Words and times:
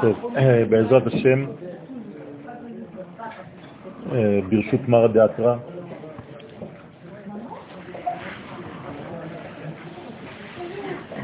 טוב, 0.00 0.34
בעזרת 0.68 1.06
השם, 1.06 1.44
ברשות 4.50 4.88
מר 4.88 5.06
דעתרא, 5.06 5.56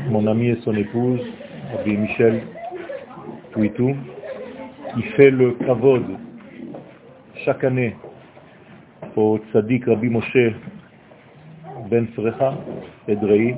mon 0.09 0.27
ami 0.29 0.51
et 0.51 0.59
son 0.63 0.77
épouse, 0.77 1.21
Rabbi 1.77 1.97
Michel 1.97 2.43
Touitou, 3.51 3.97
qui 4.95 5.03
fait 5.03 5.31
le 5.31 5.53
kavod 5.53 6.05
chaque 7.45 7.65
année 7.65 7.97
au 9.17 9.39
tzaddik 9.51 9.85
Rabbi 9.87 10.09
Moshe 10.09 10.55
Ben 11.91 12.07
Frecha 12.15 12.55
Edrei. 13.09 13.57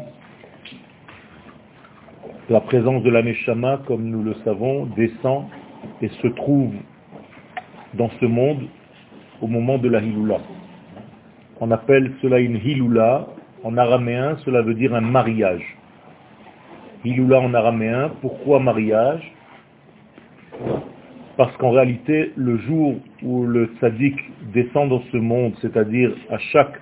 La 2.50 2.62
présence 2.62 3.02
de 3.02 3.10
la 3.10 3.22
Neshama, 3.22 3.80
comme 3.86 4.04
nous 4.04 4.22
le 4.22 4.32
savons, 4.42 4.86
descend 4.96 5.44
et 6.00 6.08
se 6.08 6.28
trouve 6.28 6.72
dans 7.92 8.08
ce 8.20 8.24
monde 8.24 8.62
au 9.42 9.46
moment 9.46 9.76
de 9.76 9.90
la 9.90 10.00
Hilula. 10.00 10.38
On 11.60 11.70
appelle 11.70 12.10
cela 12.22 12.38
une 12.38 12.56
Hilula. 12.56 13.26
En 13.64 13.76
araméen, 13.76 14.38
cela 14.46 14.62
veut 14.62 14.72
dire 14.72 14.94
un 14.94 15.02
mariage. 15.02 15.76
Hilula 17.04 17.38
en 17.38 17.52
araméen, 17.52 18.12
pourquoi 18.22 18.60
mariage? 18.60 19.30
Parce 21.36 21.54
qu'en 21.58 21.72
réalité, 21.72 22.32
le 22.34 22.56
jour 22.56 22.94
où 23.22 23.44
le 23.44 23.66
tzaddik 23.78 24.16
descend 24.54 24.88
dans 24.88 25.02
ce 25.12 25.18
monde, 25.18 25.52
c'est-à-dire 25.60 26.14
à 26.30 26.38
chaque 26.38 26.80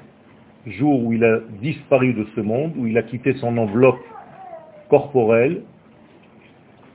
jour 0.64 1.04
où 1.04 1.12
il 1.12 1.24
a 1.24 1.40
disparu 1.60 2.12
de 2.12 2.24
ce 2.37 2.40
monde, 2.40 2.73
où 2.76 2.87
il 2.87 2.96
a 2.96 3.02
quitté 3.02 3.34
son 3.34 3.59
enveloppe 3.59 3.98
corporelle, 4.88 5.62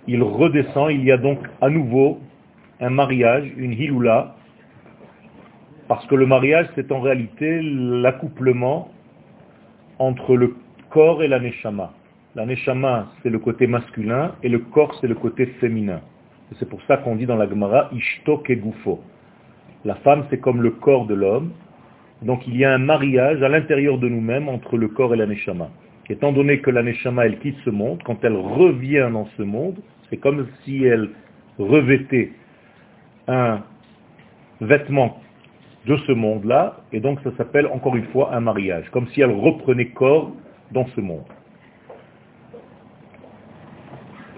il 0.07 0.23
redescend, 0.23 0.91
il 0.91 1.03
y 1.03 1.11
a 1.11 1.17
donc 1.17 1.39
à 1.61 1.69
nouveau 1.69 2.19
un 2.79 2.89
mariage, 2.89 3.51
une 3.57 3.73
hilula, 3.73 4.35
parce 5.87 6.05
que 6.07 6.15
le 6.15 6.25
mariage, 6.25 6.67
c'est 6.75 6.91
en 6.91 7.01
réalité 7.01 7.61
l'accouplement 7.61 8.89
entre 9.99 10.35
le 10.35 10.55
corps 10.89 11.21
et 11.21 11.27
la 11.27 11.39
neshama. 11.39 11.91
La 12.33 12.45
neshama, 12.45 13.07
c'est 13.21 13.29
le 13.29 13.39
côté 13.39 13.67
masculin, 13.67 14.33
et 14.41 14.49
le 14.49 14.59
corps, 14.59 14.97
c'est 14.99 15.07
le 15.07 15.15
côté 15.15 15.45
féminin. 15.59 16.01
C'est 16.59 16.67
pour 16.67 16.81
ça 16.83 16.97
qu'on 16.97 17.15
dit 17.15 17.25
dans 17.25 17.35
la 17.35 17.47
Gemara, 17.47 17.89
ishto 17.93 18.37
kegufo. 18.37 18.99
La 19.85 19.95
femme, 19.95 20.25
c'est 20.29 20.39
comme 20.39 20.61
le 20.61 20.71
corps 20.71 21.05
de 21.05 21.13
l'homme. 21.13 21.51
Donc 22.21 22.45
il 22.47 22.55
y 22.55 22.65
a 22.65 22.73
un 22.73 22.77
mariage 22.77 23.41
à 23.41 23.49
l'intérieur 23.49 23.97
de 23.97 24.07
nous-mêmes 24.07 24.47
entre 24.47 24.77
le 24.77 24.87
corps 24.87 25.13
et 25.13 25.17
la 25.17 25.25
neshama. 25.25 25.69
Étant 26.11 26.33
donné 26.33 26.59
que 26.59 26.69
la 26.69 26.83
neshama, 26.83 27.25
elle 27.25 27.39
quitte 27.39 27.55
ce 27.63 27.69
monde, 27.69 28.03
quand 28.03 28.21
elle 28.25 28.35
revient 28.35 29.07
dans 29.13 29.27
ce 29.37 29.43
monde, 29.43 29.77
c'est 30.09 30.17
comme 30.17 30.45
si 30.61 30.83
elle 30.83 31.11
revêtait 31.57 32.33
un 33.29 33.61
vêtement 34.59 35.21
de 35.85 35.95
ce 35.95 36.11
monde-là, 36.11 36.81
et 36.91 36.99
donc 36.99 37.21
ça 37.21 37.31
s'appelle 37.37 37.65
encore 37.67 37.95
une 37.95 38.07
fois 38.07 38.35
un 38.35 38.41
mariage, 38.41 38.89
comme 38.91 39.07
si 39.07 39.21
elle 39.21 39.31
reprenait 39.31 39.91
corps 39.91 40.33
dans 40.73 40.85
ce 40.87 40.99
monde. 40.99 41.23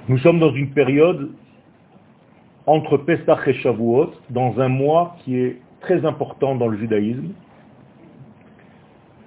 Nous 0.07 0.19
sommes 0.19 0.37
dans 0.37 0.53
une 0.53 0.69
période 0.69 1.31
entre 2.67 2.97
Pesach 2.97 3.47
et 3.47 3.53
Shavuot, 3.55 4.11
dans 4.29 4.59
un 4.59 4.67
mois 4.67 5.15
qui 5.23 5.39
est 5.39 5.57
très 5.81 6.05
important 6.05 6.53
dans 6.53 6.67
le 6.67 6.77
judaïsme, 6.77 7.31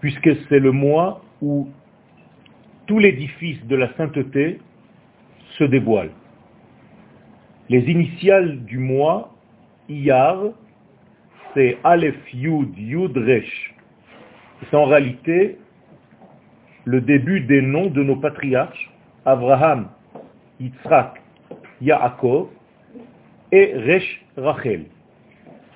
puisque 0.01 0.31
c'est 0.49 0.61
le 0.61 0.71
mois 0.71 1.23
où 1.43 1.67
tout 2.87 2.99
l'édifice 2.99 3.65
de 3.67 3.77
la 3.77 3.93
sainteté 3.97 4.59
se 5.59 5.65
dévoile. 5.65 6.11
Les 7.69 7.81
initiales 7.91 8.65
du 8.65 8.79
mois, 8.79 9.35
Iyar, 9.89 10.39
c'est 11.55 11.79
Aleph 11.85 12.33
Yud 12.33 12.77
Yud 12.79 13.17
Resh. 13.17 13.75
C'est 14.61 14.77
en 14.77 14.85
réalité 14.85 15.59
le 16.85 17.01
début 17.01 17.41
des 17.41 17.63
noms 17.63 17.89
de 17.89 18.03
nos 18.03 18.17
patriarches, 18.17 18.91
Abraham, 19.25 19.89
Yitzhak, 20.61 21.21
Yaakov 21.81 22.49
et 23.51 23.73
Resh 23.75 24.25
Rachel. 24.37 24.85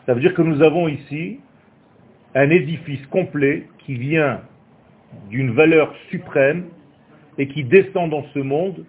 Ça 0.06 0.14
veut 0.14 0.20
dire 0.20 0.34
que 0.34 0.42
nous 0.42 0.62
avons 0.62 0.86
ici 0.86 1.40
un 2.34 2.50
édifice 2.50 3.04
complet 3.08 3.66
qui 3.78 3.94
vient 3.94 4.40
d'une 5.28 5.52
valeur 5.52 5.92
suprême 6.10 6.66
et 7.40 7.48
qui 7.48 7.64
descend 7.64 8.10
dans 8.10 8.24
ce 8.34 8.38
monde 8.38 8.84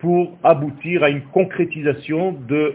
pour 0.00 0.36
aboutir 0.42 1.04
à 1.04 1.08
une 1.08 1.22
concrétisation 1.22 2.32
de 2.48 2.74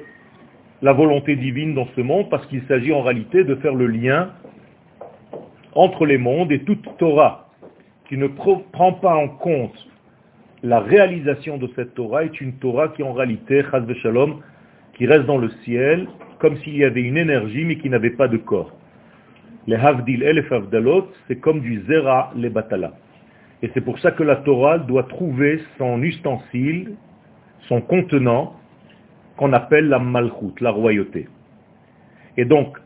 la 0.82 0.94
volonté 0.94 1.36
divine 1.36 1.76
dans 1.76 1.88
ce 1.98 2.02
monde, 2.02 2.30
parce 2.30 2.46
qu'il 2.48 2.64
s'agit 2.64 2.94
en 2.94 3.02
réalité 3.02 3.44
de 3.44 3.56
faire 3.56 3.76
le 3.76 3.88
lien 3.88 4.30
entre 5.76 6.06
les 6.06 6.18
mondes 6.18 6.54
et 6.54 6.60
toute 6.60 6.98
Torah 6.98 7.50
qui 8.08 8.16
ne 8.18 8.28
prend 8.28 8.94
pas 8.94 9.16
en 9.16 9.28
compte 9.28 9.88
la 10.64 10.80
réalisation 10.80 11.58
de 11.58 11.70
cette 11.76 11.94
Torah 11.96 12.24
est 12.24 12.40
une 12.40 12.54
Torah 12.54 12.90
qui 12.90 13.04
en 13.04 13.14
réalité, 13.14 13.64
chaz 13.70 13.84
shalom, 14.02 14.42
qui 14.94 15.08
reste 15.08 15.26
dans 15.26 15.40
le 15.40 15.50
ciel, 15.64 16.08
comme 16.40 16.56
s'il 16.58 16.78
y 16.78 16.86
avait 16.86 17.02
une 17.02 17.18
énergie 17.18 17.66
mais 17.66 17.78
qui 17.78 17.90
n'avait 17.90 18.12
pas 18.12 18.28
de 18.28 18.38
corps. 18.38 18.72
Les 19.68 19.76
havdil 19.76 20.24
et 20.24 20.34
les 20.34 20.54
havdalot, 20.54 21.10
c'est 21.28 21.38
comme 21.40 21.60
du 21.60 21.84
zera 21.88 22.32
les 22.36 22.50
batala. 22.50 22.94
Et 23.62 23.70
c'est 23.74 23.82
pour 23.82 24.00
ça 24.00 24.12
que 24.12 24.24
la 24.24 24.38
Torah 24.38 24.80
doit 24.80 25.04
trouver 25.04 25.62
son 25.78 26.02
ustensile, 26.02 26.96
son 27.68 27.82
contenant, 27.82 28.56
qu'on 29.38 29.54
appelle 29.54 29.88
la 29.88 30.00
malchut, 30.00 30.60
la 30.60 30.72
royauté. 30.72 31.28
Et 32.38 32.46
donc, 32.46 32.78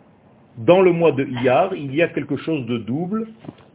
dans 0.58 0.82
le 0.82 0.92
mois 0.92 1.12
de 1.12 1.26
Iyar, 1.26 1.76
il 1.76 1.94
y 1.96 2.02
a 2.02 2.08
quelque 2.08 2.38
chose 2.38 2.66
de 2.66 2.78
double, 2.78 3.28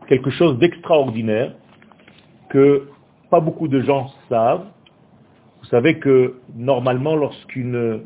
quelque 0.09 0.31
chose 0.31 0.59
d'extraordinaire, 0.59 1.55
que 2.49 2.89
pas 3.31 3.41
beaucoup 3.41 3.69
de 3.69 3.81
gens 3.81 4.11
savent. 4.29 4.67
Vous 5.61 5.67
savez 5.67 5.99
que 5.99 6.37
normalement, 6.55 7.17
lorsqu'une 7.17 8.01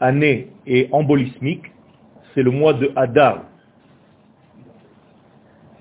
année 0.00 0.48
est 0.66 0.92
embolismique, 0.92 1.72
c'est 2.34 2.42
le 2.42 2.50
mois 2.50 2.74
de 2.74 2.90
Hadar 2.94 3.42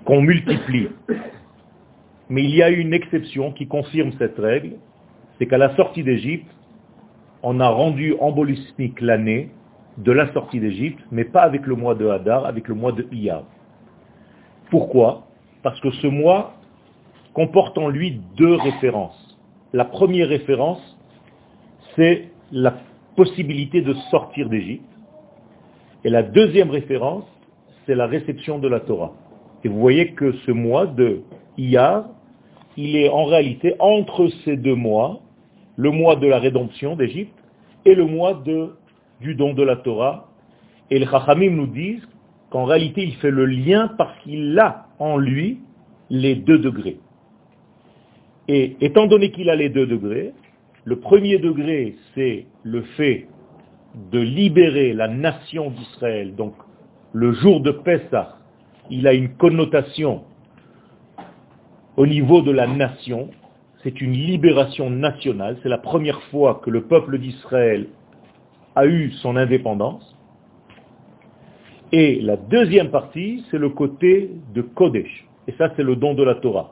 qu'on 0.05 0.21
multiplie. 0.21 0.89
Mais 2.33 2.43
il 2.43 2.55
y 2.55 2.63
a 2.63 2.71
une 2.71 2.95
exception 2.95 3.51
qui 3.51 3.67
confirme 3.67 4.11
cette 4.17 4.39
règle, 4.39 4.77
c'est 5.37 5.45
qu'à 5.45 5.59
la 5.59 5.75
sortie 5.75 6.01
d'Égypte, 6.01 6.49
on 7.43 7.59
a 7.59 7.69
rendu 7.69 8.15
embolismique 8.19 8.99
l'année 9.01 9.51
de 9.99 10.11
la 10.11 10.33
sortie 10.33 10.59
d'Égypte, 10.59 10.99
mais 11.11 11.25
pas 11.25 11.43
avec 11.43 11.67
le 11.67 11.75
mois 11.75 11.93
de 11.93 12.07
Hadar, 12.07 12.47
avec 12.47 12.67
le 12.69 12.73
mois 12.73 12.91
de 12.91 13.05
Iyar. 13.11 13.43
Pourquoi? 14.71 15.27
Parce 15.61 15.79
que 15.79 15.91
ce 15.91 16.07
mois 16.07 16.55
comporte 17.35 17.77
en 17.77 17.87
lui 17.87 18.19
deux 18.35 18.55
références. 18.55 19.37
La 19.71 19.85
première 19.85 20.27
référence, 20.27 20.81
c'est 21.95 22.29
la 22.51 22.73
possibilité 23.15 23.83
de 23.83 23.93
sortir 24.09 24.49
d'Égypte. 24.49 24.89
Et 26.03 26.09
la 26.09 26.23
deuxième 26.23 26.71
référence, 26.71 27.25
c'est 27.85 27.93
la 27.93 28.07
réception 28.07 28.57
de 28.57 28.67
la 28.67 28.79
Torah. 28.79 29.13
Et 29.63 29.67
vous 29.67 29.79
voyez 29.79 30.13
que 30.13 30.31
ce 30.47 30.51
mois 30.51 30.87
de 30.87 31.21
Iyar, 31.59 32.05
il 32.77 32.95
est 32.95 33.09
en 33.09 33.25
réalité 33.25 33.75
entre 33.79 34.27
ces 34.43 34.57
deux 34.57 34.75
mois, 34.75 35.21
le 35.75 35.91
mois 35.91 36.15
de 36.15 36.27
la 36.27 36.39
rédemption 36.39 36.95
d'Égypte 36.95 37.37
et 37.85 37.95
le 37.95 38.05
mois 38.05 38.41
du 39.21 39.35
don 39.35 39.53
de 39.53 39.63
la 39.63 39.75
Torah. 39.77 40.29
Et 40.89 40.99
les 40.99 41.05
Chachamim 41.05 41.51
nous 41.51 41.67
disent 41.67 42.07
qu'en 42.49 42.65
réalité, 42.65 43.03
il 43.03 43.15
fait 43.15 43.31
le 43.31 43.45
lien 43.45 43.89
parce 43.97 44.17
qu'il 44.19 44.57
a 44.59 44.87
en 44.99 45.17
lui 45.17 45.59
les 46.09 46.35
deux 46.35 46.59
degrés. 46.59 46.99
Et 48.47 48.75
étant 48.81 49.07
donné 49.07 49.31
qu'il 49.31 49.49
a 49.49 49.55
les 49.55 49.69
deux 49.69 49.87
degrés, 49.87 50.33
le 50.85 50.99
premier 50.99 51.37
degré, 51.37 51.95
c'est 52.13 52.45
le 52.63 52.81
fait 52.97 53.27
de 54.11 54.19
libérer 54.19 54.93
la 54.93 55.07
nation 55.07 55.69
d'Israël. 55.71 56.35
Donc, 56.35 56.53
le 57.13 57.31
jour 57.33 57.61
de 57.61 57.71
Pessah, 57.71 58.37
il 58.89 59.07
a 59.07 59.13
une 59.13 59.29
connotation 59.35 60.23
au 61.97 62.07
niveau 62.07 62.41
de 62.41 62.51
la 62.51 62.67
nation. 62.67 63.29
C'est 63.83 64.01
une 64.01 64.13
libération 64.13 64.89
nationale. 64.89 65.57
C'est 65.61 65.69
la 65.69 65.77
première 65.77 66.21
fois 66.23 66.61
que 66.63 66.69
le 66.69 66.83
peuple 66.83 67.17
d'Israël 67.19 67.87
a 68.75 68.85
eu 68.85 69.11
son 69.21 69.35
indépendance. 69.35 70.15
Et 71.91 72.21
la 72.21 72.37
deuxième 72.37 72.89
partie, 72.89 73.43
c'est 73.51 73.59
le 73.59 73.69
côté 73.69 74.31
de 74.53 74.61
Kodesh. 74.61 75.27
Et 75.47 75.51
ça, 75.53 75.71
c'est 75.75 75.83
le 75.83 75.95
don 75.95 76.13
de 76.13 76.23
la 76.23 76.35
Torah. 76.35 76.71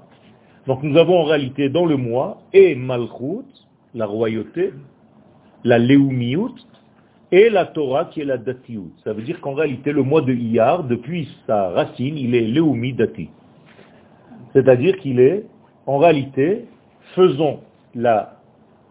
Donc 0.68 0.83
nous 0.83 0.97
avons 0.97 1.19
en 1.19 1.23
réalité 1.23 1.69
dans 1.69 1.85
le 1.85 1.97
mois 1.97 2.41
et 2.53 2.75
Malchut, 2.75 3.45
la 3.94 4.06
royauté, 4.06 4.73
la 5.63 5.79
Leumiyut, 5.79 6.56
et 7.31 7.50
la 7.50 7.65
Torah 7.65 8.06
qui 8.06 8.21
est 8.21 8.25
la 8.25 8.38
Datiut. 8.38 8.91
Ça 9.03 9.13
veut 9.13 9.23
dire 9.23 9.39
qu'en 9.41 9.53
réalité 9.53 9.91
le 9.91 10.03
mois 10.03 10.21
de 10.21 10.33
Iyar, 10.33 10.83
depuis 10.83 11.29
sa 11.47 11.69
racine, 11.69 12.18
il 12.18 12.35
est 12.35 12.47
Leumi 12.47 12.94
Dati. 12.94 13.29
C'est-à-dire 14.53 14.98
qu'il 14.98 15.19
est, 15.19 15.45
en 15.86 15.98
réalité, 15.98 16.65
faisons 17.15 17.59
la 17.95 18.38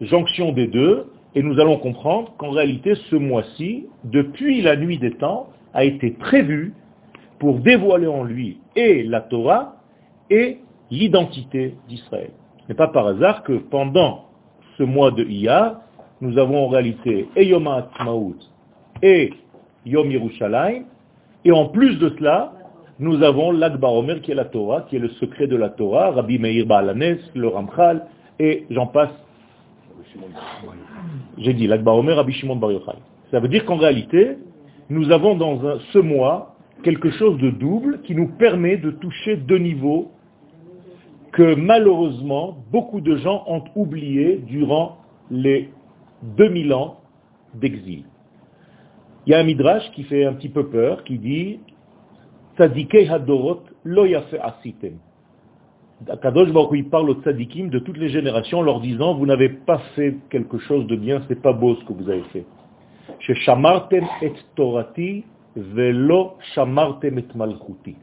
jonction 0.01 0.51
des 0.51 0.67
deux, 0.67 1.07
et 1.35 1.43
nous 1.43 1.59
allons 1.59 1.77
comprendre 1.77 2.33
qu'en 2.37 2.49
réalité, 2.49 2.95
ce 3.09 3.15
mois-ci, 3.15 3.85
depuis 4.03 4.61
la 4.61 4.75
nuit 4.75 4.97
des 4.97 5.11
temps, 5.11 5.49
a 5.73 5.85
été 5.85 6.11
prévu 6.11 6.73
pour 7.39 7.59
dévoiler 7.59 8.07
en 8.07 8.23
lui 8.23 8.59
et 8.75 9.03
la 9.03 9.21
Torah 9.21 9.77
et 10.29 10.59
l'identité 10.89 11.75
d'Israël. 11.87 12.31
Ce 12.63 12.67
n'est 12.69 12.75
pas 12.75 12.89
par 12.89 13.07
hasard 13.07 13.43
que 13.43 13.53
pendant 13.53 14.25
ce 14.77 14.83
mois 14.83 15.11
de 15.11 15.23
Iyar, 15.23 15.81
nous 16.19 16.37
avons 16.37 16.65
en 16.65 16.67
réalité 16.67 17.27
et 17.35 17.45
Yom 17.45 17.67
et 19.01 19.33
Yom 19.85 20.11
et 21.43 21.51
en 21.51 21.65
plus 21.69 21.97
de 21.97 22.09
cela, 22.19 22.53
nous 23.01 23.23
avons 23.23 23.51
l'Akbar 23.51 23.93
Omer 23.95 24.21
qui 24.21 24.31
est 24.31 24.35
la 24.35 24.45
Torah, 24.45 24.81
qui 24.81 24.95
est 24.95 24.99
le 24.99 25.09
secret 25.09 25.47
de 25.47 25.55
la 25.55 25.69
Torah, 25.69 26.11
Rabbi 26.11 26.37
Meir 26.37 26.67
Baalanes, 26.67 27.17
le 27.33 27.47
Ramchal, 27.47 28.05
et 28.39 28.65
j'en 28.69 28.85
passe. 28.85 29.09
J'ai 31.39 31.53
dit 31.53 31.65
l'Akbar 31.65 31.95
Omer, 31.95 32.15
Rabbi 32.15 32.31
Shimon 32.31 32.57
Bar. 32.57 32.71
Ça 33.31 33.39
veut 33.39 33.47
dire 33.47 33.65
qu'en 33.65 33.77
réalité, 33.77 34.37
nous 34.91 35.11
avons 35.11 35.35
dans 35.35 35.79
ce 35.91 35.97
mois 35.97 36.55
quelque 36.83 37.09
chose 37.09 37.39
de 37.39 37.49
double 37.49 38.01
qui 38.03 38.13
nous 38.13 38.27
permet 38.27 38.77
de 38.77 38.91
toucher 38.91 39.35
deux 39.35 39.57
niveaux 39.57 40.11
que 41.31 41.55
malheureusement 41.55 42.57
beaucoup 42.71 43.01
de 43.01 43.15
gens 43.15 43.43
ont 43.47 43.63
oublié 43.75 44.37
durant 44.47 44.97
les 45.31 45.69
2000 46.37 46.71
ans 46.73 46.99
d'exil. 47.55 48.03
Il 49.25 49.31
y 49.31 49.33
a 49.33 49.39
un 49.39 49.43
midrash 49.43 49.89
qui 49.93 50.03
fait 50.03 50.25
un 50.25 50.33
petit 50.33 50.49
peu 50.49 50.67
peur, 50.67 51.03
qui 51.03 51.17
dit 51.17 51.59
Tzadikei 52.55 53.07
Hadorot 53.07 53.63
lo 53.83 54.05
asitem. 54.05 54.97
Kadosh 56.21 56.51
Baruch 56.51 56.71
il 56.73 56.89
parle 56.89 57.11
aux 57.11 57.21
tzadikim 57.21 57.69
de 57.69 57.79
toutes 57.79 57.97
les 57.97 58.09
générations, 58.09 58.61
leur 58.61 58.81
disant 58.81 59.13
Vous 59.13 59.25
n'avez 59.25 59.49
pas 59.49 59.79
fait 59.95 60.17
quelque 60.29 60.57
chose 60.57 60.87
de 60.87 60.95
bien, 60.95 61.21
c'est 61.27 61.41
pas 61.41 61.53
beau 61.53 61.75
ce 61.75 61.85
que 61.85 61.93
vous 61.93 62.09
avez 62.09 62.23
fait. 62.33 62.45
Shamartem 63.19 64.05
et 64.21 64.33
Torati 64.55 65.23
Shamartem 66.55 67.19
et. 67.19 67.95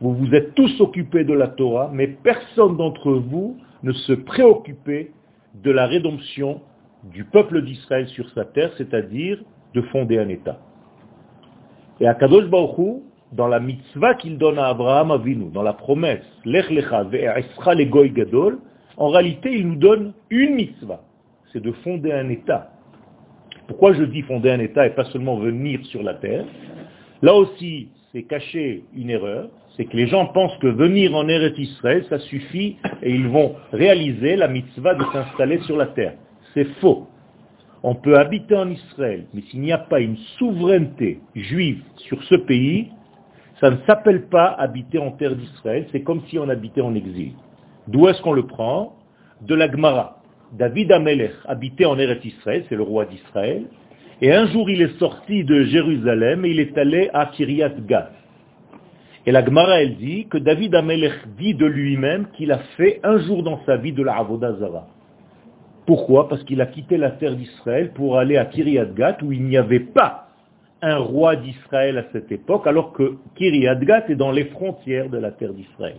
Vous 0.00 0.14
vous 0.14 0.34
êtes 0.34 0.54
tous 0.54 0.80
occupés 0.80 1.24
de 1.24 1.34
la 1.34 1.48
Torah, 1.48 1.90
mais 1.92 2.06
personne 2.08 2.76
d'entre 2.76 3.12
vous 3.12 3.58
ne 3.82 3.92
se 3.92 4.12
préoccupait 4.12 5.12
de 5.62 5.70
la 5.70 5.86
rédemption 5.86 6.60
du 7.04 7.24
peuple 7.24 7.62
d'Israël 7.62 8.08
sur 8.08 8.28
sa 8.30 8.44
terre, 8.44 8.72
c'est-à-dire 8.76 9.38
de 9.74 9.82
fonder 9.82 10.18
un 10.18 10.28
État. 10.28 10.58
Et 12.00 12.06
à 12.06 12.14
Kadosh 12.14 12.48
dans 13.34 13.48
la 13.48 13.58
mitzvah 13.58 14.14
qu'il 14.14 14.38
donne 14.38 14.58
à 14.58 14.66
Abraham 14.66 15.10
Avinu, 15.10 15.50
dans 15.52 15.62
la 15.62 15.72
promesse, 15.72 16.24
Lech 16.44 16.70
Lecha 16.70 17.02
le 17.02 17.84
Goy 17.84 18.10
Gadol, 18.10 18.58
en 18.96 19.08
réalité, 19.08 19.52
il 19.52 19.68
nous 19.68 19.76
donne 19.76 20.12
une 20.30 20.54
mitzvah, 20.54 21.00
c'est 21.52 21.62
de 21.62 21.72
fonder 21.72 22.12
un 22.12 22.28
État. 22.28 22.70
Pourquoi 23.66 23.92
je 23.94 24.04
dis 24.04 24.22
fonder 24.22 24.50
un 24.50 24.60
État 24.60 24.86
et 24.86 24.90
pas 24.90 25.04
seulement 25.06 25.38
venir 25.38 25.84
sur 25.86 26.02
la 26.02 26.14
terre? 26.14 26.44
Là 27.22 27.34
aussi, 27.34 27.88
c'est 28.12 28.22
cacher 28.22 28.84
une 28.94 29.10
erreur, 29.10 29.48
c'est 29.76 29.86
que 29.86 29.96
les 29.96 30.06
gens 30.06 30.26
pensent 30.26 30.56
que 30.58 30.68
venir 30.68 31.16
en 31.16 31.26
Eretz 31.26 31.58
Israël, 31.58 32.04
ça 32.08 32.20
suffit 32.20 32.76
et 33.02 33.10
ils 33.10 33.26
vont 33.26 33.56
réaliser 33.72 34.36
la 34.36 34.46
mitzvah 34.46 34.94
de 34.94 35.04
s'installer 35.12 35.58
sur 35.60 35.76
la 35.76 35.86
terre. 35.86 36.14
C'est 36.52 36.68
faux. 36.80 37.08
On 37.82 37.96
peut 37.96 38.16
habiter 38.16 38.54
en 38.54 38.70
Israël, 38.70 39.24
mais 39.34 39.42
s'il 39.50 39.60
n'y 39.60 39.72
a 39.72 39.78
pas 39.78 40.00
une 40.00 40.16
souveraineté 40.38 41.18
juive 41.34 41.82
sur 41.96 42.22
ce 42.24 42.36
pays, 42.36 42.90
ça 43.64 43.70
ne 43.70 43.78
s'appelle 43.86 44.26
pas 44.26 44.48
habiter 44.58 44.98
en 44.98 45.12
terre 45.12 45.34
d'Israël, 45.34 45.86
c'est 45.90 46.02
comme 46.02 46.20
si 46.28 46.38
on 46.38 46.50
habitait 46.50 46.82
en 46.82 46.94
exil. 46.94 47.32
D'où 47.88 48.06
est-ce 48.08 48.20
qu'on 48.20 48.34
le 48.34 48.46
prend? 48.46 48.94
De 49.40 49.54
la 49.54 49.72
Gemara. 49.72 50.18
David 50.52 50.92
Amelech 50.92 51.32
habitait 51.46 51.86
en 51.86 51.98
Eretz 51.98 52.22
Israël, 52.26 52.66
c'est 52.68 52.74
le 52.76 52.82
roi 52.82 53.06
d'Israël, 53.06 53.62
et 54.20 54.34
un 54.34 54.48
jour 54.48 54.68
il 54.68 54.82
est 54.82 54.98
sorti 54.98 55.44
de 55.44 55.62
Jérusalem 55.62 56.44
et 56.44 56.50
il 56.50 56.60
est 56.60 56.76
allé 56.76 57.08
à 57.14 57.24
Kiryat 57.24 57.72
Gat. 57.88 58.10
Et 59.24 59.32
la 59.32 59.42
Gemara, 59.42 59.80
elle 59.80 59.96
dit 59.96 60.26
que 60.26 60.36
David 60.36 60.74
Amelech 60.74 61.26
dit 61.38 61.54
de 61.54 61.64
lui-même 61.64 62.26
qu'il 62.36 62.52
a 62.52 62.58
fait 62.76 63.00
un 63.02 63.16
jour 63.16 63.42
dans 63.42 63.64
sa 63.64 63.78
vie 63.78 63.92
de 63.92 64.02
la 64.02 64.16
Avodazara. 64.16 64.88
Pourquoi? 65.86 66.28
Parce 66.28 66.44
qu'il 66.44 66.60
a 66.60 66.66
quitté 66.66 66.98
la 66.98 67.12
terre 67.12 67.34
d'Israël 67.34 67.92
pour 67.94 68.18
aller 68.18 68.36
à 68.36 68.44
Kiryat 68.44 68.84
Gat 68.94 69.16
où 69.22 69.32
il 69.32 69.42
n'y 69.42 69.56
avait 69.56 69.80
pas 69.80 70.23
un 70.84 70.98
roi 70.98 71.36
d'Israël 71.36 71.98
à 71.98 72.04
cette 72.12 72.30
époque, 72.30 72.66
alors 72.66 72.92
que 72.92 73.16
Kiryat 73.36 73.76
Gat 73.76 74.04
est 74.08 74.16
dans 74.16 74.32
les 74.32 74.44
frontières 74.46 75.08
de 75.08 75.18
la 75.18 75.30
terre 75.30 75.54
d'Israël. 75.54 75.96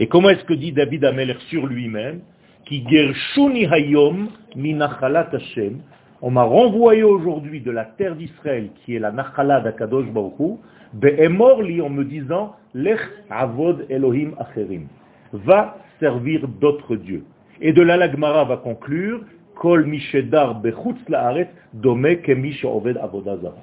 Et 0.00 0.08
comment 0.08 0.30
est-ce 0.30 0.44
que 0.44 0.54
dit 0.54 0.72
David 0.72 1.04
Amelech 1.04 1.40
sur 1.48 1.66
lui-même 1.66 2.20
Qui 2.64 2.84
gershuni 2.88 3.66
hayom 3.66 4.28
minachalat 4.56 5.28
Hashem. 5.32 5.78
On 6.20 6.30
m'a 6.30 6.42
renvoyé 6.42 7.04
aujourd'hui 7.04 7.60
de 7.60 7.70
la 7.70 7.84
terre 7.84 8.16
d'Israël, 8.16 8.70
qui 8.84 8.96
est 8.96 8.98
la 8.98 9.12
Nachala 9.12 9.60
d'Akadosh 9.60 10.06
Baruch 10.06 10.58
be'emor 10.92 11.62
li 11.62 11.80
en 11.80 11.90
me 11.90 12.04
disant, 12.04 12.56
lech 12.74 13.00
avod 13.30 13.86
Elohim 13.88 14.32
acherim. 14.38 14.88
Va 15.32 15.76
servir 16.00 16.48
d'autres 16.60 16.96
dieux. 16.96 17.24
Et 17.60 17.72
de 17.72 17.82
la 17.82 18.10
Gemara 18.10 18.44
va 18.44 18.56
conclure, 18.56 19.20
Kol 19.58 19.86
mishedar 19.86 20.60
bechutz 20.62 21.08
la'aret 21.08 21.50
dome 21.72 22.16
oved 22.64 22.96
avodazara. 22.96 23.56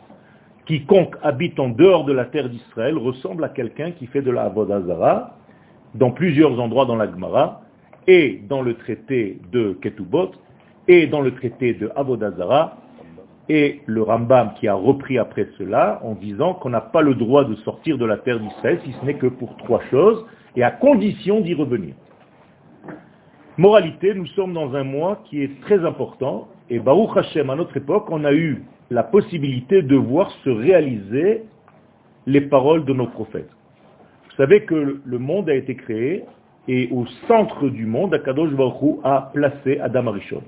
Quiconque 0.65 1.15
habite 1.21 1.59
en 1.59 1.69
dehors 1.69 2.05
de 2.05 2.13
la 2.13 2.25
terre 2.25 2.49
d'Israël 2.49 2.97
ressemble 2.97 3.43
à 3.43 3.49
quelqu'un 3.49 3.91
qui 3.91 4.07
fait 4.07 4.21
de 4.21 4.31
la 4.31 4.43
avodazara 4.43 5.35
dans 5.95 6.11
plusieurs 6.11 6.59
endroits 6.59 6.85
dans 6.85 6.95
la 6.95 7.09
Gemara, 7.09 7.61
et 8.07 8.41
dans 8.47 8.61
le 8.61 8.75
traité 8.75 9.39
de 9.51 9.73
Ketubot, 9.81 10.31
et 10.87 11.07
dans 11.07 11.21
le 11.21 11.33
traité 11.33 11.73
de 11.73 11.89
Avodazara, 11.95 12.77
et 13.49 13.81
le 13.85 14.01
Rambam 14.01 14.53
qui 14.59 14.67
a 14.67 14.73
repris 14.73 15.17
après 15.17 15.47
cela 15.57 15.99
en 16.03 16.13
disant 16.13 16.55
qu'on 16.55 16.69
n'a 16.69 16.81
pas 16.81 17.01
le 17.01 17.15
droit 17.15 17.45
de 17.45 17.55
sortir 17.57 17.97
de 17.97 18.05
la 18.05 18.17
terre 18.17 18.39
d'Israël 18.39 18.79
si 18.83 18.93
ce 18.99 19.05
n'est 19.05 19.15
que 19.15 19.27
pour 19.27 19.55
trois 19.57 19.81
choses, 19.91 20.25
et 20.55 20.63
à 20.63 20.71
condition 20.71 21.41
d'y 21.41 21.53
revenir. 21.53 21.95
Moralité, 23.57 24.13
nous 24.13 24.25
sommes 24.27 24.53
dans 24.53 24.75
un 24.75 24.83
mois 24.83 25.21
qui 25.25 25.41
est 25.41 25.61
très 25.61 25.83
important, 25.85 26.47
et 26.69 26.79
Baruch 26.79 27.15
Hashem, 27.15 27.49
à 27.49 27.55
notre 27.55 27.77
époque, 27.77 28.07
on 28.09 28.23
a 28.25 28.33
eu 28.33 28.63
la 28.89 29.03
possibilité 29.03 29.81
de 29.81 29.95
voir 29.95 30.31
se 30.43 30.49
réaliser 30.49 31.43
les 32.27 32.41
paroles 32.41 32.85
de 32.85 32.93
nos 32.93 33.07
prophètes. 33.07 33.49
Vous 34.25 34.35
savez 34.37 34.63
que 34.65 35.01
le 35.03 35.19
monde 35.19 35.49
a 35.49 35.55
été 35.55 35.75
créé, 35.75 36.23
et 36.67 36.89
au 36.91 37.05
centre 37.27 37.69
du 37.69 37.85
monde, 37.85 38.13
Akadosh 38.13 38.51
Baruch 38.51 38.99
a 39.03 39.29
placé 39.33 39.79
Adam 39.79 40.07
Arishon. 40.07 40.41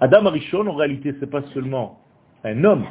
Adam 0.00 0.26
Arishon, 0.26 0.66
en 0.66 0.74
réalité, 0.74 1.12
ce 1.14 1.24
n'est 1.24 1.30
pas 1.30 1.42
seulement 1.52 1.98
un 2.44 2.64
homme, 2.64 2.84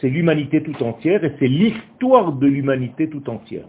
c'est 0.00 0.10
l'humanité 0.10 0.62
tout 0.62 0.82
entière, 0.82 1.24
et 1.24 1.32
c'est 1.38 1.48
l'histoire 1.48 2.32
de 2.32 2.46
l'humanité 2.46 3.08
tout 3.08 3.28
entière. 3.30 3.64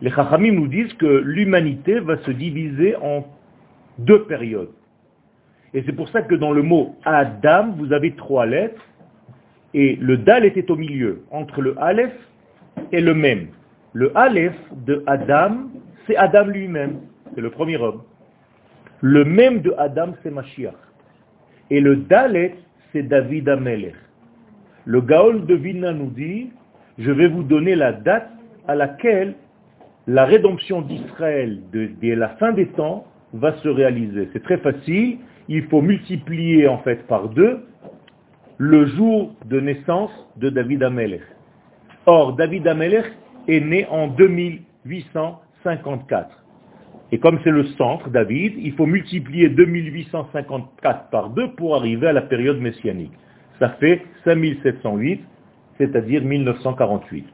Les 0.00 0.10
Chachamim 0.10 0.52
nous 0.52 0.68
disent 0.68 0.92
que 0.94 1.06
l'humanité 1.06 1.98
va 2.00 2.18
se 2.18 2.30
diviser 2.30 2.94
en 2.96 3.24
deux 3.98 4.24
périodes. 4.24 4.70
Et 5.74 5.82
c'est 5.84 5.92
pour 5.92 6.08
ça 6.10 6.22
que 6.22 6.34
dans 6.34 6.52
le 6.52 6.62
mot 6.62 6.96
Adam, 7.04 7.72
vous 7.76 7.92
avez 7.92 8.14
trois 8.14 8.46
lettres, 8.46 8.82
et 9.74 9.96
le 9.96 10.16
Dal 10.16 10.44
était 10.44 10.70
au 10.70 10.76
milieu, 10.76 11.22
entre 11.30 11.60
le 11.60 11.74
Aleph 11.78 12.14
et 12.92 13.00
le 13.00 13.14
Mem. 13.14 13.48
Le 13.92 14.16
Aleph 14.16 14.56
de 14.86 15.02
Adam, 15.06 15.68
c'est 16.06 16.16
Adam 16.16 16.46
lui-même, 16.46 17.00
c'est 17.34 17.40
le 17.40 17.50
premier 17.50 17.76
homme. 17.76 18.02
Le 19.00 19.24
Mem 19.24 19.60
de 19.60 19.74
Adam, 19.78 20.14
c'est 20.22 20.30
Mashiach. 20.30 20.74
Et 21.70 21.80
le 21.80 21.96
Dalet, 21.96 22.54
c'est 22.92 23.02
David 23.02 23.48
Amelech. 23.48 23.94
Le 24.86 25.00
Gaol 25.02 25.44
de 25.44 25.54
Vilna 25.54 25.92
nous 25.92 26.10
dit, 26.10 26.50
je 26.98 27.10
vais 27.10 27.28
vous 27.28 27.42
donner 27.42 27.74
la 27.74 27.92
date 27.92 28.30
à 28.66 28.74
laquelle 28.74 29.34
la 30.06 30.24
rédemption 30.24 30.80
d'Israël 30.80 31.60
dès 31.72 32.14
la 32.14 32.30
fin 32.30 32.52
des 32.52 32.68
temps 32.68 33.06
va 33.34 33.52
se 33.58 33.68
réaliser. 33.68 34.30
C'est 34.32 34.42
très 34.42 34.56
facile. 34.56 35.18
Il 35.48 35.64
faut 35.64 35.82
multiplier 35.82 36.66
en 36.66 36.78
fait 36.78 37.06
par 37.06 37.28
deux 37.28 37.60
le 38.58 38.86
jour 38.86 39.34
de 39.44 39.60
naissance 39.60 40.10
de 40.36 40.50
David 40.50 40.82
Amelech. 40.82 41.22
Or, 42.06 42.32
David 42.34 42.66
Amelech 42.66 43.04
est 43.46 43.60
né 43.60 43.86
en 43.88 44.08
2854. 44.08 46.44
Et 47.12 47.18
comme 47.18 47.38
c'est 47.44 47.50
le 47.50 47.66
centre, 47.78 48.10
David, 48.10 48.54
il 48.58 48.72
faut 48.72 48.86
multiplier 48.86 49.48
2854 49.48 51.10
par 51.10 51.30
deux 51.30 51.52
pour 51.52 51.76
arriver 51.76 52.08
à 52.08 52.12
la 52.12 52.22
période 52.22 52.60
messianique. 52.60 53.12
Ça 53.60 53.68
fait 53.80 54.02
5708, 54.24 55.22
c'est-à-dire 55.78 56.24
1948. 56.24 57.26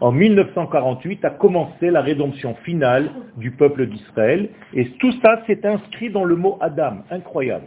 En 0.00 0.10
1948 0.10 1.24
a 1.24 1.30
commencé 1.30 1.90
la 1.90 2.00
rédemption 2.00 2.56
finale 2.64 3.08
du 3.36 3.52
peuple 3.52 3.86
d'Israël, 3.86 4.48
et 4.74 4.90
tout 4.98 5.12
ça 5.22 5.44
s'est 5.46 5.64
inscrit 5.64 6.10
dans 6.10 6.24
le 6.24 6.34
mot 6.34 6.58
Adam, 6.60 7.04
incroyable. 7.10 7.66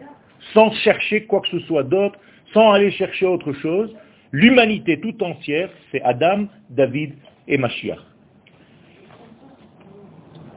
Sans 0.53 0.69
chercher 0.83 1.23
quoi 1.25 1.39
que 1.39 1.47
ce 1.47 1.59
soit 1.59 1.83
d'autre, 1.83 2.19
sans 2.55 2.71
aller 2.71 2.91
chercher 2.91 3.25
autre 3.25 3.51
chose, 3.51 3.93
l'humanité 4.31 4.99
tout 5.01 5.21
entière, 5.21 5.69
c'est 5.91 6.01
Adam, 6.01 6.47
David 6.69 7.13
et 7.49 7.57
Mashiach. 7.57 7.99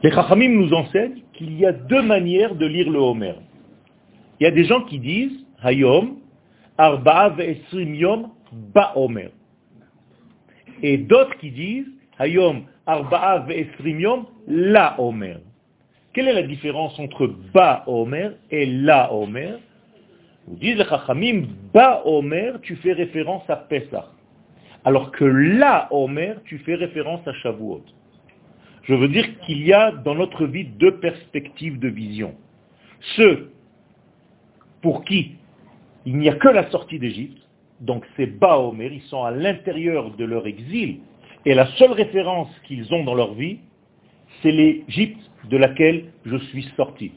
Les 0.01 0.11
Chachamim 0.11 0.53
nous 0.55 0.73
enseignent 0.73 1.21
qu'il 1.33 1.59
y 1.59 1.65
a 1.65 1.73
deux 1.73 2.01
manières 2.01 2.55
de 2.55 2.65
lire 2.65 2.89
le 2.89 2.99
Homer. 2.99 3.33
Il 4.39 4.45
y 4.45 4.47
a 4.47 4.51
des 4.51 4.63
gens 4.63 4.81
qui 4.83 4.97
disent, 4.97 5.45
hayom, 5.61 6.19
arba'a 6.77 7.29
ve'esrim 7.31 7.93
yom, 7.93 8.29
ba'omer. 8.73 9.31
Et 10.81 10.97
d'autres 10.97 11.37
qui 11.39 11.51
disent, 11.51 11.91
hayom, 12.17 12.63
arba'a 12.85 13.39
ve'esrim 13.39 13.99
yom, 13.99 14.25
la 14.47 14.95
omer. 15.01 15.41
Quelle 16.13 16.29
est 16.29 16.33
la 16.33 16.43
différence 16.43 16.97
entre 16.97 17.27
ba'omer 17.53 18.29
et 18.51 18.65
la 18.65 19.13
omer 19.13 19.59
Vous 20.49 20.55
dites 20.55 20.79
les 20.79 20.85
chachamim, 20.85 21.43
ba'omer, 21.71 22.53
tu 22.63 22.75
fais 22.77 22.93
référence 22.93 23.47
à 23.51 23.55
Pesach. 23.55 24.05
Alors 24.83 25.11
que 25.11 25.23
la 25.23 25.87
omer, 25.91 26.41
tu 26.45 26.57
fais 26.59 26.73
référence 26.73 27.25
à 27.27 27.33
Shavuot. 27.33 27.83
Je 28.81 28.95
veux 28.95 29.09
dire 29.09 29.27
qu'il 29.41 29.61
y 29.63 29.73
a 29.73 29.91
dans 29.91 30.15
notre 30.15 30.47
vie 30.47 30.65
deux 30.65 30.97
perspectives 30.97 31.77
de 31.77 31.87
vision. 31.87 32.33
Ceux 33.15 33.51
pour 34.81 35.03
qui 35.03 35.35
il 36.05 36.17
n'y 36.17 36.29
a 36.29 36.33
que 36.33 36.47
la 36.47 36.67
sortie 36.71 36.97
d'Égypte, 36.97 37.37
donc 37.81 38.03
c'est 38.17 38.25
Baomer, 38.25 38.89
ils 38.91 39.01
sont 39.03 39.23
à 39.23 39.29
l'intérieur 39.29 40.15
de 40.15 40.25
leur 40.25 40.47
exil, 40.47 41.01
et 41.45 41.53
la 41.53 41.67
seule 41.75 41.91
référence 41.91 42.49
qu'ils 42.67 42.91
ont 42.91 43.03
dans 43.03 43.13
leur 43.13 43.35
vie, 43.35 43.59
c'est 44.41 44.51
l'Égypte 44.51 45.21
de 45.47 45.57
laquelle 45.57 46.05
je 46.25 46.37
suis 46.37 46.67
sorti. 46.75 47.11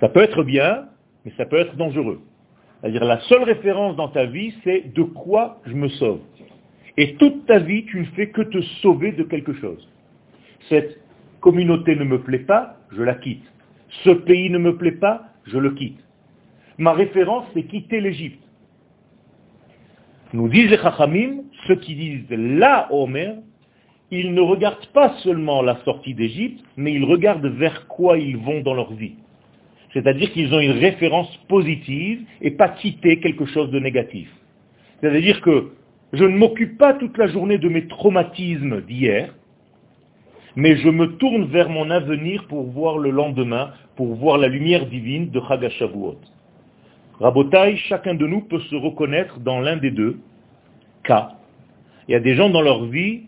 Ça 0.00 0.08
peut 0.08 0.22
être 0.22 0.42
bien, 0.42 0.89
mais 1.24 1.32
ça 1.36 1.46
peut 1.46 1.58
être 1.58 1.76
dangereux. 1.76 2.20
C'est-à-dire 2.80 3.04
la 3.04 3.20
seule 3.20 3.42
référence 3.42 3.96
dans 3.96 4.08
ta 4.08 4.26
vie, 4.26 4.54
c'est 4.64 4.92
de 4.94 5.02
quoi 5.02 5.60
je 5.66 5.74
me 5.74 5.88
sauve. 5.88 6.20
Et 6.96 7.14
toute 7.14 7.46
ta 7.46 7.58
vie, 7.58 7.84
tu 7.84 8.00
ne 8.00 8.04
fais 8.16 8.30
que 8.30 8.42
te 8.42 8.60
sauver 8.82 9.12
de 9.12 9.22
quelque 9.24 9.52
chose. 9.54 9.88
Cette 10.68 11.00
communauté 11.40 11.96
ne 11.96 12.04
me 12.04 12.20
plaît 12.20 12.40
pas, 12.40 12.76
je 12.92 13.02
la 13.02 13.14
quitte. 13.14 13.44
Ce 14.04 14.10
pays 14.10 14.50
ne 14.50 14.58
me 14.58 14.76
plaît 14.76 14.92
pas, 14.92 15.24
je 15.44 15.58
le 15.58 15.70
quitte. 15.72 15.98
Ma 16.78 16.92
référence, 16.92 17.46
c'est 17.54 17.64
quitter 17.64 18.00
l'Égypte. 18.00 18.42
Nous 20.32 20.48
disent 20.48 20.70
les 20.70 20.78
Chachamim, 20.78 21.42
ceux 21.66 21.76
qui 21.76 21.94
disent 21.94 22.26
la 22.30 22.92
Omer, 22.92 23.36
ils 24.10 24.32
ne 24.32 24.40
regardent 24.40 24.86
pas 24.92 25.14
seulement 25.18 25.62
la 25.62 25.76
sortie 25.84 26.14
d'Égypte, 26.14 26.64
mais 26.76 26.92
ils 26.92 27.04
regardent 27.04 27.46
vers 27.46 27.86
quoi 27.88 28.18
ils 28.18 28.36
vont 28.36 28.60
dans 28.60 28.74
leur 28.74 28.92
vie. 28.92 29.14
C'est-à-dire 29.92 30.30
qu'ils 30.32 30.54
ont 30.54 30.60
une 30.60 30.78
référence 30.78 31.34
positive 31.48 32.22
et 32.40 32.52
pas 32.52 32.68
quitter 32.68 33.18
quelque 33.20 33.46
chose 33.46 33.70
de 33.70 33.78
négatif. 33.78 34.28
C'est-à-dire 35.00 35.40
que 35.40 35.72
je 36.12 36.24
ne 36.24 36.36
m'occupe 36.36 36.78
pas 36.78 36.94
toute 36.94 37.16
la 37.18 37.26
journée 37.26 37.58
de 37.58 37.68
mes 37.68 37.86
traumatismes 37.86 38.82
d'hier, 38.82 39.34
mais 40.56 40.76
je 40.76 40.88
me 40.88 41.16
tourne 41.16 41.44
vers 41.44 41.68
mon 41.68 41.90
avenir 41.90 42.46
pour 42.48 42.64
voir 42.64 42.98
le 42.98 43.10
lendemain, 43.10 43.72
pour 43.96 44.14
voir 44.14 44.38
la 44.38 44.48
lumière 44.48 44.86
divine 44.86 45.30
de 45.30 45.40
Chagashavuot. 45.40 46.18
Rabotai, 47.20 47.76
chacun 47.76 48.14
de 48.14 48.26
nous 48.26 48.40
peut 48.40 48.60
se 48.60 48.74
reconnaître 48.74 49.38
dans 49.40 49.60
l'un 49.60 49.76
des 49.76 49.90
deux 49.90 50.18
cas. 51.04 51.32
Il 52.08 52.12
y 52.12 52.14
a 52.14 52.20
des 52.20 52.34
gens 52.34 52.50
dans 52.50 52.62
leur 52.62 52.86
vie 52.86 53.22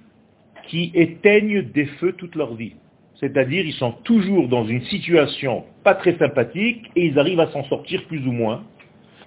qui 0.68 0.90
éteignent 0.94 1.62
des 1.62 1.86
feux 1.86 2.12
toute 2.12 2.34
leur 2.34 2.54
vie. 2.54 2.74
C'est-à-dire, 3.22 3.64
ils 3.64 3.74
sont 3.74 3.92
toujours 4.02 4.48
dans 4.48 4.66
une 4.66 4.82
situation 4.82 5.62
pas 5.84 5.94
très 5.94 6.18
sympathique 6.18 6.90
et 6.96 7.06
ils 7.06 7.18
arrivent 7.20 7.38
à 7.38 7.52
s'en 7.52 7.62
sortir 7.64 8.04
plus 8.06 8.26
ou 8.26 8.32
moins. 8.32 8.64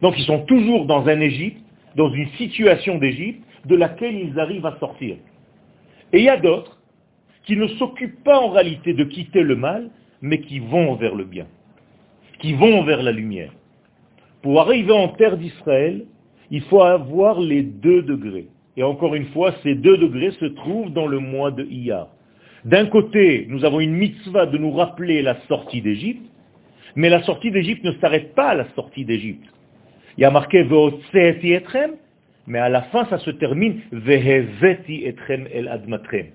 Donc, 0.02 0.16
ils 0.18 0.26
sont 0.26 0.40
toujours 0.40 0.86
dans 0.86 1.08
un 1.08 1.22
Égypte, 1.22 1.62
dans 1.96 2.12
une 2.12 2.28
situation 2.32 2.98
d'Égypte, 2.98 3.42
de 3.64 3.76
laquelle 3.78 4.16
ils 4.16 4.38
arrivent 4.38 4.66
à 4.66 4.78
sortir. 4.82 5.16
Et 6.12 6.20
il 6.20 6.26
y 6.26 6.30
a 6.30 6.36
d'autres 6.36 6.78
qui 7.46 7.56
ne 7.56 7.68
s'occupent 7.68 8.22
pas 8.26 8.38
en 8.38 8.50
réalité 8.50 8.94
de 8.94 9.06
quitter 9.06 9.44
le 9.44 9.56
mal, 9.56 9.90
mais 10.22 10.42
qui 10.42 10.60
vont 10.60 10.96
vers 10.96 11.16
le 11.16 11.24
bien, 11.24 11.48
qui 12.40 12.54
vont 12.54 12.84
vers 12.84 13.02
la 13.02 13.14
lumière. 13.14 13.54
Pour 14.42 14.60
arriver 14.60 14.92
en 14.92 15.08
terre 15.08 15.38
d'Israël, 15.38 16.06
il 16.52 16.62
faut 16.64 16.82
avoir 16.82 17.40
les 17.40 17.64
deux 17.64 18.02
degrés. 18.02 18.48
Et 18.76 18.84
encore 18.84 19.16
une 19.16 19.28
fois, 19.28 19.54
ces 19.64 19.74
deux 19.74 19.98
degrés 19.98 20.32
se 20.32 20.46
trouvent 20.46 20.92
dans 20.92 21.08
le 21.08 21.20
mois 21.20 21.52
de 21.52 21.64
Iyar. 21.64 22.10
D'un 22.66 22.88
côté, 22.88 23.46
nous 23.48 23.64
avons 23.64 23.80
une 23.80 23.94
mitzvah 23.94 24.48
de 24.48 24.58
nous 24.58 24.72
rappeler 24.72 25.22
la 25.22 25.40
sortie 25.48 25.82
d'Égypte, 25.82 26.26
mais 26.96 27.10
la 27.10 27.22
sortie 27.22 27.52
d'Égypte 27.52 27.84
ne 27.84 27.92
s'arrête 28.02 28.34
pas 28.34 28.50
à 28.50 28.56
la 28.56 28.66
sortie 28.74 29.06
d'Égypte. 29.06 29.46
Il 30.18 30.22
y 30.22 30.26
a 30.26 30.32
marqué 30.32 30.66
etrem, 30.66 31.92
mais 32.48 32.58
à 32.58 32.70
la 32.70 32.82
fin, 32.84 33.06
ça 33.06 33.20
se 33.20 33.30
termine 33.30 33.82
Veheveti 33.92 35.06
etrem 35.06 35.48
el 35.54 35.68
admatrem. 35.68 36.26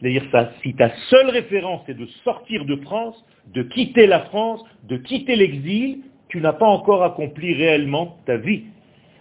C'est-à-dire 0.00 0.22
si 0.62 0.72
ta 0.72 0.90
seule 1.10 1.28
référence 1.28 1.86
est 1.86 1.94
de 1.94 2.06
sortir 2.24 2.64
de 2.64 2.76
France, 2.76 3.22
de 3.52 3.62
quitter 3.62 4.06
la 4.06 4.20
France, 4.20 4.64
de 4.88 4.96
quitter 4.96 5.36
l'exil, 5.36 5.98
tu 6.28 6.40
n'as 6.40 6.54
pas 6.54 6.66
encore 6.66 7.02
accompli 7.02 7.52
réellement 7.52 8.16
ta 8.24 8.38
vie. 8.38 8.62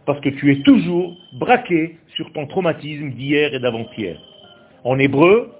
Parce 0.05 0.21
que 0.21 0.29
tu 0.29 0.51
es 0.53 0.61
toujours 0.63 1.17
braqué 1.33 1.97
sur 2.15 2.31
ton 2.31 2.47
traumatisme 2.47 3.09
d'hier 3.09 3.53
et 3.53 3.59
d'avant-hier. 3.59 4.17
En 4.85 4.97
hébreu, 4.99 5.51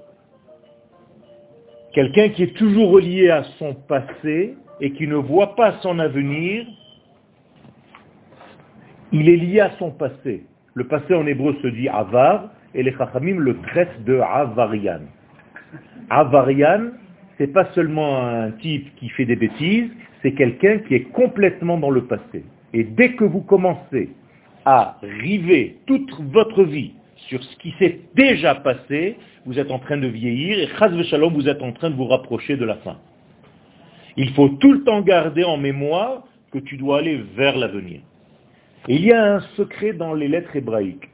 quelqu'un 1.94 2.30
qui 2.30 2.44
est 2.44 2.56
toujours 2.56 2.92
relié 2.92 3.30
à 3.30 3.44
son 3.60 3.74
passé 3.74 4.56
et 4.82 4.92
qui 4.92 5.08
ne 5.08 5.16
voit 5.16 5.56
pas 5.56 5.76
son 5.82 6.00
avenir, 6.00 6.66
il 9.12 9.30
est 9.30 9.38
lié 9.38 9.60
à 9.62 9.72
son 9.78 9.92
passé. 9.92 10.44
Le 10.74 10.88
passé 10.88 11.14
en 11.14 11.26
hébreu 11.28 11.56
se 11.62 11.68
dit 11.68 11.88
avar, 11.88 12.50
et 12.74 12.82
les 12.82 12.94
chachamim 12.94 13.40
le 13.40 13.58
traitent 13.62 14.04
de 14.06 14.20
avarian. 14.20 15.02
Avarian, 16.10 16.92
c'est 17.38 17.54
pas 17.54 17.66
seulement 17.74 18.26
un 18.26 18.52
type 18.52 18.96
qui 18.96 19.10
fait 19.10 19.26
des 19.26 19.36
bêtises, 19.36 19.92
c'est 20.24 20.34
quelqu'un 20.34 20.80
qui 20.80 20.96
est 20.96 21.12
complètement 21.12 21.78
dans 21.78 21.92
le 21.92 22.06
passé. 22.06 22.44
Et 22.74 22.84
dès 22.84 23.14
que 23.14 23.24
vous 23.24 23.42
commencez 23.42 24.10
à 24.66 24.98
river 25.04 25.78
toute 25.86 26.12
votre 26.32 26.64
vie 26.64 26.94
sur 27.28 27.44
ce 27.44 27.56
qui 27.58 27.74
s'est 27.80 28.00
déjà 28.16 28.56
passé, 28.56 29.18
vous 29.46 29.60
êtes 29.60 29.72
en 29.72 29.80
train 29.80 29.98
de 29.98 30.08
vieillir 30.08 30.60
et 30.60 31.04
shalom, 31.04 31.34
vous 31.34 31.48
êtes 31.48 31.62
en 31.62 31.72
train 31.72 31.90
de 31.90 31.96
vous 31.96 32.08
rapprocher 32.08 32.58
de 32.58 32.66
la 32.66 32.76
fin. 32.76 32.98
Il 34.18 34.32
faut 34.34 34.50
tout 34.50 34.74
le 34.74 34.84
temps 34.84 35.02
garder 35.02 35.44
en 35.44 35.58
mémoire 35.58 36.24
que 36.52 36.60
tu 36.60 36.78
dois 36.78 37.00
aller 37.00 37.24
vers 37.36 37.58
l'avenir. 37.58 38.02
Et 38.88 38.96
il 38.96 39.06
y 39.06 39.14
a 39.14 39.36
un 39.36 39.40
secret 39.58 39.94
dans 39.94 40.14
les 40.14 40.28
lettres 40.28 40.56
hébraïques. 40.56 41.10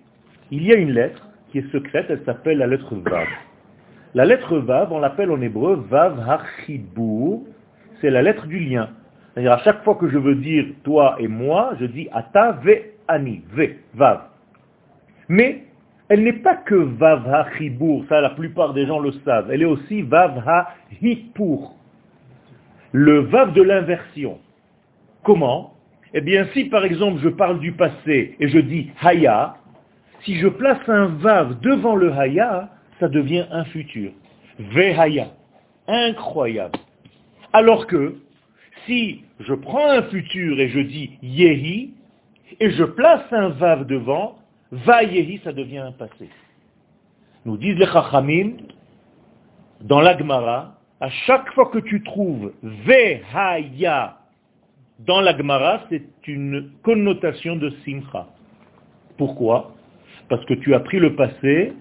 Il 0.52 0.64
y 0.64 0.74
a 0.74 0.76
une 0.76 0.92
lettre 0.92 1.28
qui 1.52 1.60
est 1.60 1.72
secrète, 1.72 2.08
elle 2.10 2.24
s'appelle 2.26 2.58
la 2.58 2.68
lettre 2.68 2.96
Vav. 2.96 3.28
La 4.16 4.26
lettre 4.26 4.58
Vav, 4.58 4.92
on 4.92 5.00
l'appelle 5.00 5.32
en 5.32 5.40
hébreu 5.42 5.86
Vav 5.90 6.20
Hachibur, 6.28 7.42
c'est 8.02 8.10
la 8.10 8.22
lettre 8.22 8.48
du 8.48 8.60
lien. 8.60 8.90
C'est-à-dire 9.34 9.54
à 9.54 9.60
chaque 9.60 9.84
fois 9.84 9.96
que 9.96 10.10
je 10.10 10.18
veux 10.18 10.36
dire 10.36 10.66
toi 10.84 11.16
et 11.20 11.28
moi, 11.28 11.74
je 11.80 11.86
dis 11.86 12.08
Ata 12.12 12.60
ve 12.64 12.76
ani, 13.08 13.44
ve, 13.54 13.76
Vav. 13.94 14.22
Mais 15.28 15.69
elle 16.10 16.24
n'est 16.24 16.34
pas 16.34 16.56
que 16.56 16.76
Vav 16.76 17.32
Hachibur, 17.32 18.04
ça 18.10 18.20
la 18.20 18.32
plupart 18.32 18.74
des 18.74 18.86
gens 18.88 19.00
le 19.00 19.12
savent, 19.24 19.52
elle 19.52 19.62
est 19.62 19.66
aussi 19.66 20.02
Vav 20.02 20.44
Hahipur, 20.48 21.74
le 22.92 23.20
Vav 23.20 23.54
de 23.54 23.62
l'inversion. 23.62 24.40
Comment? 25.24 25.74
Eh 26.14 26.22
bien, 26.22 26.48
si 26.54 26.66
par 26.66 26.84
exemple 26.86 27.20
je 27.24 27.30
parle 27.30 27.60
du 27.60 27.74
passé 27.74 28.36
et 28.40 28.48
je 28.48 28.58
dis 28.58 28.90
haya, 29.00 29.58
si 30.24 30.36
je 30.40 30.48
place 30.48 30.80
un 30.88 31.06
vav 31.06 31.60
devant 31.62 31.96
le 31.96 32.12
haya, 32.12 32.70
ça 33.00 33.08
devient 33.08 33.46
un 33.52 33.64
futur. 33.66 34.12
Vehaya. 34.58 35.28
Incroyable. 35.88 36.80
Alors 37.54 37.88
que, 37.88 38.16
si 38.86 39.22
je 39.40 39.54
prends 39.54 39.90
un 39.90 40.04
futur 40.04 40.60
et 40.60 40.70
je 40.70 40.80
dis 40.80 41.12
yehi, 41.22 41.94
et 42.60 42.72
je 42.72 42.84
place 42.84 43.24
un 43.32 43.50
vav 43.50 43.86
devant, 43.86 44.40
va 44.72 45.04
yehi, 45.04 45.40
ça 45.44 45.54
devient 45.54 45.80
un 45.80 45.92
passé. 45.92 46.30
Nous 47.46 47.58
disent 47.58 47.78
les 47.78 47.86
chachamim, 47.86 48.58
dans 49.82 50.02
l'agmara, 50.02 50.80
à 51.00 51.10
chaque 51.10 51.52
fois 51.54 51.68
que 51.68 51.80
tu 51.80 52.04
trouves 52.04 52.54
vehaya 52.62 54.18
dans 55.00 55.22
la 55.22 55.36
Gemara, 55.38 55.86
c'est 55.90 56.04
une 56.28 56.72
connotation 56.84 57.56
de 57.56 57.70
simcha. 57.86 58.28
Pourquoi? 59.18 59.74
Parce 60.28 60.44
que 60.46 60.54
tu 60.56 60.76
as 60.76 60.82
pris 60.82 61.00
le 61.00 61.16
passé 61.16 61.74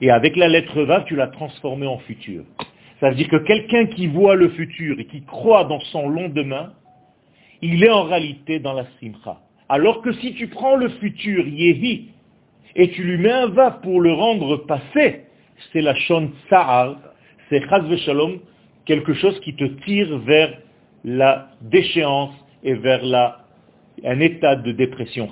et 0.00 0.10
avec 0.10 0.36
la 0.36 0.48
lettre 0.48 0.82
va, 0.82 1.00
tu 1.02 1.16
l'as 1.16 1.26
transformé 1.26 1.86
en 1.86 1.98
futur. 1.98 2.44
Ça 3.00 3.10
veut 3.10 3.16
dire 3.16 3.28
que 3.28 3.36
quelqu'un 3.36 3.86
qui 3.86 4.06
voit 4.06 4.36
le 4.36 4.50
futur 4.50 5.00
et 5.00 5.06
qui 5.06 5.22
croit 5.22 5.64
dans 5.64 5.80
son 5.80 6.08
lendemain, 6.08 6.72
il 7.60 7.82
est 7.82 7.90
en 7.90 8.04
réalité 8.04 8.60
dans 8.60 8.72
la 8.72 8.86
simcha. 9.00 9.40
Alors 9.68 10.00
que 10.02 10.12
si 10.12 10.34
tu 10.34 10.46
prends 10.46 10.76
le 10.76 10.88
futur, 10.90 11.46
yehi, 11.46 12.10
et 12.76 12.90
tu 12.90 13.02
lui 13.02 13.18
mets 13.18 13.32
un 13.32 13.48
va 13.48 13.70
pour 13.70 14.00
le 14.00 14.12
rendre 14.12 14.56
passé, 14.58 15.22
c'est 15.72 15.82
la 15.82 15.94
shon 15.94 16.30
sa'ar, 16.48 16.96
c'est 17.48 17.60
chaz 17.68 17.96
shalom, 18.04 18.38
quelque 18.86 19.14
chose 19.14 19.38
qui 19.40 19.54
te 19.54 19.64
tire 19.84 20.18
vers 20.18 20.56
la 21.04 21.48
déchéance, 21.62 22.34
et 22.62 22.74
vers 22.74 23.04
la, 23.04 23.44
un 24.04 24.20
état 24.20 24.56
de 24.56 24.72
dépression, 24.72 25.28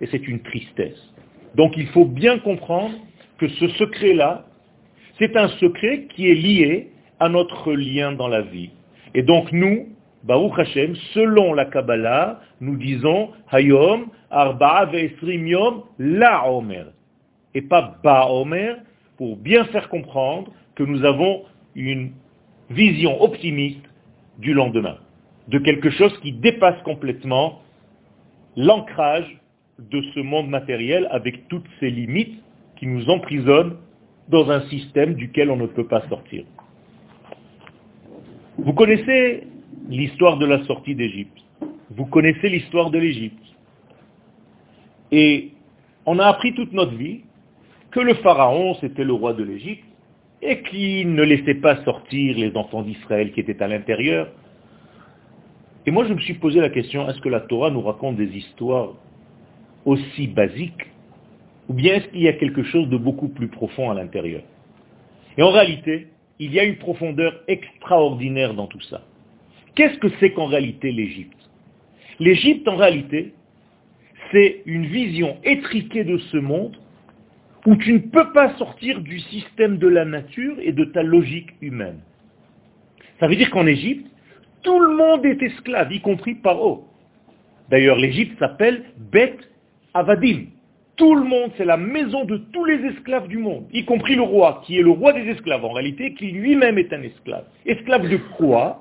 et 0.00 0.06
c'est 0.06 0.28
une 0.28 0.40
tristesse. 0.40 1.12
Donc 1.54 1.76
il 1.76 1.86
faut 1.88 2.04
bien 2.04 2.38
comprendre 2.38 2.94
que 3.38 3.48
ce 3.48 3.68
secret-là, 3.68 4.44
c'est 5.18 5.36
un 5.36 5.48
secret 5.48 6.06
qui 6.14 6.28
est 6.28 6.34
lié 6.34 6.90
à 7.20 7.28
notre 7.28 7.72
lien 7.72 8.12
dans 8.12 8.28
la 8.28 8.42
vie. 8.42 8.70
Et 9.14 9.22
donc 9.22 9.50
nous, 9.52 9.88
Baruch 10.26 10.58
Hashem, 10.58 10.96
selon 11.14 11.54
la 11.54 11.66
Kabbalah, 11.66 12.40
nous 12.60 12.76
disons 12.76 13.30
Hayom, 13.52 14.06
Arba'a 14.30 14.86
Ve'esrim 14.86 15.46
Yom, 15.46 15.82
La 15.98 16.50
Omer. 16.50 16.86
Et 17.54 17.62
pas 17.62 17.96
Ba 18.02 18.26
Omer, 18.28 18.76
pour 19.16 19.36
bien 19.36 19.64
faire 19.66 19.88
comprendre 19.88 20.50
que 20.74 20.82
nous 20.82 21.04
avons 21.04 21.44
une 21.76 22.10
vision 22.70 23.22
optimiste 23.22 23.84
du 24.38 24.52
lendemain, 24.52 24.96
de 25.46 25.58
quelque 25.58 25.90
chose 25.90 26.18
qui 26.20 26.32
dépasse 26.32 26.82
complètement 26.82 27.62
l'ancrage 28.56 29.40
de 29.78 30.02
ce 30.14 30.20
monde 30.20 30.48
matériel 30.48 31.06
avec 31.12 31.46
toutes 31.48 31.68
ses 31.78 31.90
limites 31.90 32.42
qui 32.76 32.86
nous 32.86 33.08
emprisonnent 33.08 33.76
dans 34.28 34.50
un 34.50 34.62
système 34.68 35.14
duquel 35.14 35.50
on 35.50 35.56
ne 35.56 35.66
peut 35.66 35.86
pas 35.86 36.06
sortir. 36.08 36.44
Vous 38.58 38.72
connaissez 38.72 39.46
l'histoire 39.88 40.38
de 40.38 40.46
la 40.46 40.64
sortie 40.64 40.94
d'Égypte. 40.94 41.38
Vous 41.90 42.06
connaissez 42.06 42.48
l'histoire 42.48 42.90
de 42.90 42.98
l'Égypte. 42.98 43.42
Et 45.12 45.52
on 46.04 46.18
a 46.18 46.26
appris 46.26 46.54
toute 46.54 46.72
notre 46.72 46.94
vie 46.94 47.20
que 47.90 48.00
le 48.00 48.14
pharaon, 48.14 48.74
c'était 48.80 49.04
le 49.04 49.12
roi 49.12 49.32
de 49.32 49.44
l'Égypte, 49.44 49.84
et 50.42 50.62
qu'il 50.62 51.14
ne 51.14 51.22
laissait 51.22 51.54
pas 51.54 51.82
sortir 51.84 52.36
les 52.36 52.54
enfants 52.56 52.82
d'Israël 52.82 53.32
qui 53.32 53.40
étaient 53.40 53.62
à 53.62 53.68
l'intérieur. 53.68 54.28
Et 55.86 55.90
moi, 55.90 56.04
je 56.06 56.12
me 56.12 56.20
suis 56.20 56.34
posé 56.34 56.60
la 56.60 56.68
question, 56.68 57.08
est-ce 57.08 57.20
que 57.20 57.28
la 57.28 57.40
Torah 57.40 57.70
nous 57.70 57.80
raconte 57.80 58.16
des 58.16 58.36
histoires 58.36 58.94
aussi 59.84 60.26
basiques, 60.26 60.86
ou 61.68 61.74
bien 61.74 61.94
est-ce 61.94 62.08
qu'il 62.08 62.22
y 62.22 62.28
a 62.28 62.32
quelque 62.34 62.64
chose 62.64 62.88
de 62.88 62.96
beaucoup 62.96 63.28
plus 63.28 63.48
profond 63.48 63.90
à 63.90 63.94
l'intérieur? 63.94 64.42
Et 65.38 65.42
en 65.42 65.50
réalité, 65.50 66.08
il 66.38 66.52
y 66.52 66.60
a 66.60 66.64
une 66.64 66.76
profondeur 66.76 67.40
extraordinaire 67.48 68.54
dans 68.54 68.66
tout 68.66 68.80
ça. 68.82 69.02
Qu'est-ce 69.76 69.98
que 69.98 70.08
c'est 70.18 70.32
qu'en 70.32 70.46
réalité 70.46 70.90
l'Égypte? 70.90 71.36
L'Égypte, 72.18 72.66
en 72.66 72.76
réalité, 72.76 73.34
c'est 74.32 74.62
une 74.64 74.86
vision 74.86 75.36
étriquée 75.44 76.02
de 76.02 76.16
ce 76.18 76.38
monde 76.38 76.76
où 77.66 77.76
tu 77.76 77.92
ne 77.92 77.98
peux 77.98 78.32
pas 78.32 78.56
sortir 78.56 79.00
du 79.00 79.20
système 79.20 79.76
de 79.76 79.86
la 79.86 80.04
nature 80.04 80.56
et 80.60 80.72
de 80.72 80.84
ta 80.84 81.02
logique 81.02 81.50
humaine. 81.60 82.00
Ça 83.20 83.28
veut 83.28 83.36
dire 83.36 83.50
qu'en 83.50 83.66
Égypte, 83.66 84.06
tout 84.62 84.80
le 84.80 84.96
monde 84.96 85.26
est 85.26 85.42
esclave, 85.42 85.92
y 85.92 86.00
compris 86.00 86.36
Paro. 86.36 86.88
D'ailleurs, 87.68 87.98
l'Égypte 87.98 88.38
s'appelle 88.38 88.84
Bet 89.12 89.36
Avadim. 89.92 90.46
Tout 90.96 91.14
le 91.14 91.24
monde, 91.24 91.50
c'est 91.58 91.66
la 91.66 91.76
maison 91.76 92.24
de 92.24 92.38
tous 92.38 92.64
les 92.64 92.82
esclaves 92.86 93.28
du 93.28 93.36
monde, 93.36 93.66
y 93.72 93.84
compris 93.84 94.14
le 94.14 94.22
roi, 94.22 94.62
qui 94.64 94.78
est 94.78 94.82
le 94.82 94.90
roi 94.90 95.12
des 95.12 95.28
esclaves 95.28 95.64
en 95.64 95.72
réalité, 95.72 96.14
qui 96.14 96.28
lui-même 96.28 96.78
est 96.78 96.92
un 96.94 97.02
esclave. 97.02 97.44
Esclave 97.66 98.08
de 98.08 98.16
quoi? 98.38 98.80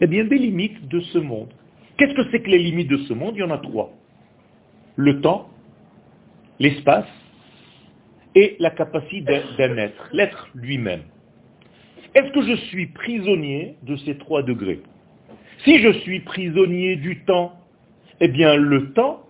Eh 0.00 0.06
bien, 0.06 0.24
des 0.24 0.38
limites 0.38 0.88
de 0.88 1.00
ce 1.00 1.18
monde. 1.18 1.52
Qu'est-ce 1.96 2.14
que 2.14 2.30
c'est 2.30 2.40
que 2.40 2.50
les 2.50 2.58
limites 2.58 2.88
de 2.88 2.96
ce 2.98 3.12
monde? 3.12 3.34
Il 3.36 3.40
y 3.40 3.42
en 3.42 3.50
a 3.50 3.58
trois. 3.58 3.92
Le 4.96 5.20
temps, 5.20 5.50
l'espace 6.58 7.08
et 8.34 8.56
la 8.58 8.70
capacité 8.70 9.42
d'un 9.58 9.76
être, 9.76 10.08
l'être 10.12 10.48
lui-même. 10.54 11.02
Est-ce 12.14 12.32
que 12.32 12.42
je 12.42 12.56
suis 12.66 12.86
prisonnier 12.86 13.76
de 13.82 13.96
ces 13.96 14.16
trois 14.16 14.42
degrés? 14.42 14.80
Si 15.64 15.78
je 15.78 15.92
suis 16.00 16.20
prisonnier 16.20 16.96
du 16.96 17.22
temps, 17.24 17.52
eh 18.20 18.28
bien 18.28 18.56
le 18.56 18.92
temps, 18.92 19.26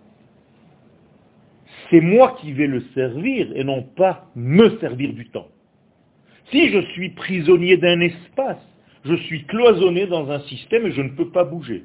c'est 1.90 2.00
moi 2.00 2.36
qui 2.40 2.52
vais 2.52 2.68
le 2.68 2.82
servir 2.94 3.50
et 3.54 3.64
non 3.64 3.82
pas 3.82 4.30
me 4.36 4.78
servir 4.78 5.12
du 5.12 5.28
temps. 5.28 5.48
Si 6.50 6.70
je 6.70 6.80
suis 6.92 7.10
prisonnier 7.10 7.76
d'un 7.76 8.00
espace, 8.00 8.62
je 9.04 9.14
suis 9.14 9.44
cloisonné 9.44 10.06
dans 10.06 10.30
un 10.30 10.40
système 10.40 10.86
et 10.86 10.92
je 10.92 11.02
ne 11.02 11.10
peux 11.10 11.30
pas 11.30 11.44
bouger. 11.44 11.84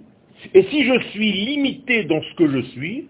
Et 0.53 0.63
si 0.63 0.83
je 0.83 0.99
suis 1.11 1.31
limité 1.31 2.03
dans 2.03 2.21
ce 2.21 2.33
que 2.35 2.47
je 2.51 2.61
suis, 2.71 3.07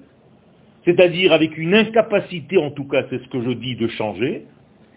c'est-à-dire 0.85 1.33
avec 1.33 1.57
une 1.57 1.73
incapacité, 1.73 2.57
en 2.57 2.71
tout 2.71 2.85
cas 2.85 3.05
c'est 3.09 3.19
ce 3.19 3.27
que 3.29 3.41
je 3.43 3.51
dis, 3.51 3.75
de 3.75 3.87
changer, 3.87 4.45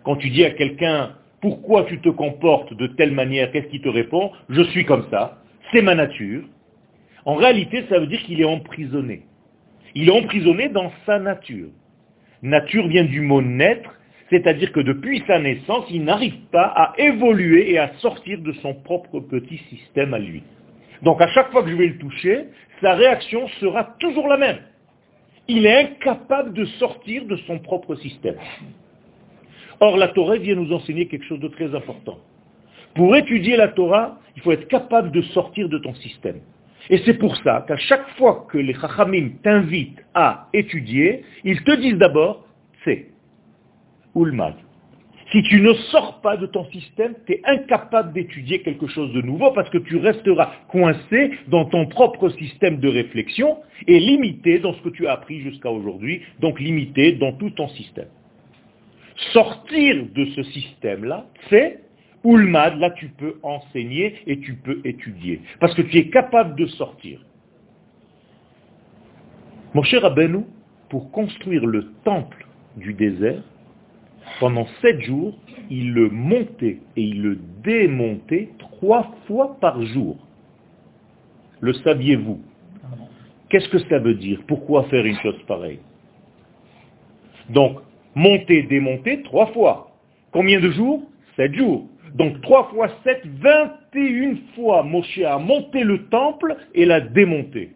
quand 0.04 0.16
tu 0.16 0.30
dis 0.30 0.44
à 0.44 0.50
quelqu'un 0.50 1.14
pourquoi 1.40 1.84
tu 1.84 2.00
te 2.00 2.08
comportes 2.08 2.74
de 2.74 2.88
telle 2.88 3.12
manière, 3.12 3.52
qu'est-ce 3.52 3.68
qui 3.68 3.80
te 3.80 3.88
répond 3.88 4.32
Je 4.48 4.62
suis 4.62 4.84
comme 4.84 5.06
ça, 5.10 5.38
c'est 5.72 5.82
ma 5.82 5.94
nature. 5.94 6.42
En 7.24 7.34
réalité, 7.34 7.84
ça 7.88 7.98
veut 7.98 8.06
dire 8.06 8.22
qu'il 8.22 8.40
est 8.40 8.44
emprisonné. 8.44 9.22
Il 9.94 10.08
est 10.08 10.12
emprisonné 10.12 10.68
dans 10.68 10.92
sa 11.06 11.18
nature. 11.18 11.68
Nature 12.42 12.88
vient 12.88 13.04
du 13.04 13.20
mot 13.20 13.42
naître, 13.42 13.97
c'est-à-dire 14.30 14.72
que 14.72 14.80
depuis 14.80 15.22
sa 15.26 15.38
naissance, 15.38 15.86
il 15.90 16.04
n'arrive 16.04 16.38
pas 16.52 16.66
à 16.66 16.94
évoluer 16.98 17.72
et 17.72 17.78
à 17.78 17.92
sortir 17.98 18.38
de 18.40 18.52
son 18.54 18.74
propre 18.74 19.20
petit 19.20 19.58
système 19.70 20.12
à 20.12 20.18
lui. 20.18 20.42
Donc 21.02 21.20
à 21.20 21.28
chaque 21.28 21.50
fois 21.50 21.62
que 21.62 21.70
je 21.70 21.76
vais 21.76 21.86
le 21.86 21.98
toucher, 21.98 22.44
sa 22.80 22.94
réaction 22.94 23.48
sera 23.60 23.96
toujours 23.98 24.28
la 24.28 24.36
même. 24.36 24.58
Il 25.46 25.64
est 25.64 25.80
incapable 25.80 26.52
de 26.52 26.66
sortir 26.78 27.24
de 27.24 27.36
son 27.46 27.58
propre 27.58 27.94
système. 27.96 28.36
Or, 29.80 29.96
la 29.96 30.08
Torah 30.08 30.36
vient 30.36 30.56
nous 30.56 30.72
enseigner 30.72 31.06
quelque 31.06 31.24
chose 31.24 31.40
de 31.40 31.48
très 31.48 31.74
important. 31.74 32.18
Pour 32.94 33.16
étudier 33.16 33.56
la 33.56 33.68
Torah, 33.68 34.18
il 34.36 34.42
faut 34.42 34.52
être 34.52 34.68
capable 34.68 35.10
de 35.10 35.22
sortir 35.22 35.68
de 35.68 35.78
ton 35.78 35.94
système. 35.94 36.40
Et 36.90 36.98
c'est 37.04 37.14
pour 37.14 37.36
ça 37.38 37.64
qu'à 37.66 37.76
chaque 37.76 38.08
fois 38.16 38.46
que 38.50 38.58
les 38.58 38.74
Chachamim 38.74 39.30
t'invitent 39.42 40.02
à 40.14 40.48
étudier, 40.52 41.22
ils 41.44 41.62
te 41.62 41.74
disent 41.76 41.98
d'abord, 41.98 42.44
c'est 42.84 43.06
ou 44.18 44.24
le 44.24 44.32
mal. 44.32 44.54
Si 45.30 45.42
tu 45.42 45.60
ne 45.60 45.74
sors 45.74 46.20
pas 46.22 46.38
de 46.38 46.46
ton 46.46 46.64
système, 46.70 47.14
tu 47.26 47.34
es 47.34 47.42
incapable 47.44 48.14
d'étudier 48.14 48.62
quelque 48.62 48.86
chose 48.86 49.12
de 49.12 49.20
nouveau 49.20 49.52
parce 49.52 49.68
que 49.68 49.78
tu 49.78 49.98
resteras 49.98 50.50
coincé 50.68 51.32
dans 51.48 51.66
ton 51.66 51.86
propre 51.86 52.30
système 52.30 52.78
de 52.78 52.88
réflexion 52.88 53.58
et 53.86 54.00
limité 54.00 54.58
dans 54.58 54.72
ce 54.72 54.80
que 54.80 54.88
tu 54.88 55.06
as 55.06 55.12
appris 55.12 55.40
jusqu'à 55.40 55.70
aujourd'hui, 55.70 56.22
donc 56.40 56.58
limité 56.58 57.12
dans 57.12 57.32
tout 57.32 57.50
ton 57.50 57.68
système. 57.68 58.08
Sortir 59.32 60.06
de 60.14 60.24
ce 60.34 60.42
système-là, 60.44 61.26
c'est 61.50 61.80
Oulmad, 62.24 62.78
là 62.78 62.90
tu 62.92 63.08
peux 63.08 63.38
enseigner 63.42 64.14
et 64.26 64.40
tu 64.40 64.54
peux 64.54 64.80
étudier. 64.84 65.42
Parce 65.60 65.74
que 65.74 65.82
tu 65.82 65.98
es 65.98 66.08
capable 66.08 66.56
de 66.56 66.66
sortir. 66.66 67.20
Mon 69.74 69.82
cher 69.82 70.02
Rabbeinu, 70.02 70.44
pour 70.88 71.10
construire 71.10 71.66
le 71.66 71.92
temple 72.02 72.46
du 72.76 72.94
désert, 72.94 73.42
pendant 74.40 74.66
sept 74.80 75.00
jours, 75.02 75.36
il 75.70 75.92
le 75.92 76.08
montait 76.10 76.78
et 76.96 77.02
il 77.02 77.22
le 77.22 77.38
démontait 77.62 78.50
trois 78.58 79.12
fois 79.26 79.56
par 79.60 79.82
jour. 79.82 80.16
Le 81.60 81.72
saviez-vous? 81.72 82.40
Qu'est-ce 83.48 83.68
que 83.68 83.78
ça 83.88 83.98
veut 83.98 84.14
dire? 84.14 84.40
Pourquoi 84.46 84.84
faire 84.84 85.04
une 85.04 85.18
chose 85.20 85.40
pareille? 85.46 85.80
Donc, 87.48 87.78
monter, 88.14 88.62
démonter, 88.64 89.22
trois 89.22 89.46
fois. 89.48 89.92
Combien 90.32 90.60
de 90.60 90.70
jours? 90.70 91.02
Sept 91.36 91.54
jours. 91.54 91.88
Donc 92.14 92.40
trois 92.40 92.68
fois 92.70 92.88
sept, 93.04 93.26
vingt 93.26 93.74
et 93.94 94.00
une 94.00 94.38
fois 94.54 94.82
Moshe 94.82 95.18
a 95.18 95.38
monté 95.38 95.84
le 95.84 96.06
temple 96.06 96.56
et 96.74 96.84
l'a 96.84 97.00
démonté. 97.00 97.72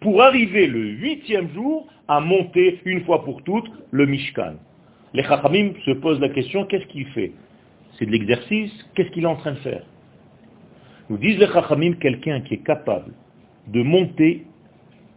Pour 0.00 0.22
arriver 0.22 0.66
le 0.66 0.80
huitième 0.80 1.52
jour 1.52 1.86
à 2.06 2.20
monter 2.20 2.80
une 2.84 3.04
fois 3.04 3.24
pour 3.24 3.42
toutes 3.42 3.70
le 3.90 4.06
Mishkan. 4.06 4.54
Les 5.14 5.22
Chachamim 5.22 5.72
se 5.84 5.92
posent 5.92 6.20
la 6.20 6.28
question, 6.28 6.64
qu'est-ce 6.66 6.86
qu'il 6.86 7.06
fait? 7.08 7.32
C'est 7.98 8.06
de 8.06 8.10
l'exercice, 8.10 8.72
qu'est-ce 8.94 9.10
qu'il 9.10 9.24
est 9.24 9.26
en 9.26 9.36
train 9.36 9.52
de 9.52 9.58
faire? 9.58 9.84
Nous 11.08 11.16
disent 11.16 11.38
les 11.38 11.46
Chachamim, 11.46 11.94
quelqu'un 11.94 12.40
qui 12.42 12.54
est 12.54 12.64
capable 12.64 13.12
de 13.66 13.82
monter 13.82 14.44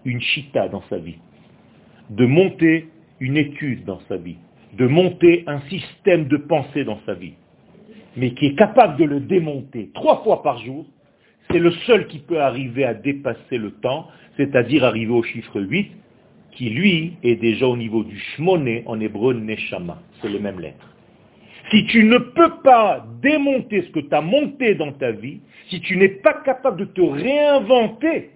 une 0.06 0.22
chita 0.22 0.68
dans 0.70 0.84
sa 0.90 0.98
vie, 0.98 1.18
de 2.10 2.26
monter 2.26 2.88
une 3.20 3.38
étude 3.38 3.86
dans 3.86 4.00
sa 4.08 4.18
vie, 4.18 4.38
de 4.74 4.88
monter 4.88 5.44
un 5.48 5.60
système 5.62 6.28
de 6.28 6.38
pensée 6.38 6.84
dans 6.84 7.00
sa 7.06 7.14
vie, 7.14 7.34
mais 8.16 8.34
qui 8.34 8.48
est 8.48 8.56
capable 8.56 8.98
de 8.98 9.06
le 9.06 9.20
démonter 9.20 9.92
trois 9.94 10.24
fois 10.24 10.42
par 10.44 10.58
jour, 10.60 10.86
c'est 11.50 11.60
le 11.60 11.72
seul 11.86 12.08
qui 12.08 12.20
peut 12.20 12.42
arriver 12.42 12.86
à 12.86 12.94
dépasser 12.94 13.58
le 13.58 13.72
temps, 13.72 14.08
c'est-à-dire 14.38 14.84
arriver 14.84 15.12
au 15.12 15.24
chiffre 15.24 15.62
8, 15.62 15.92
qui 16.52 16.70
lui 16.70 17.14
est 17.24 17.36
déjà 17.36 17.68
au 17.68 17.78
niveau 17.78 18.04
du 18.04 18.18
shmoné 18.18 18.84
en 18.86 19.00
hébreu 19.00 19.34
neshama. 19.34 20.02
C'est 20.22 20.30
les 20.30 20.40
mêmes 20.40 20.60
lettres. 20.60 20.88
Si 21.72 21.86
tu 21.86 22.04
ne 22.04 22.18
peux 22.18 22.62
pas 22.64 23.06
démonter 23.22 23.84
ce 23.84 23.90
que 23.92 24.00
tu 24.02 24.14
as 24.14 24.22
monté 24.22 24.76
dans 24.76 24.92
ta 24.92 25.12
vie, 25.12 25.40
si 25.70 25.80
tu 25.80 25.96
n'es 25.98 26.10
pas 26.10 26.34
capable 26.44 26.78
de 26.78 26.86
te 26.86 27.02
réinventer 27.02 28.32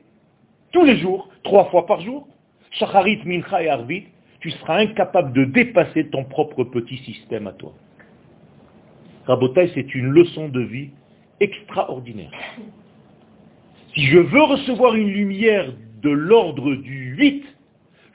tous 0.72 0.86
les 0.86 0.98
jours, 0.98 1.30
trois 1.44 1.66
fois 1.66 1.86
par 1.86 2.02
jour, 2.02 2.28
shacharit, 2.72 3.20
mincha 3.26 3.62
et 3.62 3.70
arvit, 3.70 4.04
tu 4.40 4.52
seras 4.52 4.78
incapable 4.80 5.34
de 5.34 5.46
dépasser 5.46 6.08
ton 6.10 6.24
propre 6.24 6.64
petit 6.64 6.98
système 6.98 7.48
à 7.48 7.52
toi. 7.54 7.74
Rabotai, 9.26 9.72
c'est 9.74 9.96
une 9.96 10.10
leçon 10.10 10.50
de 10.50 10.62
vie 10.62 10.90
extraordinaire. 11.40 12.32
Si 13.94 14.06
je 14.06 14.20
veux 14.20 14.44
recevoir 14.44 14.96
une 14.96 15.10
lumière 15.10 15.74
de 16.02 16.10
l'ordre 16.10 16.76
du 16.76 17.16
8, 17.18 17.44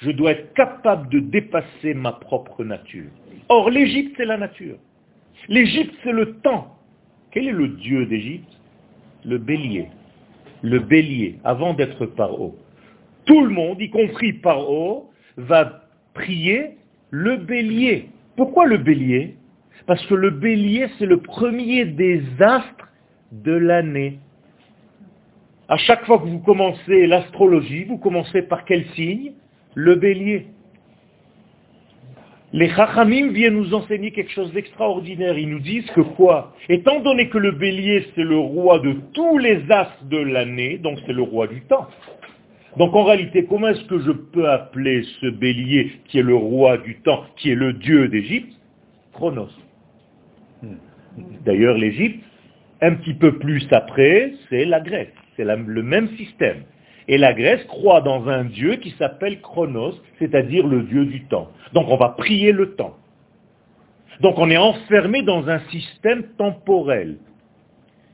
je 0.01 0.11
dois 0.11 0.33
être 0.33 0.55
capable 0.55 1.09
de 1.11 1.21
dépasser 1.21 1.95
ma 1.95 2.13
propre 2.13 2.65
nature. 2.65 3.11
Or, 3.49 3.71
l'Égypte, 3.71 4.15
c'est 4.17 4.25
la 4.25 4.39
nature. 4.39 4.77
L'Égypte, 5.49 5.95
c'est 6.03 6.13
le 6.13 6.37
temps. 6.39 6.77
Quel 7.31 7.49
est 7.49 7.53
le 7.53 7.69
dieu 7.69 8.07
d'Égypte? 8.07 8.51
Le 9.25 9.39
bélier. 9.39 9.89
le 10.63 10.79
bélier, 10.79 11.39
avant 11.45 11.75
d'être 11.75 12.07
Paro. 12.07 12.57
Tout 13.25 13.43
le 13.43 13.51
monde, 13.51 13.81
y 13.81 13.91
compris 13.91 14.35
Paro, 14.35 15.11
va 15.37 15.85
prier 16.15 16.77
le 17.11 17.37
bélier. 17.37 18.09
Pourquoi 18.37 18.67
le 18.67 18.79
bélier? 18.79 19.37
Parce 19.87 20.05
que 20.07 20.15
le 20.15 20.31
bélier, 20.31 20.89
c'est 20.99 21.07
le 21.07 21.21
premier 21.21 21.85
des 21.85 22.23
astres 22.41 22.89
de 23.33 23.53
l'année. 23.53 24.19
À 25.69 25.77
chaque 25.77 26.05
fois 26.05 26.19
que 26.19 26.27
vous 26.27 26.41
commencez 26.41 27.07
l'astrologie, 27.07 27.85
vous 27.85 27.99
commencez 27.99 28.43
par 28.43 28.65
quel 28.65 28.85
signe? 28.91 29.33
Le 29.75 29.95
bélier. 29.95 30.47
Les 32.53 32.69
Chachamim 32.71 33.31
viennent 33.31 33.55
nous 33.55 33.75
enseigner 33.75 34.11
quelque 34.11 34.33
chose 34.33 34.53
d'extraordinaire. 34.53 35.39
Ils 35.39 35.49
nous 35.49 35.61
disent 35.61 35.89
que 35.93 36.01
quoi? 36.01 36.53
Étant 36.69 37.01
donné 37.01 37.29
que 37.29 37.39
le 37.39 37.53
bélier, 37.53 38.07
c'est 38.15 38.25
le 38.25 38.39
roi 38.39 38.81
de 38.81 38.95
tous 39.13 39.39
les 39.39 39.71
astres 39.71 40.05
de 40.07 40.19
l'année, 40.19 40.79
donc 40.79 40.99
c'est 41.07 41.13
le 41.13 41.23
roi 41.23 41.47
du 41.47 41.61
temps. 41.63 41.87
Donc 42.77 42.95
en 42.95 43.05
réalité, 43.05 43.45
comment 43.45 43.69
est-ce 43.69 43.85
que 43.85 44.01
je 44.01 44.11
peux 44.11 44.49
appeler 44.49 45.05
ce 45.21 45.27
bélier 45.27 45.93
qui 46.09 46.19
est 46.19 46.25
le 46.25 46.35
roi 46.35 46.79
du 46.79 46.97
temps, 47.01 47.25
qui 47.37 47.51
est 47.51 47.57
le 47.57 47.73
dieu 47.75 48.09
d'Égypte? 48.09 48.53
Chronos. 49.13 49.51
D'ailleurs, 51.45 51.77
l'Égypte, 51.77 52.25
un 52.81 52.95
petit 52.95 53.15
peu 53.15 53.39
plus 53.39 53.67
après, 53.71 54.33
c'est 54.49 54.65
la 54.65 54.81
Grèce. 54.81 55.13
C'est 55.37 55.45
le 55.45 55.83
même 55.83 56.09
système. 56.17 56.65
Et 57.11 57.19
la 57.19 57.35
Grèce 57.35 57.65
croit 57.65 58.03
dans 58.03 58.29
un 58.29 58.45
dieu 58.45 58.77
qui 58.77 58.93
s'appelle 58.93 59.41
Chronos, 59.41 59.95
c'est-à-dire 60.21 60.65
le 60.65 60.83
dieu 60.85 61.05
du 61.07 61.25
temps. 61.25 61.51
Donc 61.73 61.89
on 61.89 61.97
va 61.97 62.11
prier 62.11 62.53
le 62.53 62.77
temps. 62.77 62.97
Donc 64.21 64.39
on 64.39 64.49
est 64.49 64.57
enfermé 64.57 65.23
dans 65.23 65.49
un 65.49 65.59
système 65.71 66.23
temporel. 66.39 67.17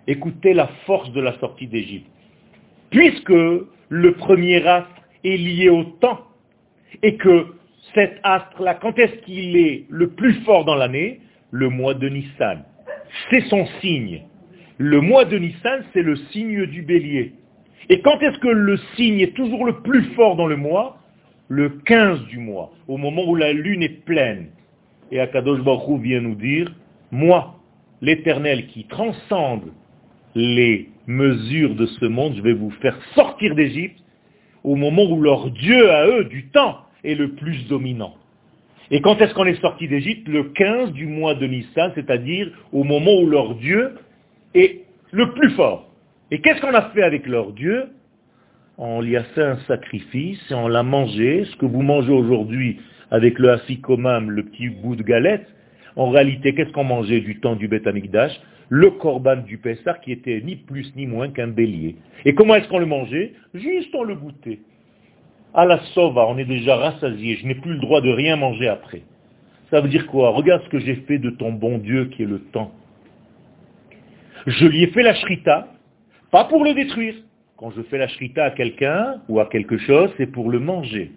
Écoutez 0.07 0.55
la 0.55 0.69
force 0.87 1.13
de 1.13 1.21
la 1.21 1.39
sortie 1.41 1.67
d'Égypte. 1.67 2.07
Puisque 2.89 3.29
le 3.29 4.13
premier 4.13 4.67
astre 4.67 4.89
est 5.25 5.37
lié 5.37 5.69
au 5.69 5.85
temps, 5.85 6.23
et 7.03 7.17
que 7.17 7.49
cet 7.95 8.19
astre-là, 8.23 8.77
quand 8.77 8.99
est-ce 8.99 9.17
qu'il 9.27 9.59
est 9.59 9.85
le 9.91 10.09
plus 10.09 10.33
fort 10.47 10.65
dans 10.65 10.75
l'année? 10.75 11.21
Le 11.51 11.69
mois 11.69 11.93
de 11.93 12.09
Nissan. 12.09 12.65
C'est 13.29 13.43
son 13.51 13.67
signe. 13.83 14.23
Le 14.79 15.03
mois 15.03 15.27
de 15.27 15.37
Nissan, 15.37 15.85
c'est 15.93 16.03
le 16.03 16.17
signe 16.33 16.65
du 16.65 16.81
bélier. 16.81 17.35
Et 17.89 18.01
quand 18.01 18.19
est-ce 18.21 18.39
que 18.39 18.49
le 18.49 18.77
signe 18.97 19.21
est 19.21 19.35
toujours 19.35 19.65
le 19.65 19.81
plus 19.81 20.03
fort 20.15 20.37
dans 20.37 20.47
le 20.47 20.57
mois? 20.57 20.99
Le 21.49 21.69
15 21.69 22.25
du 22.27 22.39
mois, 22.39 22.73
au 22.89 22.97
moment 22.97 23.23
où 23.29 23.37
la 23.37 23.53
lune 23.53 23.83
est 23.83 24.05
pleine. 24.05 24.49
Et 25.13 25.21
Akadosh 25.21 25.63
Baruch 25.63 26.01
vient 26.01 26.21
nous 26.21 26.35
dire, 26.35 26.75
moi, 27.13 27.55
l'éternel 28.03 28.67
qui 28.67 28.85
transcende 28.85 29.73
les 30.35 30.89
mesures 31.07 31.77
de 31.77 31.87
ce 31.87 32.07
monde, 32.07 32.35
je 32.37 32.43
vais 32.43 32.53
vous 32.53 32.71
faire 32.83 32.99
sortir 33.15 33.55
d'Égypte 33.55 34.01
au 34.65 34.75
moment 34.75 35.05
où 35.05 35.21
leur 35.23 35.51
Dieu 35.51 35.91
à 35.93 36.07
eux, 36.09 36.25
du 36.25 36.47
temps, 36.49 36.79
est 37.05 37.15
le 37.15 37.35
plus 37.35 37.69
dominant. 37.69 38.15
Et 38.91 39.01
quand 39.01 39.21
est-ce 39.21 39.33
qu'on 39.35 39.47
est 39.47 39.61
sorti 39.61 39.87
d'Égypte? 39.87 40.27
Le 40.29 40.45
15 40.45 40.93
du 40.93 41.07
mois 41.07 41.35
de 41.35 41.47
Nissan, 41.47 41.93
c'est-à-dire 41.95 42.51
au 42.73 42.83
moment 42.83 43.21
où 43.21 43.27
leur 43.27 43.55
Dieu 43.55 43.95
est 44.55 44.85
le 45.13 45.33
plus 45.33 45.51
fort. 45.51 45.86
Et 46.31 46.41
qu'est-ce 46.41 46.61
qu'on 46.61 46.75
a 46.75 46.91
fait 46.91 47.03
avec 47.03 47.27
leur 47.27 47.53
Dieu? 47.53 47.85
On 48.79 49.01
lui 49.01 49.17
a 49.17 49.23
fait 49.23 49.43
un 49.43 49.59
sacrifice 49.69 50.41
et 50.51 50.55
on 50.55 50.69
l'a 50.69 50.83
mangé, 50.83 51.45
ce 51.45 51.57
que 51.57 51.67
vous 51.67 51.83
mangez 51.83 52.13
aujourd'hui 52.13 52.79
avec 53.11 53.39
le 53.39 53.53
afikomam, 53.53 54.31
le 54.31 54.43
petit 54.45 54.69
bout 54.69 54.97
de 54.97 55.03
galette. 55.03 55.47
En 55.95 56.11
réalité, 56.11 56.55
qu'est-ce 56.55 56.73
qu'on 56.73 56.85
mangeait 56.85 57.21
du 57.21 57.41
temps 57.41 57.57
du 57.57 57.69
Beth 57.69 57.87
Amikdash? 57.87 58.33
Le 58.69 58.91
korban 58.91 59.37
du 59.37 59.59
Pessah 59.59 59.95
qui 60.05 60.11
était 60.11 60.43
ni 60.45 60.57
plus 60.57 60.95
ni 60.97 61.07
moins 61.07 61.31
qu'un 61.31 61.47
bélier. 61.47 61.97
Et 62.25 62.35
comment 62.35 62.57
est-ce 62.57 62.69
qu'on 62.69 62.81
le 62.81 62.87
mangeait? 62.87 63.33
Juste 63.55 63.95
on 63.95 64.03
le 64.03 64.17
goûtait. 64.17 64.59
À 65.55 65.65
la 65.65 65.79
sova, 65.95 66.27
on 66.29 66.37
est 66.37 66.45
déjà 66.45 66.77
rassasié, 66.77 67.37
je 67.37 67.47
n'ai 67.47 67.55
plus 67.55 67.75
le 67.75 67.79
droit 67.79 68.01
de 68.01 68.11
rien 68.11 68.37
manger 68.37 68.69
après. 68.69 69.03
Ça 69.71 69.81
veut 69.81 69.89
dire 69.89 70.07
quoi? 70.09 70.31
Regarde 70.31 70.63
ce 70.65 70.69
que 70.69 70.81
j'ai 70.81 70.97
fait 71.07 71.19
de 71.19 71.31
ton 71.31 71.53
bon 71.53 71.79
Dieu 71.79 72.07
qui 72.07 72.25
est 72.25 72.27
le 72.27 72.41
temps. 72.41 72.73
Je 74.47 74.67
lui 74.67 74.83
ai 74.83 74.89
fait 74.89 75.03
la 75.03 75.15
shrita, 75.15 75.69
pas 76.31 76.45
pour 76.45 76.65
le 76.65 76.75
détruire. 76.75 77.15
Quand 77.57 77.71
je 77.71 77.83
fais 77.83 77.99
la 77.99 78.09
shrita 78.09 78.45
à 78.45 78.51
quelqu'un 78.51 79.17
ou 79.29 79.41
à 79.41 79.47
quelque 79.47 79.79
chose, 79.79 80.11
c'est 80.19 80.27
pour 80.27 80.51
le 80.51 80.59
manger. 80.59 81.13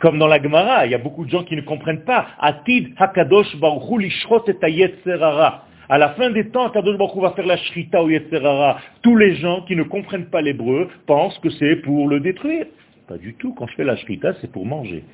Comme 0.00 0.18
dans 0.18 0.26
la 0.26 0.42
Gemara, 0.42 0.84
il 0.84 0.92
y 0.92 0.94
a 0.94 0.98
beaucoup 0.98 1.24
de 1.24 1.30
gens 1.30 1.44
qui 1.44 1.56
ne 1.56 1.62
comprennent 1.62 2.04
pas. 2.04 2.26
Atid 2.38 2.92
hakadosh 2.98 3.46
et 3.54 5.40
À 5.88 5.98
la 5.98 6.08
fin 6.10 6.30
des 6.30 6.48
temps, 6.48 6.68
Kadosh 6.70 6.98
Baruch 6.98 7.16
va 7.16 7.30
faire 7.30 7.46
la 7.46 7.56
shrita 7.56 8.02
au 8.02 8.10
Yetzerara. 8.10 8.78
Tous 9.02 9.16
les 9.16 9.36
gens 9.36 9.62
qui 9.62 9.76
ne 9.76 9.84
comprennent 9.84 10.26
pas 10.26 10.42
l'hébreu 10.42 10.88
pensent 11.06 11.38
que 11.38 11.50
c'est 11.50 11.76
pour 11.76 12.08
le 12.08 12.20
détruire. 12.20 12.66
Pas 13.08 13.16
du 13.16 13.34
tout. 13.34 13.54
Quand 13.54 13.66
je 13.68 13.74
fais 13.74 13.84
la 13.84 13.96
shrita, 13.96 14.34
c'est 14.40 14.50
pour 14.50 14.66
manger. 14.66 15.04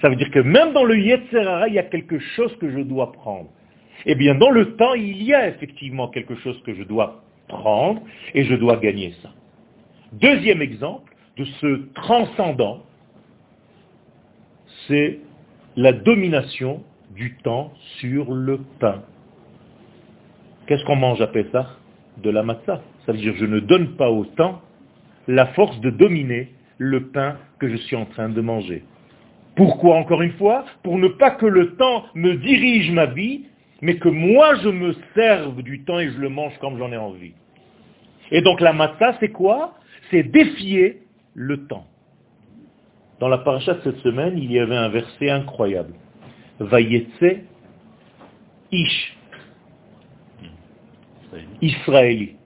Ça 0.00 0.08
veut 0.08 0.16
dire 0.16 0.30
que 0.30 0.40
même 0.40 0.72
dans 0.72 0.84
le 0.84 0.98
Yetzerara, 0.98 1.68
il 1.68 1.74
y 1.74 1.78
a 1.78 1.84
quelque 1.84 2.18
chose 2.18 2.56
que 2.58 2.70
je 2.70 2.80
dois 2.80 3.12
prendre. 3.12 3.50
Eh 4.06 4.14
bien, 4.14 4.34
dans 4.34 4.50
le 4.50 4.74
temps, 4.76 4.94
il 4.94 5.22
y 5.22 5.34
a 5.34 5.48
effectivement 5.48 6.08
quelque 6.08 6.34
chose 6.36 6.60
que 6.64 6.74
je 6.74 6.82
dois 6.82 7.22
prendre 7.52 8.00
et 8.34 8.44
je 8.44 8.54
dois 8.56 8.78
gagner 8.78 9.14
ça. 9.22 9.30
Deuxième 10.12 10.60
exemple 10.60 11.14
de 11.36 11.44
ce 11.44 11.92
transcendant, 11.94 12.82
c'est 14.88 15.20
la 15.76 15.92
domination 15.92 16.82
du 17.14 17.36
temps 17.44 17.72
sur 18.00 18.32
le 18.32 18.58
pain. 18.80 19.02
Qu'est-ce 20.66 20.84
qu'on 20.84 20.96
mange 20.96 21.20
à 21.20 21.30
ça? 21.52 21.76
De 22.22 22.30
la 22.30 22.42
matzah. 22.42 22.82
Ça 23.06 23.12
veut 23.12 23.18
dire 23.18 23.34
je 23.36 23.46
ne 23.46 23.60
donne 23.60 23.96
pas 23.96 24.10
au 24.10 24.24
temps 24.24 24.60
la 25.28 25.46
force 25.46 25.80
de 25.80 25.90
dominer 25.90 26.52
le 26.78 27.08
pain 27.08 27.36
que 27.58 27.68
je 27.68 27.76
suis 27.76 27.96
en 27.96 28.06
train 28.06 28.28
de 28.28 28.40
manger. 28.40 28.84
Pourquoi 29.56 29.96
encore 29.96 30.22
une 30.22 30.32
fois? 30.32 30.64
Pour 30.82 30.98
ne 30.98 31.08
pas 31.08 31.30
que 31.30 31.46
le 31.46 31.76
temps 31.76 32.04
me 32.14 32.34
dirige 32.34 32.90
ma 32.90 33.06
vie, 33.06 33.46
mais 33.82 33.96
que 33.96 34.08
moi 34.08 34.54
je 34.56 34.68
me 34.68 34.94
serve 35.14 35.62
du 35.62 35.84
temps 35.84 35.98
et 35.98 36.10
je 36.10 36.18
le 36.18 36.28
mange 36.28 36.56
comme 36.58 36.78
j'en 36.78 36.92
ai 36.92 36.96
envie. 36.96 37.34
Et 38.30 38.40
donc 38.40 38.60
la 38.60 38.72
matzah, 38.72 39.16
c'est 39.20 39.30
quoi? 39.30 39.74
C'est 40.10 40.22
défier 40.22 41.02
le 41.34 41.66
temps. 41.66 41.86
Dans 43.20 43.28
la 43.28 43.38
paracha 43.38 43.74
de 43.74 43.80
cette 43.82 43.98
semaine, 43.98 44.36
il 44.36 44.50
y 44.50 44.58
avait 44.58 44.76
un 44.76 44.88
verset 44.88 45.30
incroyable. 45.30 45.94
Vayetse 46.58 47.40
ish 48.70 49.16
Israéli. 51.60 52.36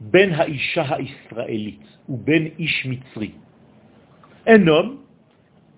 Ben 0.00 0.32
ha'isha 0.32 0.98
ou 2.08 2.16
ben 2.16 2.50
ish 2.58 2.84
mitzri. 2.84 3.34
Un 4.46 4.66
homme 4.66 4.98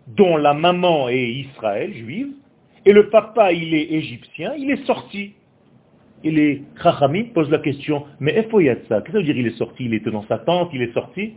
dont 0.06 0.36
la 0.36 0.54
maman 0.54 1.08
est 1.08 1.30
Israël, 1.30 1.94
juive, 1.94 2.32
et 2.84 2.92
le 2.92 3.10
papa, 3.10 3.52
il 3.52 3.74
est 3.74 3.92
égyptien, 3.92 4.54
il 4.56 4.70
est 4.70 4.84
sorti. 4.86 5.34
Et 6.22 6.30
les 6.30 6.62
Chachamim 6.82 7.24
posent 7.34 7.50
la 7.50 7.58
question, 7.58 8.04
mais 8.18 8.34
ça? 8.34 8.42
Qu'est-ce 8.50 9.04
que 9.04 9.12
ça 9.12 9.18
veut 9.18 9.24
dire 9.24 9.36
il 9.36 9.46
est 9.46 9.56
sorti 9.56 9.84
Il 9.84 9.94
était 9.94 10.10
dans 10.10 10.26
sa 10.26 10.38
tente, 10.38 10.70
il 10.72 10.82
est 10.82 10.92
sorti? 10.92 11.34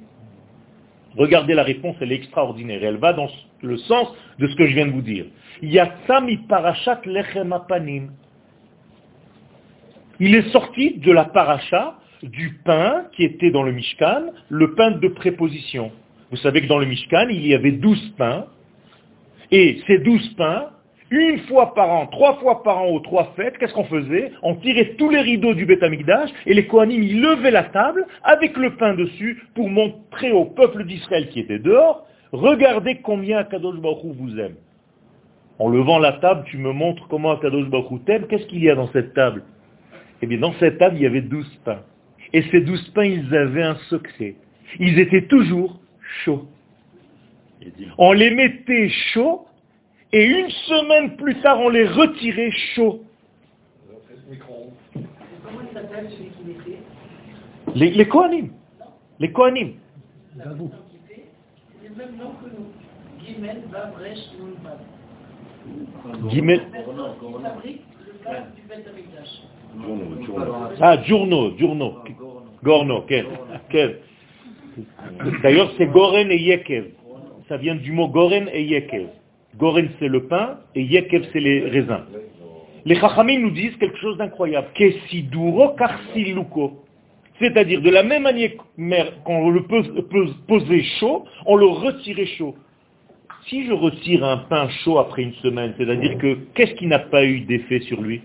Regardez 1.16 1.54
la 1.54 1.64
réponse, 1.64 1.96
elle 2.02 2.12
est 2.12 2.16
extraordinaire. 2.16 2.84
Elle 2.84 2.98
va 2.98 3.14
dans 3.14 3.30
le 3.62 3.78
sens 3.78 4.14
de 4.40 4.48
ce 4.48 4.56
que 4.56 4.68
je 4.68 4.74
viens 4.74 4.88
de 4.88 4.92
vous 4.92 5.02
dire. 5.02 5.26
Il 5.62 5.76
est 10.36 10.52
sorti 10.52 10.98
de 10.98 11.12
la 11.12 11.26
paracha 11.26 11.96
du 12.24 12.60
pain 12.66 13.06
qui 13.16 13.24
était 13.24 13.52
dans 13.52 13.64
le 13.64 13.72
Mishkan, 13.72 14.32
le 14.50 14.76
pain 14.76 14.92
de 14.92 15.08
préposition. 15.08 15.92
Vous 16.32 16.38
savez 16.38 16.62
que 16.62 16.68
dans 16.68 16.80
le 16.80 16.86
Mishkan, 16.86 17.28
il 17.30 17.46
y 17.46 17.54
avait 17.54 17.74
douze 17.74 18.14
pains, 18.18 18.48
et 19.52 19.82
ces 19.86 20.00
douze 20.00 20.34
pains, 20.36 20.70
une 21.20 21.40
fois 21.42 21.74
par 21.76 21.92
an, 21.92 22.08
trois 22.08 22.38
fois 22.38 22.64
par 22.64 22.80
an 22.80 22.88
aux 22.88 23.00
trois 23.00 23.34
fêtes, 23.36 23.58
qu'est-ce 23.58 23.74
qu'on 23.74 23.84
faisait? 23.84 24.32
On 24.42 24.56
tirait 24.56 24.96
tous 24.98 25.10
les 25.10 25.22
rideaux 25.22 25.54
du 25.54 25.66
Beth 25.66 25.84
et 26.46 26.54
les 26.54 26.66
Kohanim, 26.66 27.04
ils 27.04 27.22
levaient 27.22 27.52
la 27.52 27.66
table 27.66 28.06
avec 28.24 28.58
le 28.58 28.76
pain 28.78 28.96
dessus 28.96 29.44
pour 29.54 29.70
montrer 29.70 30.32
au 30.32 30.46
peuple 30.46 30.86
d'Israël 30.86 31.30
qui 31.30 31.40
était 31.40 31.60
dehors, 31.60 32.08
regardez 32.32 32.96
combien 33.04 33.38
Akadosh 33.38 33.80
Baruch 33.80 34.16
vous 34.16 34.40
aime. 34.40 34.56
En 35.60 35.70
levant 35.70 36.00
la 36.00 36.14
table, 36.14 36.46
tu 36.48 36.58
me 36.58 36.72
montres 36.72 37.08
comment 37.10 37.32
Akadosh 37.34 37.70
Baruch 37.70 38.04
t'aime. 38.06 38.26
Qu'est-ce 38.28 38.48
qu'il 38.48 38.64
y 38.64 38.70
a 38.72 38.76
dans 38.76 38.92
cette 38.92 39.14
table? 39.14 39.44
Eh 40.24 40.26
bien, 40.26 40.40
dans 40.40 40.54
cette 40.54 40.80
table, 40.80 40.96
il 40.96 41.04
y 41.04 41.06
avait 41.06 41.22
douze 41.22 41.60
pains. 41.64 41.84
Et 42.34 42.42
ces 42.50 42.62
douze 42.62 42.90
pains, 42.96 43.06
ils 43.06 43.36
avaient 43.36 43.62
un 43.62 43.76
secret. 43.90 44.36
Ils 44.80 44.98
étaient 44.98 45.28
toujours 45.28 45.80
chauds. 46.26 46.48
On 48.00 48.14
les 48.14 48.32
mettait 48.32 48.90
chauds 49.14 49.46
et 50.14 50.26
une 50.26 50.50
semaine 50.50 51.16
plus 51.18 51.36
tard, 51.42 51.60
on 51.60 51.70
les 51.70 51.88
retirait 51.88 52.52
chauds. 52.76 53.04
Les, 57.76 57.90
les 57.90 58.08
Kohanim. 58.08 58.50
Les 59.20 59.32
Kohanim. 59.32 59.74
Gimel. 66.30 66.62
Ah, 70.80 71.02
Journo, 71.04 71.58
Journo. 71.58 72.04
Gorno, 72.64 73.06
quel. 73.08 73.98
D'ailleurs, 75.42 75.72
c'est 75.78 75.88
Goren 75.88 76.32
et 76.32 76.38
Yekev. 76.38 76.92
Ça 77.48 77.58
vient 77.58 77.76
du 77.76 77.92
mot 77.92 78.08
Goren 78.08 78.48
et 78.54 78.64
Yekev. 78.64 79.08
Goren, 79.58 79.90
c'est 80.00 80.08
le 80.08 80.28
pain, 80.28 80.60
et 80.76 80.82
Yekev, 80.82 81.28
c'est 81.32 81.40
les 81.40 81.62
raisins. 81.70 82.02
Les 82.86 82.96
Chachamim 82.96 83.40
nous 83.40 83.52
disent 83.52 83.76
quelque 83.78 83.98
chose 83.98 84.18
d'incroyable. 84.18 84.68
Kesiduro 84.74 85.70
karsiluko. 85.70 86.84
C'est-à-dire, 87.40 87.82
de 87.82 87.90
la 87.90 88.04
même 88.04 88.24
manière 88.24 88.52
qu'on 89.24 89.50
le 89.50 89.64
posait 90.48 90.84
chaud, 91.00 91.26
on 91.46 91.56
le 91.56 91.66
retirait 91.66 92.26
chaud. 92.26 92.56
Si 93.48 93.66
je 93.66 93.74
retire 93.74 94.24
un 94.24 94.38
pain 94.38 94.70
chaud 94.84 95.00
après 95.00 95.24
une 95.24 95.34
semaine, 95.36 95.74
c'est-à-dire 95.78 96.18
que 96.18 96.38
qu'est-ce 96.54 96.74
qui 96.76 96.88
n'a 96.88 97.00
pas 97.00 97.26
eu 97.26 97.42
d'effet 97.42 97.80
sur 97.82 98.02
lui? 98.02 98.22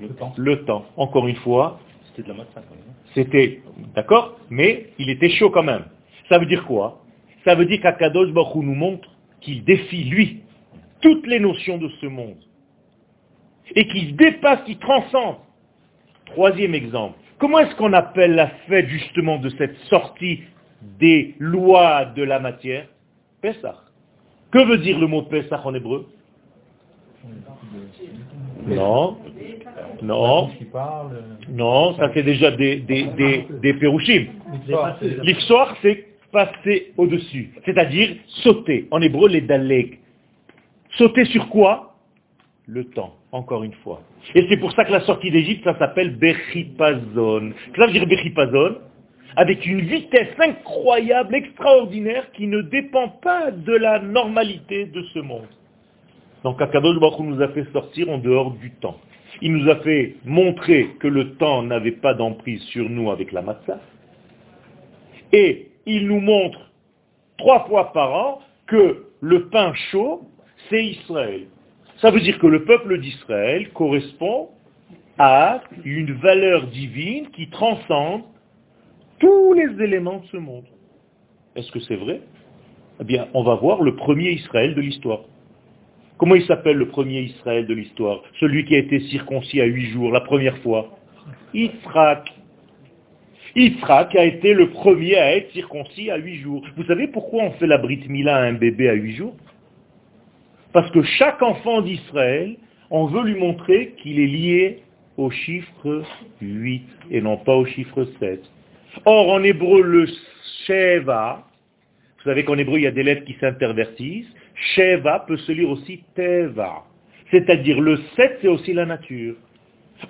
Le 0.00 0.08
temps. 0.08 0.32
Le 0.36 0.64
temps. 0.64 0.84
Encore 0.96 1.26
une 1.26 1.36
fois, 1.36 1.78
C'était 2.08 2.22
de 2.22 2.28
la 2.28 2.34
matzah 2.34 2.62
quand 2.68 2.74
même. 2.74 2.94
c'était, 3.14 3.60
d'accord, 3.94 4.38
mais 4.48 4.86
il 4.98 5.10
était 5.10 5.30
chaud 5.30 5.50
quand 5.50 5.62
même. 5.62 5.84
Ça 6.28 6.38
veut 6.38 6.46
dire 6.46 6.64
quoi? 6.64 7.02
Ça 7.44 7.54
veut 7.54 7.64
dire 7.64 7.80
qu'Akadosh 7.80 8.30
Baruch 8.32 8.54
nous 8.56 8.74
montre 8.74 9.08
qu'il 9.40 9.64
défie, 9.64 10.04
lui, 10.04 10.40
toutes 11.00 11.26
les 11.26 11.40
notions 11.40 11.78
de 11.78 11.88
ce 12.00 12.06
monde. 12.06 12.42
Et 13.74 13.86
qu'il 13.86 14.16
dépasse, 14.16 14.62
qu'il 14.64 14.78
transcende. 14.78 15.36
Troisième 16.26 16.74
exemple. 16.74 17.18
Comment 17.38 17.60
est-ce 17.60 17.74
qu'on 17.76 17.92
appelle 17.92 18.34
la 18.34 18.48
fête 18.68 18.88
justement 18.88 19.38
de 19.38 19.48
cette 19.50 19.76
sortie 19.88 20.40
des 20.98 21.34
lois 21.38 22.04
de 22.04 22.22
la 22.22 22.38
matière? 22.38 22.86
Pessah. 23.40 23.76
Que 24.50 24.64
veut 24.64 24.78
dire 24.78 24.98
le 24.98 25.06
mot 25.06 25.22
Pessah 25.22 25.60
en 25.64 25.74
hébreu? 25.74 26.06
Non. 28.66 29.18
Non. 30.02 30.48
Qui. 30.48 30.66
Non, 31.50 31.96
ça 31.96 32.10
c'est 32.14 32.22
déjà 32.22 32.50
des, 32.50 32.76
des, 32.76 33.04
des, 33.04 33.46
des 33.62 33.74
pérouchim. 33.74 34.26
L'ifsoar, 35.22 35.76
c'est 35.82 36.06
passer 36.32 36.92
au-dessus, 36.96 37.52
c'est-à-dire 37.64 38.16
sauter. 38.42 38.86
En 38.90 39.00
hébreu, 39.00 39.28
les 39.28 39.40
daleg. 39.40 39.98
Sauter 40.96 41.24
sur 41.26 41.48
quoi? 41.48 41.94
Le 42.66 42.84
temps, 42.84 43.14
encore 43.32 43.64
une 43.64 43.74
fois. 43.74 44.00
Et 44.34 44.46
c'est 44.48 44.56
pour 44.56 44.72
ça 44.72 44.84
que 44.84 44.92
la 44.92 45.00
sortie 45.00 45.30
d'Égypte, 45.30 45.64
ça 45.64 45.78
s'appelle 45.78 46.16
Bechipazon. 46.16 47.52
Ça 47.76 47.86
veut 47.86 47.92
dire 47.92 48.06
Bechipazon, 48.06 48.76
avec 49.36 49.66
une 49.66 49.80
vitesse 49.80 50.34
incroyable, 50.38 51.34
extraordinaire, 51.34 52.30
qui 52.32 52.46
ne 52.46 52.62
dépend 52.62 53.08
pas 53.08 53.50
de 53.50 53.72
la 53.72 53.98
normalité 54.00 54.86
de 54.86 55.02
ce 55.14 55.18
monde. 55.20 55.48
Donc 56.42 56.60
Akadosh 56.60 56.98
Baruch 56.98 57.20
nous 57.20 57.42
a 57.42 57.48
fait 57.48 57.66
sortir 57.72 58.08
en 58.08 58.18
dehors 58.18 58.52
du 58.52 58.70
temps. 58.72 58.96
Il 59.42 59.52
nous 59.54 59.70
a 59.70 59.76
fait 59.76 60.16
montrer 60.24 60.90
que 60.98 61.06
le 61.06 61.34
temps 61.36 61.62
n'avait 61.62 61.92
pas 61.92 62.14
d'emprise 62.14 62.62
sur 62.64 62.88
nous 62.88 63.10
avec 63.10 63.32
la 63.32 63.42
matzah. 63.42 63.80
Et 65.32 65.68
il 65.86 66.06
nous 66.06 66.20
montre 66.20 66.70
trois 67.38 67.64
fois 67.66 67.92
par 67.92 68.12
an 68.12 68.40
que 68.66 69.06
le 69.20 69.48
pain 69.48 69.72
chaud, 69.90 70.22
c'est 70.70 70.84
Israël. 70.84 71.46
Ça 72.00 72.10
veut 72.10 72.20
dire 72.20 72.38
que 72.38 72.46
le 72.46 72.64
peuple 72.64 72.98
d'Israël 72.98 73.68
correspond 73.70 74.48
à 75.18 75.60
une 75.84 76.12
valeur 76.12 76.68
divine 76.68 77.28
qui 77.30 77.48
transcende 77.50 78.22
tous 79.18 79.52
les 79.52 79.84
éléments 79.84 80.20
de 80.20 80.26
ce 80.26 80.38
monde. 80.38 80.64
Est-ce 81.56 81.70
que 81.72 81.80
c'est 81.80 81.96
vrai? 81.96 82.22
Eh 83.00 83.04
bien, 83.04 83.28
on 83.34 83.42
va 83.42 83.56
voir 83.56 83.82
le 83.82 83.96
premier 83.96 84.30
Israël 84.30 84.74
de 84.74 84.80
l'histoire. 84.80 85.20
Comment 86.16 86.36
il 86.36 86.44
s'appelle 86.46 86.76
le 86.76 86.88
premier 86.88 87.20
Israël 87.20 87.66
de 87.66 87.74
l'histoire? 87.74 88.22
Celui 88.38 88.64
qui 88.64 88.74
a 88.74 88.78
été 88.78 89.00
circoncis 89.00 89.60
à 89.60 89.64
huit 89.64 89.90
jours, 89.90 90.12
la 90.12 90.20
première 90.20 90.56
fois. 90.58 90.98
Yitzhak. 91.52 92.30
Yitzhak 93.56 94.14
a 94.14 94.24
été 94.24 94.54
le 94.54 94.70
premier 94.70 95.16
à 95.16 95.36
être 95.36 95.50
circoncis 95.52 96.10
à 96.10 96.16
huit 96.16 96.36
jours. 96.36 96.62
Vous 96.76 96.84
savez 96.84 97.08
pourquoi 97.08 97.44
on 97.44 97.50
fait 97.52 97.66
la 97.66 97.78
Brit 97.78 98.04
Mila 98.08 98.36
à 98.36 98.42
un 98.42 98.52
bébé 98.52 98.88
à 98.88 98.94
huit 98.94 99.16
jours? 99.16 99.34
Parce 100.72 100.90
que 100.90 101.02
chaque 101.02 101.42
enfant 101.42 101.82
d'Israël, 101.82 102.56
on 102.90 103.06
veut 103.06 103.24
lui 103.24 103.38
montrer 103.38 103.94
qu'il 104.02 104.20
est 104.20 104.26
lié 104.26 104.82
au 105.16 105.30
chiffre 105.30 106.02
8 106.40 106.82
et 107.10 107.20
non 107.20 107.36
pas 107.36 107.54
au 107.54 107.64
chiffre 107.66 108.06
7. 108.18 108.40
Or, 109.04 109.32
en 109.32 109.42
hébreu, 109.42 109.82
le 109.82 110.06
Sheva, 110.66 111.44
vous 112.18 112.24
savez 112.24 112.44
qu'en 112.44 112.58
hébreu, 112.58 112.78
il 112.78 112.82
y 112.82 112.86
a 112.86 112.90
des 112.90 113.02
lettres 113.02 113.24
qui 113.24 113.34
s'intervertissent. 113.40 114.28
Sheva 114.74 115.20
peut 115.26 115.38
se 115.38 115.52
lire 115.52 115.70
aussi 115.70 116.04
Teva. 116.14 116.84
C'est-à-dire 117.30 117.80
le 117.80 117.98
7, 118.16 118.38
c'est 118.42 118.48
aussi 118.48 118.72
la 118.72 118.84
nature. 118.84 119.36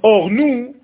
Or, 0.02 0.30
nous, 0.30 0.74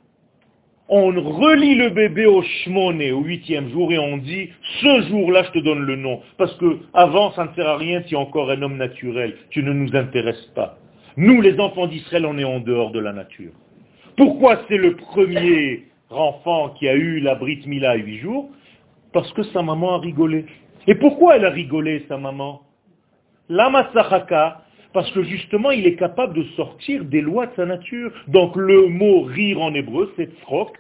on 0.89 1.11
relie 1.11 1.75
le 1.75 1.91
bébé 1.91 2.27
au 2.27 2.43
shmoné, 2.43 3.11
au 3.11 3.21
huitième 3.21 3.71
jour, 3.71 3.93
et 3.93 3.99
on 3.99 4.19
dit, 4.19 4.51
ce 4.81 5.03
jour-là, 5.09 5.43
je 5.45 5.59
te 5.59 5.65
donne 5.65 5.81
le 5.81 5.97
nom. 5.97 6.21
Parce 6.39 6.55
que 6.59 6.79
avant, 6.95 7.33
ça 7.33 7.45
ne 7.45 7.55
sert 7.55 7.69
à 7.69 7.77
rien, 7.77 8.03
tu 8.03 8.15
es 8.15 8.17
encore 8.17 8.51
un 8.51 8.63
homme 8.63 8.77
naturel. 8.77 9.35
Tu 9.51 9.63
ne 9.63 9.73
nous 9.73 9.95
intéresses 9.97 10.47
pas. 10.55 10.79
Nous, 11.17 11.41
les 11.41 11.59
enfants 11.59 11.87
d'Israël, 11.87 12.27
on 12.27 12.39
est 12.39 12.45
en 12.45 12.61
dehors 12.61 12.93
de 12.93 13.01
la 13.01 13.13
nature. 13.13 13.53
Pourquoi 14.17 14.61
c'est 14.69 14.77
le 14.77 14.95
premier 14.97 15.85
enfant 16.11 16.71
qui 16.79 16.89
a 16.89 16.95
eu 16.95 17.21
la 17.21 17.35
Brit 17.35 17.63
Mila 17.67 17.91
à 17.91 17.97
huit 17.97 18.19
jours? 18.19 18.49
Parce 19.13 19.33
que 19.33 19.43
sa 19.45 19.63
maman 19.63 19.95
a 19.95 19.99
rigolé. 19.99 20.45
Et 20.87 20.95
pourquoi 20.95 21.37
elle 21.37 21.47
a 21.47 21.51
rigolé, 21.51 22.05
sa 22.09 22.17
maman? 22.17 22.63
La 23.49 23.71
Matsachaka, 23.71 24.63
parce 24.97 25.11
que 25.11 25.23
justement, 25.25 25.73
il 25.73 25.87
est 25.87 25.97
capable 25.97 26.33
de 26.33 26.43
sortir 26.57 27.05
des 27.05 27.21
lois 27.21 27.49
de 27.49 27.55
sa 27.55 27.67
nature. 27.67 28.11
Donc 28.29 28.57
le 28.57 28.87
mot 28.87 29.25
rire 29.25 29.61
en 29.61 29.75
hébreu, 29.75 30.11
c'est 30.17 30.31
tzrok, 30.39 30.75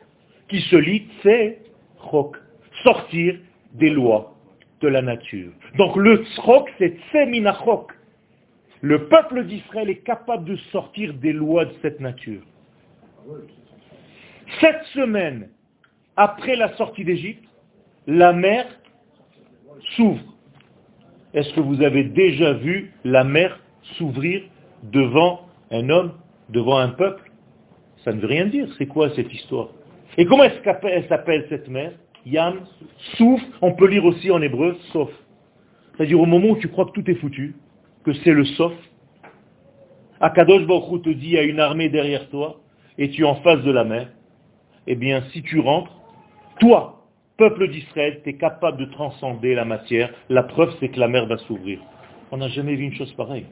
qui 0.48 0.62
se 0.62 0.76
lit 0.76 1.06
tzrok, 1.22 2.38
sortir 2.82 3.38
des 3.74 3.90
lois 3.90 4.34
de 4.80 4.88
la 4.88 5.02
nature. 5.02 5.52
Donc 5.76 5.96
le 5.96 6.24
tzrok, 6.24 6.72
c'est 6.78 6.96
tseminachok. 7.10 7.92
Le 8.80 9.06
peuple 9.06 9.44
d'Israël 9.44 9.90
est 9.90 10.02
capable 10.02 10.46
de 10.46 10.56
sortir 10.72 11.12
des 11.12 11.34
lois 11.34 11.66
de 11.66 11.74
cette 11.82 12.00
nature. 12.00 12.40
Sept 14.62 14.82
semaines 14.94 15.50
après 16.16 16.56
la 16.56 16.74
sortie 16.76 17.04
d'Égypte, 17.04 17.44
la 18.06 18.32
mer 18.32 18.64
s'ouvre. 19.94 20.24
Est-ce 21.34 21.52
que 21.52 21.60
vous 21.60 21.82
avez 21.82 22.04
déjà 22.04 22.54
vu 22.54 22.92
la 23.04 23.22
mer 23.22 23.60
s'ouvrir 23.94 24.42
devant 24.82 25.42
un 25.70 25.88
homme, 25.88 26.12
devant 26.50 26.78
un 26.78 26.90
peuple 26.90 27.30
Ça 28.04 28.12
ne 28.12 28.20
veut 28.20 28.28
rien 28.28 28.46
dire. 28.46 28.68
C'est 28.78 28.86
quoi 28.86 29.10
cette 29.14 29.32
histoire? 29.32 29.68
Et 30.16 30.26
comment 30.26 30.44
est-ce 30.44 30.60
qu'elle 30.60 31.08
s'appelle 31.08 31.46
cette 31.48 31.68
mer 31.68 31.92
Yam, 32.24 32.60
souffle, 33.16 33.46
on 33.62 33.74
peut 33.74 33.86
lire 33.86 34.04
aussi 34.04 34.32
en 34.32 34.42
hébreu, 34.42 34.76
sauf. 34.92 35.10
C'est-à-dire 35.96 36.20
au 36.20 36.26
moment 36.26 36.48
où 36.50 36.56
tu 36.56 36.68
crois 36.68 36.86
que 36.86 36.90
tout 36.90 37.08
est 37.08 37.14
foutu, 37.14 37.54
que 38.04 38.12
c'est 38.12 38.32
le 38.32 38.44
sauf, 38.44 38.72
Akadosh 40.20 40.66
Baruch 40.66 41.02
te 41.02 41.10
dit, 41.10 41.26
il 41.26 41.32
y 41.32 41.38
a 41.38 41.42
une 41.42 41.60
armée 41.60 41.88
derrière 41.88 42.28
toi, 42.30 42.60
et 42.98 43.10
tu 43.10 43.22
es 43.22 43.24
en 43.24 43.36
face 43.36 43.62
de 43.62 43.70
la 43.70 43.84
mer, 43.84 44.08
eh 44.88 44.96
bien, 44.96 45.22
si 45.32 45.42
tu 45.42 45.60
rentres, 45.60 45.92
toi, 46.58 47.04
peuple 47.36 47.68
d'Israël, 47.68 48.20
tu 48.24 48.30
es 48.30 48.34
capable 48.34 48.78
de 48.78 48.86
transcender 48.86 49.54
la 49.54 49.64
matière. 49.64 50.10
La 50.28 50.42
preuve, 50.42 50.74
c'est 50.80 50.88
que 50.88 50.98
la 50.98 51.08
mer 51.08 51.26
va 51.26 51.36
s'ouvrir. 51.38 51.80
On 52.32 52.38
n'a 52.38 52.48
jamais 52.48 52.74
vu 52.74 52.84
une 52.84 52.94
chose 52.94 53.12
pareille. 53.12 53.46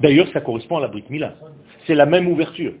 D'ailleurs, 0.00 0.28
ça 0.32 0.40
correspond 0.40 0.78
à 0.78 0.80
la 0.80 0.88
Brit 0.88 1.04
Mila. 1.10 1.34
C'est 1.86 1.94
la 1.94 2.06
même 2.06 2.28
ouverture. 2.28 2.74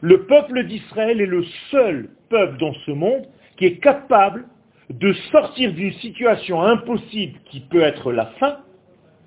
Le 0.00 0.26
peuple 0.26 0.64
d'Israël 0.64 1.20
est 1.20 1.26
le 1.26 1.44
seul 1.70 2.10
peuple 2.28 2.58
dans 2.58 2.74
ce 2.84 2.90
monde 2.90 3.26
qui 3.56 3.64
est 3.64 3.78
capable 3.78 4.44
de 4.90 5.12
sortir 5.32 5.72
d'une 5.72 5.92
situation 5.94 6.62
impossible 6.62 7.38
qui 7.46 7.60
peut 7.60 7.80
être 7.80 8.12
la 8.12 8.26
faim, 8.38 8.58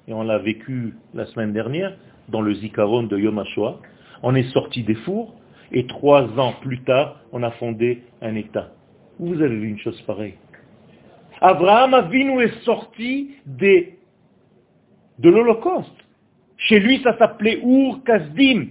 et 0.07 0.13
on 0.13 0.23
l'a 0.23 0.37
vécu 0.37 0.95
la 1.13 1.25
semaine 1.25 1.53
dernière 1.53 1.97
dans 2.29 2.41
le 2.41 2.53
Zikaron 2.53 3.03
de 3.03 3.17
Yom 3.17 3.39
HaShoah, 3.39 3.79
on 4.23 4.35
est 4.35 4.49
sorti 4.51 4.83
des 4.83 4.95
fours, 4.95 5.35
et 5.71 5.85
trois 5.87 6.23
ans 6.39 6.53
plus 6.61 6.81
tard, 6.83 7.19
on 7.31 7.43
a 7.43 7.51
fondé 7.51 8.03
un 8.21 8.35
État. 8.35 8.69
Vous 9.19 9.41
avez 9.41 9.55
vu 9.55 9.67
une 9.67 9.79
chose 9.79 10.01
pareille. 10.03 10.35
Abraham 11.41 11.93
Avinu 11.93 12.41
est 12.41 12.63
sorti 12.63 13.31
de 13.45 13.89
l'Holocauste. 15.23 15.91
Chez 16.59 16.79
lui, 16.79 17.01
ça 17.03 17.17
s'appelait 17.17 17.59
Ur 17.63 18.03
Kasdim. 18.05 18.67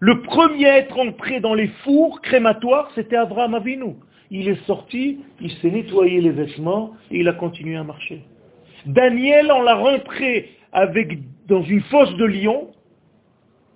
Le 0.00 0.22
premier 0.22 0.66
à 0.66 0.78
être 0.78 0.98
entré 0.98 1.40
dans 1.40 1.54
les 1.54 1.68
fours 1.82 2.20
crématoires, 2.20 2.90
c'était 2.94 3.16
Abraham 3.16 3.54
Avinu. 3.54 3.94
Il 4.30 4.48
est 4.48 4.62
sorti, 4.66 5.20
il 5.40 5.50
s'est 5.58 5.70
nettoyé 5.70 6.20
les 6.20 6.30
vêtements 6.30 6.92
et 7.10 7.20
il 7.20 7.28
a 7.28 7.32
continué 7.32 7.76
à 7.76 7.84
marcher. 7.84 8.22
Daniel, 8.86 9.50
on 9.52 9.62
l'a 9.62 9.74
rentré 9.74 10.50
dans 11.48 11.62
une 11.62 11.82
fosse 11.82 12.14
de 12.16 12.24
lion, 12.24 12.70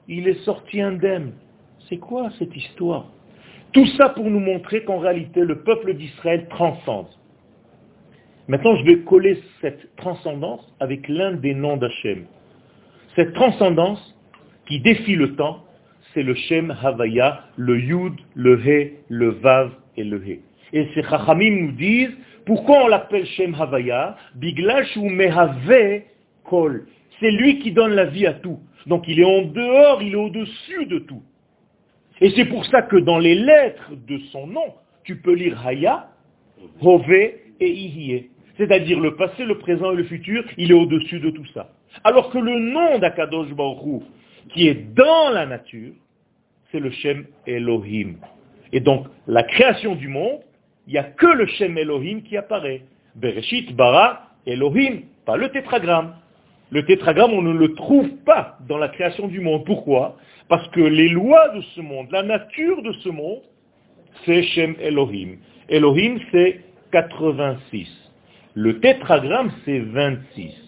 il 0.08 0.28
est 0.28 0.42
sorti 0.44 0.80
indemne. 0.80 1.32
C'est 1.88 1.98
quoi 1.98 2.30
cette 2.38 2.56
histoire? 2.56 3.06
Tout 3.72 3.86
ça 3.98 4.08
pour 4.10 4.24
nous 4.24 4.40
montrer 4.40 4.84
qu'en 4.84 4.98
réalité, 4.98 5.40
le 5.40 5.62
peuple 5.62 5.94
d'Israël 5.94 6.46
transcende. 6.48 7.08
Maintenant, 8.48 8.76
je 8.76 8.84
vais 8.84 8.98
coller 9.00 9.38
cette 9.60 9.94
transcendance 9.96 10.74
avec 10.80 11.06
l'un 11.08 11.32
des 11.32 11.54
noms 11.54 11.76
d'Hachem. 11.76 12.24
Cette 13.18 13.32
transcendance 13.32 14.14
qui 14.68 14.78
défie 14.78 15.16
le 15.16 15.34
temps, 15.34 15.64
c'est 16.14 16.22
le 16.22 16.36
Shem 16.36 16.72
Havaya, 16.80 17.40
le 17.56 17.76
Yud, 17.76 18.12
le 18.36 18.64
He, 18.64 18.92
le 19.08 19.30
Vav 19.30 19.72
et 19.96 20.04
le 20.04 20.24
He. 20.24 20.38
Et 20.72 20.86
ces 20.94 21.02
Chachamim 21.02 21.66
nous 21.66 21.72
disent, 21.72 22.16
Pourquoi 22.46 22.84
on 22.84 22.86
l'appelle 22.86 23.26
Shem 23.26 23.56
Havaya? 23.56 24.16
Biglash 24.36 24.96
ou 24.96 25.08
Mehave 25.08 26.02
Kol. 26.44 26.86
C'est 27.18 27.32
lui 27.32 27.58
qui 27.58 27.72
donne 27.72 27.94
la 27.94 28.04
vie 28.04 28.24
à 28.24 28.34
tout. 28.34 28.60
Donc 28.86 29.02
il 29.08 29.18
est 29.18 29.24
en 29.24 29.46
dehors, 29.46 30.00
il 30.00 30.12
est 30.12 30.14
au-dessus 30.14 30.86
de 30.86 31.00
tout. 31.00 31.22
Et 32.20 32.30
c'est 32.36 32.44
pour 32.44 32.64
ça 32.66 32.82
que 32.82 32.98
dans 32.98 33.18
les 33.18 33.34
lettres 33.34 33.94
de 34.06 34.18
son 34.30 34.46
nom, 34.46 34.74
tu 35.02 35.16
peux 35.16 35.34
lire 35.34 35.60
Haya, 35.66 36.08
Hove 36.80 37.10
et 37.10 37.42
Ihie. 37.60 38.28
C'est-à-dire 38.58 39.00
le 39.00 39.16
passé, 39.16 39.44
le 39.44 39.58
présent 39.58 39.90
et 39.90 39.96
le 39.96 40.04
futur, 40.04 40.44
il 40.56 40.70
est 40.70 40.74
au-dessus 40.74 41.18
de 41.18 41.30
tout 41.30 41.46
ça. 41.46 41.72
Alors 42.04 42.30
que 42.30 42.38
le 42.38 42.58
nom 42.58 42.98
d'Akadosh 42.98 43.52
Baruch 43.54 44.02
qui 44.50 44.68
est 44.68 44.94
dans 44.94 45.30
la 45.30 45.46
nature, 45.46 45.92
c'est 46.70 46.80
le 46.80 46.90
Shem 46.90 47.26
Elohim. 47.46 48.16
Et 48.72 48.80
donc, 48.80 49.06
la 49.26 49.42
création 49.42 49.94
du 49.94 50.08
monde, 50.08 50.40
il 50.86 50.92
n'y 50.92 50.98
a 50.98 51.04
que 51.04 51.26
le 51.26 51.46
Shem 51.46 51.76
Elohim 51.78 52.22
qui 52.22 52.36
apparaît. 52.36 52.82
Bereshit, 53.14 53.74
Bara, 53.74 54.30
Elohim, 54.46 55.02
pas 55.24 55.36
le 55.36 55.48
tétragramme. 55.50 56.14
Le 56.70 56.84
tétragramme, 56.84 57.32
on 57.32 57.42
ne 57.42 57.52
le 57.52 57.74
trouve 57.74 58.08
pas 58.24 58.58
dans 58.68 58.78
la 58.78 58.88
création 58.88 59.28
du 59.28 59.40
monde. 59.40 59.64
Pourquoi? 59.64 60.16
Parce 60.48 60.68
que 60.68 60.80
les 60.80 61.08
lois 61.08 61.48
de 61.50 61.60
ce 61.74 61.80
monde, 61.80 62.08
la 62.10 62.22
nature 62.22 62.82
de 62.82 62.92
ce 62.92 63.08
monde, 63.08 63.40
c'est 64.24 64.42
Shem 64.42 64.76
Elohim. 64.80 65.38
Elohim, 65.68 66.18
c'est 66.30 66.60
86. 66.92 67.88
Le 68.54 68.80
tétragramme, 68.80 69.50
c'est 69.64 69.80
26. 69.80 70.67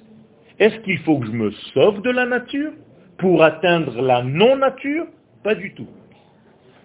Est-ce 0.60 0.76
qu'il 0.80 0.98
faut 0.98 1.18
que 1.18 1.26
je 1.26 1.32
me 1.32 1.50
sauve 1.72 2.02
de 2.02 2.10
la 2.10 2.26
nature 2.26 2.72
pour 3.16 3.42
atteindre 3.42 4.02
la 4.02 4.22
non-nature? 4.22 5.06
Pas 5.42 5.54
du 5.54 5.72
tout. 5.72 5.88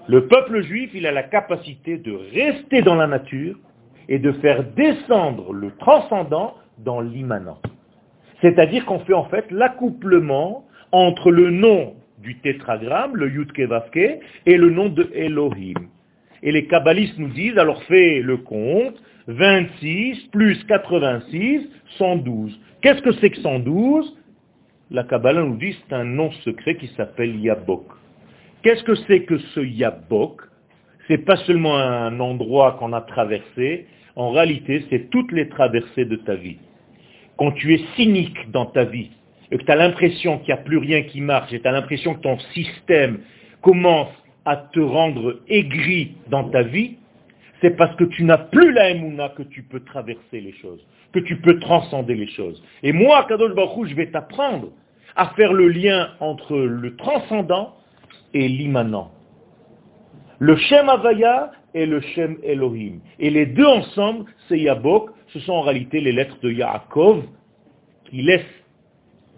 Le 0.08 0.28
peuple 0.28 0.62
juif, 0.62 0.92
il 0.94 1.06
a 1.06 1.12
la 1.12 1.24
capacité 1.24 1.98
de 1.98 2.14
rester 2.34 2.82
dans 2.82 2.96
la 2.96 3.06
nature 3.06 3.58
et 4.08 4.18
de 4.18 4.32
faire 4.32 4.64
descendre 4.64 5.52
le 5.52 5.72
transcendant 5.72 6.56
dans 6.78 7.02
l'immanent. 7.02 7.60
C'est-à-dire 8.42 8.86
qu'on 8.86 9.00
fait 9.00 9.14
en 9.14 9.26
fait 9.26 9.52
l'accouplement 9.52 10.64
entre 10.94 11.30
le 11.30 11.50
nom 11.50 11.96
du 12.20 12.38
tétragramme, 12.38 13.18
le 13.18 13.30
Yudke 13.30 13.60
Vavke, 13.60 14.22
et 14.46 14.56
le 14.56 14.70
nom 14.70 14.88
de 14.88 15.10
Elohim. 15.14 15.90
Et 16.44 16.54
les 16.54 16.66
kabbalistes 16.68 17.18
nous 17.18 17.28
disent, 17.28 17.58
alors 17.58 17.84
fais 17.84 18.22
le 18.22 18.38
compte, 18.38 18.96
26 19.28 20.28
plus 20.32 20.64
86, 20.64 21.68
112. 21.98 22.58
Qu'est-ce 22.86 23.02
que 23.02 23.14
c'est 23.14 23.32
que 23.32 23.42
112 23.42 24.16
La 24.92 25.06
Kabbalah 25.06 25.42
nous 25.42 25.58
dit 25.58 25.76
c'est 25.90 25.96
un 25.96 26.04
nom 26.04 26.32
secret 26.44 26.76
qui 26.76 26.86
s'appelle 26.90 27.36
Yabok. 27.36 27.84
Qu'est-ce 28.62 28.84
que 28.84 28.94
c'est 29.08 29.22
que 29.22 29.40
ce 29.40 29.60
Yabok? 29.60 30.44
C'est 31.08 31.26
pas 31.26 31.38
seulement 31.48 31.78
un 31.78 32.20
endroit 32.20 32.74
qu'on 32.74 32.94
a 32.94 33.02
traversé, 33.02 33.88
en 34.16 34.30
réalité, 34.30 34.86
c'est 34.92 35.10
toutes 35.10 35.32
les 35.32 35.50
traversées 35.50 36.06
de 36.06 36.16
ta 36.18 36.36
vie. 36.36 36.58
Quand 37.38 37.54
tu 37.54 37.74
es 37.74 37.82
cynique 37.96 38.52
dans 38.52 38.68
ta 38.68 38.84
vie, 38.84 39.10
et 39.50 39.58
que 39.58 39.64
tu 39.64 39.72
as 39.72 39.78
l'impression 39.78 40.38
qu'il 40.38 40.54
n'y 40.54 40.60
a 40.60 40.64
plus 40.64 40.78
rien 40.78 41.02
qui 41.02 41.22
marche, 41.22 41.52
et 41.54 41.60
tu 41.60 41.68
as 41.68 41.72
l'impression 41.72 42.14
que 42.14 42.22
ton 42.22 42.38
système 42.54 43.22
commence 43.64 44.14
à 44.46 44.58
te 44.58 44.80
rendre 44.80 45.40
aigri 45.48 46.18
dans 46.30 46.50
ta 46.50 46.62
vie, 46.62 46.98
c'est 47.66 47.72
parce 47.72 47.96
que 47.96 48.04
tu 48.04 48.24
n'as 48.24 48.38
plus 48.38 48.72
la 48.74 48.92
émouna 48.92 49.30
que 49.30 49.42
tu 49.42 49.64
peux 49.64 49.80
traverser 49.80 50.40
les 50.40 50.54
choses, 50.54 50.86
que 51.14 51.20
tu 51.20 51.38
peux 51.38 51.58
transcender 51.58 52.14
les 52.14 52.28
choses. 52.28 52.62
Et 52.84 52.92
moi, 52.92 53.26
Kadosh 53.28 53.56
Baruch 53.56 53.90
je 53.90 53.96
vais 53.96 54.12
t'apprendre 54.12 54.70
à 55.16 55.30
faire 55.30 55.52
le 55.52 55.70
lien 55.70 56.10
entre 56.20 56.56
le 56.58 56.96
transcendant 56.96 57.76
et 58.36 58.48
l'immanent. 58.48 59.12
Le 60.38 60.56
Shem 60.58 60.90
Avaya 60.90 61.54
et 61.74 61.88
le 61.88 62.02
Shem 62.02 62.38
Elohim. 62.44 63.00
Et 63.18 63.32
les 63.32 63.48
deux 63.48 63.66
ensemble, 63.66 64.26
c'est 64.48 64.60
Yabok, 64.60 65.10
ce 65.34 65.40
sont 65.40 65.54
en 65.54 65.62
réalité 65.62 66.02
les 66.02 66.12
lettres 66.12 66.38
de 66.44 66.52
Yaakov, 66.52 67.24
qui 68.12 68.22
laissent 68.22 68.44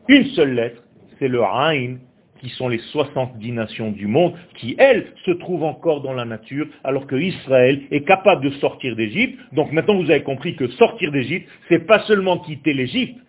une 0.10 0.26
seule 0.32 0.54
lettre, 0.54 0.84
c'est 1.18 1.30
le 1.30 1.44
Ain, 1.44 1.96
qui 2.40 2.50
sont 2.50 2.68
les 2.68 2.80
70 2.80 3.52
nations 3.52 3.92
du 3.92 4.08
monde, 4.08 4.34
qui, 4.56 4.76
elles, 4.78 5.08
se 5.26 5.32
trouvent 5.32 5.64
encore 5.64 6.02
dans 6.02 6.14
la 6.14 6.26
nature, 6.26 6.68
alors 6.84 7.08
que 7.08 7.16
Israël 7.16 7.82
est 7.92 8.06
capable 8.06 8.44
de 8.44 8.52
sortir 8.58 8.96
d'Égypte. 8.96 9.40
Donc 9.54 9.72
maintenant, 9.72 9.96
vous 9.96 10.12
avez 10.12 10.24
compris 10.24 10.56
que 10.56 10.68
sortir 10.70 11.12
d'Égypte, 11.12 11.48
c'est 11.70 11.86
pas 11.86 12.00
seulement 12.02 12.40
quitter 12.40 12.74
l'Égypte, 12.74 13.20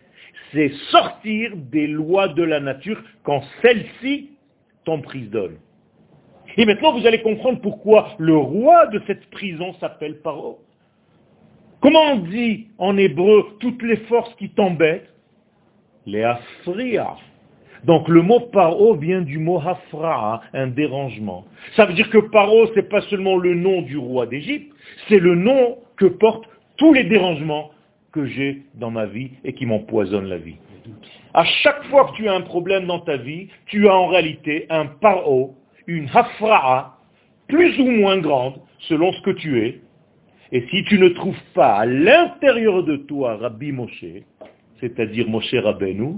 c'est 0.52 0.72
sortir 0.90 1.52
des 1.56 1.86
lois 1.86 2.28
de 2.28 2.42
la 2.42 2.60
nature 2.60 3.02
quand 3.22 3.42
celle-ci 3.62 4.30
t'emprisonne. 4.84 5.56
Et 6.56 6.64
maintenant, 6.64 6.98
vous 6.98 7.06
allez 7.06 7.22
comprendre 7.22 7.60
pourquoi 7.60 8.14
le 8.18 8.36
roi 8.36 8.86
de 8.86 9.00
cette 9.06 9.28
prison 9.30 9.74
s'appelle 9.74 10.20
Paro. 10.22 10.60
Comment 11.80 12.12
on 12.12 12.16
dit 12.16 12.68
en 12.78 12.96
hébreu 12.96 13.56
toutes 13.60 13.82
les 13.82 13.98
forces 14.08 14.34
qui 14.34 14.50
t'embêtent? 14.50 15.08
Les 16.06 16.24
Afria. 16.24 17.16
Donc 17.84 18.08
le 18.08 18.22
mot 18.22 18.40
paro 18.40 18.94
vient 18.94 19.22
du 19.22 19.38
mot 19.38 19.58
hafra, 19.58 20.42
un 20.52 20.66
dérangement. 20.66 21.44
Ça 21.76 21.86
veut 21.86 21.94
dire 21.94 22.10
que 22.10 22.18
paro, 22.18 22.66
c'est 22.74 22.88
pas 22.88 23.00
seulement 23.02 23.36
le 23.36 23.54
nom 23.54 23.82
du 23.82 23.96
roi 23.96 24.26
d'Égypte, 24.26 24.72
c'est 25.08 25.18
le 25.18 25.34
nom 25.34 25.78
que 25.96 26.06
portent 26.06 26.48
tous 26.76 26.92
les 26.92 27.04
dérangements 27.04 27.70
que 28.12 28.26
j'ai 28.26 28.62
dans 28.74 28.90
ma 28.90 29.06
vie 29.06 29.30
et 29.44 29.52
qui 29.52 29.66
m'empoisonnent 29.66 30.28
la 30.28 30.38
vie. 30.38 30.56
À 31.34 31.44
chaque 31.44 31.84
fois 31.84 32.06
que 32.06 32.16
tu 32.16 32.28
as 32.28 32.34
un 32.34 32.40
problème 32.40 32.86
dans 32.86 33.00
ta 33.00 33.16
vie, 33.16 33.48
tu 33.66 33.88
as 33.88 33.94
en 33.94 34.06
réalité 34.06 34.66
un 34.70 34.86
paro, 34.86 35.54
une 35.86 36.08
hafra'a, 36.12 36.96
plus 37.48 37.78
ou 37.78 37.90
moins 37.90 38.18
grande, 38.18 38.54
selon 38.80 39.12
ce 39.12 39.22
que 39.22 39.30
tu 39.30 39.60
es. 39.60 39.80
Et 40.50 40.66
si 40.70 40.84
tu 40.84 40.98
ne 40.98 41.08
trouves 41.08 41.40
pas 41.54 41.76
à 41.76 41.86
l'intérieur 41.86 42.82
de 42.82 42.96
toi 42.96 43.36
Rabbi 43.36 43.72
Moshe, 43.72 44.04
c'est-à-dire 44.80 45.28
Moshe 45.28 45.54
Rabbeinu, 45.54 46.16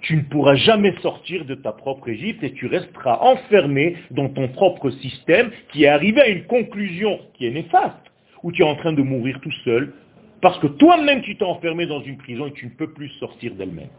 tu 0.00 0.16
ne 0.16 0.22
pourras 0.22 0.54
jamais 0.54 0.94
sortir 1.02 1.44
de 1.44 1.54
ta 1.54 1.72
propre 1.72 2.08
Égypte 2.08 2.42
et 2.42 2.52
tu 2.52 2.66
resteras 2.66 3.18
enfermé 3.20 3.96
dans 4.10 4.28
ton 4.28 4.48
propre 4.48 4.90
système 4.90 5.50
qui 5.72 5.84
est 5.84 5.88
arrivé 5.88 6.20
à 6.20 6.28
une 6.28 6.44
conclusion 6.44 7.20
qui 7.34 7.46
est 7.46 7.50
néfaste, 7.50 7.94
où 8.42 8.52
tu 8.52 8.62
es 8.62 8.64
en 8.64 8.76
train 8.76 8.92
de 8.92 9.02
mourir 9.02 9.38
tout 9.40 9.52
seul, 9.64 9.92
parce 10.40 10.58
que 10.58 10.68
toi-même 10.68 11.22
tu 11.22 11.36
t'es 11.36 11.44
enfermé 11.44 11.86
dans 11.86 12.02
une 12.02 12.16
prison 12.16 12.46
et 12.46 12.52
tu 12.52 12.66
ne 12.66 12.70
peux 12.70 12.92
plus 12.92 13.10
sortir 13.20 13.54
d'elle-même. 13.54 13.90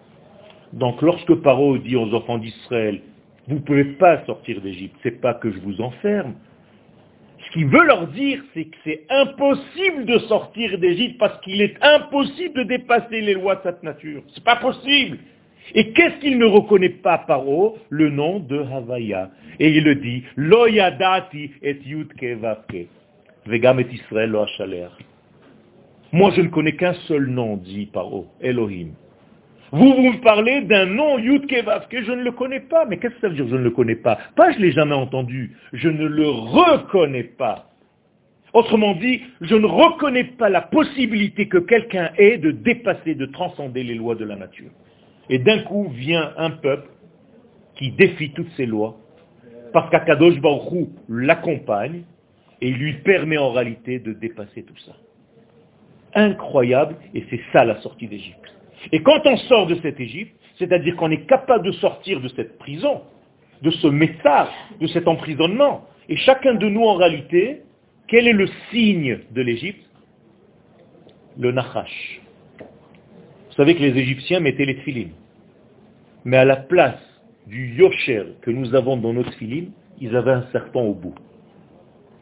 Donc 0.73 1.01
lorsque 1.01 1.35
Paro 1.35 1.77
dit 1.77 1.95
aux 1.95 2.13
enfants 2.13 2.39
d'Israël, 2.39 3.01
vous 3.47 3.55
ne 3.55 3.61
pouvez 3.61 3.83
pas 3.83 4.25
sortir 4.25 4.61
d'Égypte, 4.61 4.95
c'est 5.03 5.21
pas 5.21 5.33
que 5.33 5.51
je 5.51 5.59
vous 5.59 5.81
enferme. 5.81 6.33
Ce 7.45 7.53
qu'il 7.53 7.67
veut 7.67 7.85
leur 7.85 8.07
dire, 8.07 8.41
c'est 8.53 8.65
que 8.65 8.77
c'est 8.83 9.03
impossible 9.09 10.05
de 10.05 10.19
sortir 10.19 10.77
d'Égypte 10.77 11.17
parce 11.19 11.39
qu'il 11.41 11.61
est 11.61 11.75
impossible 11.81 12.55
de 12.55 12.63
dépasser 12.63 13.21
les 13.21 13.33
lois 13.33 13.55
de 13.55 13.61
cette 13.63 13.83
nature. 13.83 14.23
C'est 14.33 14.43
pas 14.43 14.55
possible. 14.55 15.17
Et 15.73 15.91
qu'est-ce 15.93 16.19
qu'il 16.19 16.37
ne 16.37 16.45
reconnaît 16.45 16.89
pas 16.89 17.19
par 17.19 17.47
haut 17.47 17.77
Le 17.89 18.09
nom 18.09 18.39
de 18.39 18.59
Havaya. 18.59 19.31
Et 19.59 19.69
il 19.69 19.83
le 19.83 19.95
dit, 19.95 20.23
Lo 20.35 20.67
yadati 20.67 21.51
et 21.61 21.77
yudke 21.85 22.37
vavke. 22.39 22.87
Vegam 23.45 23.79
et 23.79 23.87
Israël 23.91 24.29
lo 24.29 24.45
Moi, 26.11 26.31
je 26.35 26.41
ne 26.41 26.47
connais 26.49 26.75
qu'un 26.75 26.93
seul 27.07 27.27
nom, 27.27 27.57
dit 27.57 27.87
Paro, 27.87 28.27
Elohim. 28.41 28.89
Vous, 29.71 29.93
vous 29.93 30.11
me 30.11 30.21
parlez 30.21 30.61
d'un 30.61 30.85
nom 30.85 31.17
Yudke 31.17 31.63
Vavke, 31.63 32.03
je 32.03 32.11
ne 32.11 32.23
le 32.23 32.31
connais 32.33 32.59
pas. 32.59 32.85
Mais 32.85 32.97
qu'est-ce 32.97 33.15
que 33.15 33.21
ça 33.21 33.29
veut 33.29 33.35
dire 33.35 33.47
je 33.47 33.55
ne 33.55 33.63
le 33.63 33.71
connais 33.71 33.95
pas? 33.95 34.17
Pas 34.35 34.51
je 34.51 34.57
ne 34.57 34.63
l'ai 34.63 34.71
jamais 34.73 34.95
entendu, 34.95 35.55
je 35.71 35.87
ne 35.87 36.05
le 36.05 36.27
reconnais 36.27 37.23
pas. 37.23 37.69
Autrement 38.53 38.95
dit, 38.95 39.21
je 39.39 39.55
ne 39.55 39.65
reconnais 39.65 40.25
pas 40.25 40.49
la 40.49 40.61
possibilité 40.61 41.47
que 41.47 41.57
quelqu'un 41.57 42.11
ait 42.17 42.37
de 42.37 42.51
dépasser, 42.51 43.15
de 43.15 43.25
transcender 43.25 43.83
les 43.83 43.95
lois 43.95 44.15
de 44.15 44.25
la 44.25 44.35
nature. 44.35 44.71
Et 45.29 45.39
d'un 45.39 45.59
coup 45.59 45.89
vient 45.89 46.33
un 46.37 46.51
peuple 46.51 46.89
qui 47.75 47.91
défie 47.91 48.31
toutes 48.31 48.51
ces 48.57 48.65
lois, 48.65 48.97
parce 49.73 49.89
qu'Akadosh 49.89 50.39
Baruch 50.39 50.89
l'accompagne 51.09 52.03
et 52.61 52.71
lui 52.71 52.93
permet 52.93 53.37
en 53.37 53.51
réalité 53.51 53.99
de 53.99 54.13
dépasser 54.13 54.63
tout 54.63 54.77
ça. 54.85 54.93
Incroyable, 56.13 56.95
et 57.13 57.25
c'est 57.29 57.39
ça 57.53 57.65
la 57.65 57.79
sortie 57.81 58.07
d'Égypte. 58.07 58.53
Et 58.91 59.01
quand 59.01 59.25
on 59.25 59.37
sort 59.37 59.67
de 59.67 59.75
cette 59.75 59.99
Égypte, 59.99 60.35
c'est-à-dire 60.57 60.95
qu'on 60.95 61.09
est 61.11 61.25
capable 61.25 61.65
de 61.65 61.71
sortir 61.71 62.21
de 62.21 62.27
cette 62.29 62.57
prison, 62.57 63.01
de 63.61 63.71
ce 63.71 63.87
message, 63.87 64.49
de 64.79 64.87
cet 64.87 65.07
emprisonnement, 65.07 65.85
et 66.09 66.17
chacun 66.17 66.55
de 66.55 66.67
nous 66.67 66.83
en 66.83 66.95
réalité, 66.95 67.61
quel 68.07 68.27
est 68.27 68.33
le 68.33 68.47
signe 68.69 69.19
de 69.31 69.41
l'Égypte? 69.41 69.85
Le 71.37 71.51
Nachash. 71.51 72.20
Savez 73.61 73.75
que 73.75 73.81
les 73.81 73.95
Égyptiens 73.95 74.39
mettaient 74.39 74.65
les 74.65 74.77
tfilines. 74.77 75.13
Mais 76.25 76.37
à 76.37 76.45
la 76.45 76.55
place 76.55 76.97
du 77.45 77.75
yosher 77.75 78.23
que 78.41 78.49
nous 78.49 78.73
avons 78.73 78.97
dans 78.97 79.13
notre 79.13 79.31
filim, 79.33 79.69
ils 79.99 80.15
avaient 80.15 80.31
un 80.31 80.47
serpent 80.51 80.81
au 80.81 80.95
bout. 80.95 81.13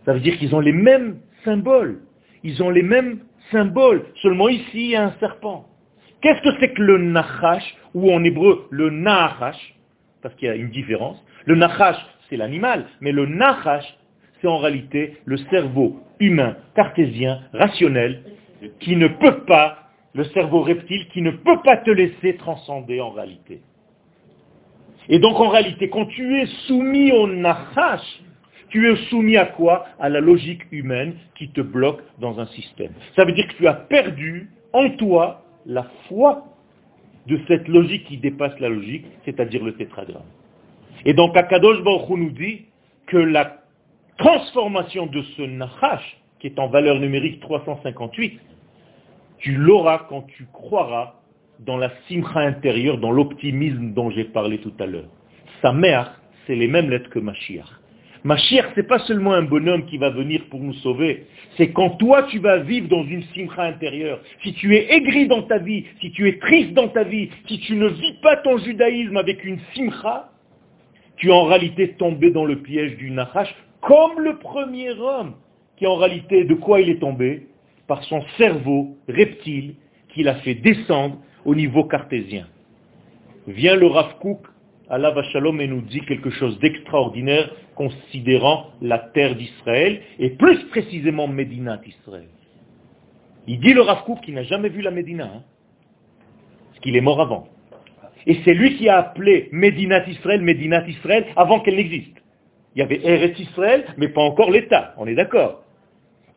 Ça 0.04 0.12
veut 0.12 0.20
dire 0.20 0.38
qu'ils 0.38 0.54
ont 0.54 0.60
les 0.60 0.74
mêmes 0.74 1.20
symboles. 1.46 2.02
Ils 2.44 2.62
ont 2.62 2.70
les 2.70 2.84
mêmes 2.84 3.20
symboles. 3.54 4.04
Seulement 4.22 4.50
ici, 4.50 4.66
il 4.74 4.90
y 4.90 4.96
a 4.98 5.06
un 5.06 5.14
serpent. 5.22 5.66
Qu'est-ce 6.20 6.42
que 6.42 6.60
c'est 6.60 6.74
que 6.74 6.82
le 6.82 6.98
nachash, 6.98 7.64
ou 7.94 8.12
en 8.12 8.22
hébreu 8.26 8.68
le 8.70 8.90
nachash, 8.90 9.76
parce 10.22 10.36
qu'il 10.36 10.50
y 10.50 10.52
a 10.52 10.56
une 10.56 10.72
différence. 10.72 11.26
Le 11.46 11.56
nachash, 11.56 12.06
c'est 12.30 12.36
l'animal, 12.36 12.86
mais 13.00 13.14
le 13.14 13.26
nachash, 13.26 13.86
c'est 14.42 14.48
en 14.48 14.58
réalité 14.58 15.16
le 15.24 15.38
cerveau 15.50 16.02
humain, 16.20 16.58
cartésien, 16.76 17.44
rationnel, 17.54 18.24
qui 18.82 18.98
ne 18.98 19.08
peut 19.08 19.46
pas, 19.48 19.89
le 20.14 20.24
cerveau 20.26 20.62
reptile, 20.62 21.08
qui 21.10 21.22
ne 21.22 21.32
peut 21.32 21.62
pas 21.64 21.78
te 21.78 21.92
laisser 21.92 22.36
transcender 22.38 23.00
en 23.02 23.12
réalité. 23.12 23.62
Et 25.08 25.20
donc 25.20 25.40
en 25.40 25.50
réalité, 25.50 25.90
quand 25.90 26.06
tu 26.06 26.40
es 26.40 26.46
soumis 26.68 27.12
au 27.12 27.28
nachash, 27.28 28.22
tu 28.70 28.92
es 28.92 28.96
soumis 29.10 29.38
à 29.38 29.46
quoi? 29.46 29.86
À 30.00 30.10
la 30.10 30.20
logique 30.20 30.62
humaine 30.72 31.16
qui 31.36 31.50
te 31.50 31.62
bloque 31.62 32.02
dans 32.20 32.40
un 32.40 32.46
système. 32.48 32.92
Ça 33.16 33.26
veut 33.26 33.32
dire 33.32 33.48
que 33.48 33.56
tu 33.56 33.68
as 33.68 33.74
perdu 33.74 34.50
en 34.74 34.90
toi 34.92 35.44
la 35.66 35.88
foi 36.08 36.46
de 37.26 37.40
cette 37.48 37.68
logique 37.68 38.06
qui 38.06 38.18
dépasse 38.18 38.58
la 38.60 38.70
logique, 38.70 39.06
c'est-à-dire 39.26 39.64
le 39.64 39.74
tétragramme. 39.74 40.24
Et 41.06 41.14
donc 41.14 41.36
Akadosh 41.36 41.82
Baruch 41.84 42.10
nous 42.10 42.32
dit 42.32 42.66
que 43.08 43.18
la 43.18 43.58
transformation 44.18 45.08
de 45.08 45.22
ce 45.36 45.42
Nachash, 45.42 46.18
qui 46.40 46.48
est 46.48 46.60
en 46.60 46.68
valeur 46.68 47.00
numérique 47.00 47.40
358, 47.40 48.40
tu 49.40 49.56
l'auras 49.56 50.06
quand 50.10 50.24
tu 50.38 50.46
croiras 50.52 51.16
dans 51.60 51.78
la 51.78 51.92
simcha 52.08 52.40
intérieure, 52.40 52.98
dans 52.98 53.12
l'optimisme 53.12 53.94
dont 53.94 54.10
j'ai 54.12 54.26
parlé 54.26 54.60
tout 54.60 54.74
à 54.80 54.86
l'heure. 54.86 55.10
Sa 55.62 55.74
mère, 55.74 56.22
c'est 56.46 56.56
les 56.56 56.68
mêmes 56.68 56.90
lettres 56.90 57.10
que 57.10 57.20
Mashiach. 57.20 57.68
Mashiach, 58.24 58.66
c'est 58.76 58.88
pas 58.88 59.00
seulement 59.00 59.34
un 59.34 59.44
bonhomme 59.44 59.86
qui 59.86 59.98
va 59.98 60.10
venir 60.10 60.42
pour 60.50 60.60
nous 60.60 60.74
sauver, 60.76 61.26
c'est 61.56 61.72
quand 61.72 61.92
toi 61.92 62.24
tu 62.24 62.40
vas 62.40 62.58
vivre 62.58 62.90
dans 62.90 63.04
une 63.04 63.24
simcha 63.34 63.64
intérieure. 63.64 64.20
Si 64.44 64.54
tu 64.54 64.76
es 64.76 64.94
aigri 64.94 65.28
dans 65.28 65.44
ta 65.44 65.58
vie, 65.58 65.86
si 66.02 66.12
tu 66.12 66.28
es 66.28 66.38
triste 66.38 66.74
dans 66.74 66.90
ta 66.90 67.04
vie, 67.04 67.30
si 67.48 67.60
tu 67.60 67.76
ne 67.76 67.88
vis 67.88 68.20
pas 68.22 68.38
ton 68.38 68.58
judaïsme 68.58 69.16
avec 69.16 69.44
une 69.46 69.60
simcha, 69.74 70.32
tu 71.16 71.30
es 71.30 71.34
en 71.34 71.46
réalité 71.46 71.94
tombé 71.94 72.32
dans 72.32 72.46
le 72.46 72.58
piège 72.58 72.98
du 72.98 73.12
Nachash, 73.12 73.54
comme 73.82 74.20
le 74.20 74.38
premier 74.38 74.92
homme, 74.92 75.36
qui 75.78 75.88
en 75.88 75.96
réalité, 75.96 76.44
de 76.44 76.56
quoi 76.56 76.82
il 76.82 76.90
est 76.90 77.00
tombé? 77.00 77.48
Par 77.90 78.04
son 78.04 78.24
cerveau 78.38 78.98
reptile 79.08 79.74
qu'il 80.14 80.28
a 80.28 80.36
fait 80.36 80.54
descendre 80.54 81.18
au 81.44 81.56
niveau 81.56 81.86
cartésien. 81.86 82.46
Vient 83.48 83.76
le 83.76 83.88
Rav 83.88 84.20
Kook, 84.20 84.46
Allah 84.92 85.12
Shalom, 85.32 85.60
et 85.60 85.68
nous 85.68 85.82
dit 85.82 86.02
quelque 86.02 86.30
chose 86.30 86.60
d'extraordinaire 86.60 87.50
considérant 87.74 88.68
la 88.80 89.00
terre 89.00 89.36
d'Israël, 89.36 90.02
et 90.20 90.30
plus 90.30 90.68
précisément 90.68 91.28
Médina 91.28 91.78
d'Israël. 91.78 92.28
Il 93.48 93.60
dit 93.60 93.74
le 93.74 93.82
Rav 93.82 94.04
Kook 94.04 94.28
n'a 94.28 94.44
jamais 94.44 94.70
vu 94.70 94.82
la 94.84 94.92
Médina, 94.92 95.26
hein, 95.26 95.44
parce 96.70 96.82
qu'il 96.82 96.96
est 96.96 97.02
mort 97.02 97.20
avant. 97.20 97.48
Et 98.28 98.38
c'est 98.46 98.54
lui 98.54 98.78
qui 98.78 98.88
a 98.88 99.00
appelé 99.00 99.50
Médinat 99.52 100.08
Israël, 100.08 100.42
Médinat 100.42 100.88
Israël, 100.88 101.26
avant 101.36 101.60
qu'elle 101.62 101.78
n'existe. 101.78 102.22
Il 102.76 102.80
y 102.80 102.82
avait 102.84 103.02
Eretz 103.04 103.40
Israël, 103.40 103.86
mais 103.98 104.10
pas 104.10 104.22
encore 104.22 104.52
l'État, 104.52 104.94
on 104.98 105.08
est 105.08 105.16
d'accord 105.16 105.64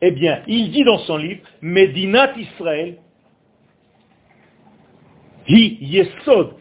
Eh 0.05 0.11
bien, 0.11 0.41
il 0.47 0.69
dit 0.71 0.83
dans 0.83 0.97
son 0.97 1.15
livre, 1.15 1.39
Médinat 1.61 2.33
Israël, 2.37 2.97
Hi 5.47 5.77
Yesod 5.79 6.55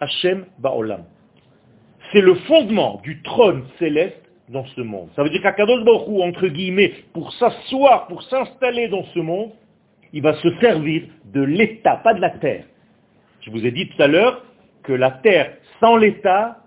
Hashem 0.00 0.46
Ba'olam. 0.58 1.04
C'est 2.10 2.20
le 2.20 2.34
fondement 2.34 3.00
du 3.04 3.22
trône 3.22 3.62
céleste 3.78 4.20
dans 4.48 4.64
ce 4.66 4.80
monde. 4.80 5.10
Ça 5.14 5.22
veut 5.22 5.30
dire 5.30 5.42
qu'Akadosh 5.42 5.84
Baruch 5.84 6.08
entre 6.08 6.48
guillemets, 6.48 6.92
pour 7.12 7.32
s'asseoir, 7.34 8.08
pour 8.08 8.24
s'installer 8.24 8.88
dans 8.88 9.04
ce 9.14 9.20
monde, 9.20 9.52
il 10.12 10.20
va 10.20 10.34
se 10.34 10.48
servir 10.58 11.04
de 11.26 11.42
l'État, 11.42 11.98
pas 11.98 12.14
de 12.14 12.20
la 12.20 12.30
terre. 12.30 12.64
Je 13.42 13.50
vous 13.52 13.64
ai 13.64 13.70
dit 13.70 13.88
tout 13.90 14.02
à 14.02 14.08
l'heure 14.08 14.44
que 14.82 14.92
la 14.92 15.12
terre 15.12 15.52
sans 15.78 15.94
l'État 15.94 16.64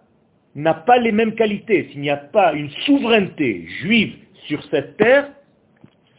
n'a 0.55 0.75
pas 0.75 0.97
les 0.97 1.11
mêmes 1.11 1.35
qualités. 1.35 1.89
S'il 1.91 1.99
n'y 1.99 2.09
a 2.09 2.15
pas 2.15 2.53
une 2.53 2.69
souveraineté 2.85 3.65
juive 3.81 4.15
sur 4.47 4.63
cette 4.71 4.95
terre, 4.95 5.29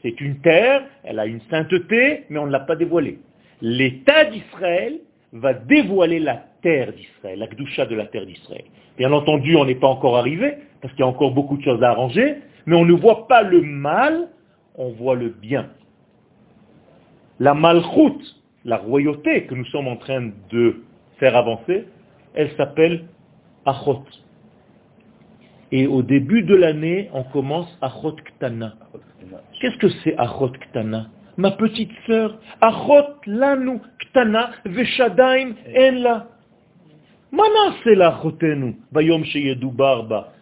c'est 0.04 0.20
une 0.20 0.36
terre, 0.40 0.82
elle 1.02 1.18
a 1.18 1.24
une 1.24 1.40
sainteté, 1.50 2.24
mais 2.28 2.38
on 2.38 2.46
ne 2.46 2.52
l'a 2.52 2.60
pas 2.60 2.76
dévoilée. 2.76 3.20
L'État 3.62 4.26
d'Israël 4.26 4.98
va 5.32 5.54
dévoiler 5.54 6.20
la 6.20 6.44
terre 6.60 6.92
d'Israël, 6.92 7.38
la 7.38 7.46
gdoucha 7.46 7.86
de 7.86 7.94
la 7.96 8.04
terre 8.04 8.26
d'Israël. 8.26 8.64
Bien 8.98 9.10
entendu, 9.12 9.56
on 9.56 9.64
n'est 9.64 9.74
pas 9.74 9.88
encore 9.88 10.18
arrivé, 10.18 10.56
parce 10.82 10.92
qu'il 10.92 11.00
y 11.00 11.04
a 11.04 11.08
encore 11.08 11.32
beaucoup 11.32 11.56
de 11.56 11.62
choses 11.62 11.82
à 11.82 11.88
arranger, 11.88 12.36
mais 12.66 12.76
on 12.76 12.84
ne 12.84 12.92
voit 12.92 13.26
pas 13.28 13.42
le 13.42 13.62
mal, 13.62 14.28
on 14.76 14.90
voit 14.90 15.14
le 15.14 15.30
bien. 15.30 15.70
La 17.40 17.54
malchoute, 17.54 18.36
la 18.66 18.76
royauté 18.76 19.44
que 19.44 19.54
nous 19.54 19.64
sommes 19.66 19.88
en 19.88 19.96
train 19.96 20.30
de 20.50 20.82
faire 21.18 21.34
avancer, 21.34 21.86
elle 22.34 22.50
s'appelle 22.56 23.06
Achot. 23.64 24.04
Et 25.72 25.86
au 25.86 26.02
début 26.02 26.42
de 26.42 26.54
l'année, 26.54 27.08
on 27.14 27.22
commence 27.24 27.78
Achot 27.80 28.12
Ktana. 28.12 28.74
Qu'est-ce 29.60 29.76
que 29.78 29.88
c'est 30.02 30.16
Achot 30.18 30.50
Ktana? 30.50 31.06
Ma 31.36 31.50
petite 31.52 31.90
sœur, 32.06 32.38
Achot 32.60 33.20
lanu 33.26 33.80
Ktana 33.98 34.50
veshadaim 34.64 35.54
en 35.76 35.92
la. 36.02 36.28
Mana 37.32 37.74
c'est 37.82 37.94
la 37.94 38.08
Achotenu, 38.08 38.76
bayom 38.92 39.24
sheyedu 39.24 39.70
barba. 39.70 40.32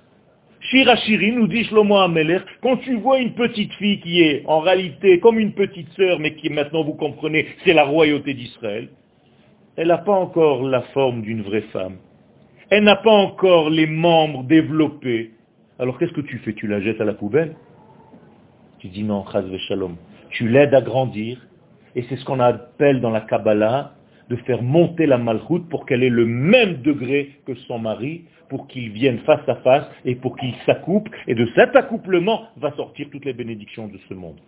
Shirashiri 0.60 1.32
nous 1.32 1.48
dit 1.48 1.64
Shlomo 1.64 1.96
Amelech, 1.96 2.44
quand 2.62 2.76
tu 2.76 2.94
vois 2.96 3.18
une 3.18 3.34
petite 3.34 3.72
fille 3.74 4.00
qui 4.00 4.22
est 4.22 4.44
en 4.46 4.60
réalité 4.60 5.18
comme 5.18 5.38
une 5.40 5.54
petite 5.54 5.88
sœur, 5.96 6.20
mais 6.20 6.34
qui 6.34 6.50
maintenant 6.50 6.84
vous 6.84 6.94
comprenez, 6.94 7.46
c'est 7.64 7.72
la 7.72 7.84
royauté 7.84 8.32
d'Israël, 8.32 8.88
elle 9.76 9.88
n'a 9.88 9.98
pas 9.98 10.12
encore 10.12 10.62
la 10.62 10.82
forme 10.94 11.22
d'une 11.22 11.42
vraie 11.42 11.64
femme. 11.72 11.96
Elle 12.70 12.84
n'a 12.84 12.96
pas 12.96 13.10
encore 13.10 13.70
les 13.70 13.86
membres 13.86 14.44
développés. 14.44 15.32
Alors 15.78 15.98
qu'est-ce 15.98 16.12
que 16.12 16.20
tu 16.20 16.38
fais? 16.38 16.52
Tu 16.52 16.66
la 16.68 16.80
jettes 16.80 17.00
à 17.00 17.04
la 17.04 17.14
poubelle? 17.14 17.56
Tu 18.82 18.88
dis 18.88 19.04
non, 19.04 19.24
chaz 19.30 19.44
shalom. 19.68 19.94
Tu 20.30 20.48
l'aides 20.48 20.74
à 20.74 20.80
grandir, 20.80 21.38
et 21.94 22.02
c'est 22.08 22.16
ce 22.16 22.24
qu'on 22.24 22.40
appelle 22.40 23.00
dans 23.00 23.10
la 23.10 23.20
Kabbalah 23.20 23.92
de 24.28 24.34
faire 24.34 24.60
monter 24.60 25.06
la 25.06 25.18
malchoute 25.18 25.68
pour 25.68 25.86
qu'elle 25.86 26.02
ait 26.02 26.08
le 26.08 26.26
même 26.26 26.82
degré 26.82 27.30
que 27.46 27.54
son 27.68 27.78
mari, 27.78 28.24
pour 28.48 28.66
qu'ils 28.66 28.90
viennent 28.90 29.20
face 29.20 29.48
à 29.48 29.54
face 29.56 29.84
et 30.04 30.16
pour 30.16 30.36
qu'ils 30.36 30.56
s'accouplent. 30.66 31.12
Et 31.28 31.36
de 31.36 31.48
cet 31.54 31.76
accouplement 31.76 32.48
va 32.56 32.72
sortir 32.72 33.06
toutes 33.12 33.24
les 33.24 33.34
bénédictions 33.34 33.86
de 33.86 33.98
ce 34.08 34.14
monde. 34.14 34.40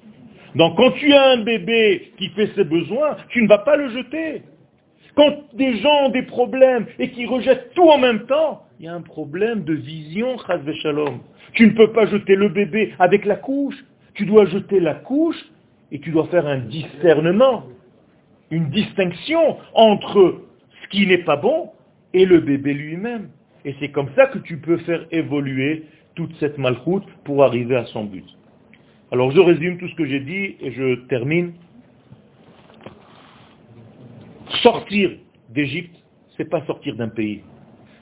Donc 0.57 0.76
quand 0.78 0.91
tu 0.99 1.12
as 1.12 1.28
un 1.28 1.45
bébé 1.45 2.11
qui 2.18 2.28
fait 2.30 2.49
ses 2.57 2.64
besoins, 2.64 3.16
tu 3.28 3.41
ne 3.41 3.47
vas 3.47 3.59
pas 3.59 3.76
le 3.76 3.89
jeter. 3.91 4.43
Quand 5.14 5.32
des 5.53 5.76
gens 5.76 6.07
ont 6.07 6.11
des 6.11 6.22
problèmes 6.22 6.87
et 6.99 7.12
qui 7.12 7.24
rejettent 7.26 7.72
tout 7.76 7.89
en 7.89 7.99
même 7.99 8.26
temps, 8.26 8.64
il 8.80 8.87
y 8.87 8.89
a 8.89 8.95
un 8.95 9.03
problème 9.03 9.62
de 9.62 9.74
vision, 9.74 10.37
shalom. 10.82 11.20
Tu 11.53 11.68
ne 11.68 11.72
peux 11.72 11.93
pas 11.93 12.07
jeter 12.07 12.35
le 12.35 12.49
bébé 12.49 12.95
avec 12.99 13.26
la 13.26 13.37
couche. 13.37 13.76
Tu 14.15 14.27
dois 14.27 14.47
jeter 14.47 14.81
la 14.81 14.95
couche 14.95 15.45
et 15.93 16.01
tu 16.01 16.11
dois 16.11 16.27
faire 16.29 16.47
un 16.47 16.59
discernement, 16.59 17.65
une 18.51 18.71
distinction 18.71 19.59
entre 19.75 20.41
ce 20.83 20.89
qui 20.89 21.07
n'est 21.07 21.25
pas 21.25 21.37
bon 21.37 21.71
et 22.12 22.25
le 22.25 22.41
bébé 22.41 22.75
lui-même. 22.75 23.29
Et 23.65 23.75
c'est 23.81 23.91
comme 23.91 24.09
ça 24.15 24.27
que 24.27 24.39
tu 24.39 24.59
peux 24.59 24.79
faire 24.79 25.07
évoluer 25.11 25.85
toute 26.15 26.35
cette 26.39 26.59
malchoute 26.59 27.05
pour 27.25 27.45
arriver 27.45 27.77
à 27.77 27.85
son 27.87 28.05
but. 28.05 28.25
Alors 29.11 29.31
je 29.31 29.41
résume 29.41 29.79
tout 29.79 29.89
ce 29.89 29.95
que 29.95 30.07
j'ai 30.07 30.21
dit 30.21 30.57
et 30.61 30.73
je 30.73 30.95
termine. 31.07 31.55
Sortir 34.62 35.11
d'Égypte, 35.51 35.97
c'est 36.37 36.49
pas 36.49 36.65
sortir 36.67 36.97
d'un 36.97 37.09
pays. 37.09 37.43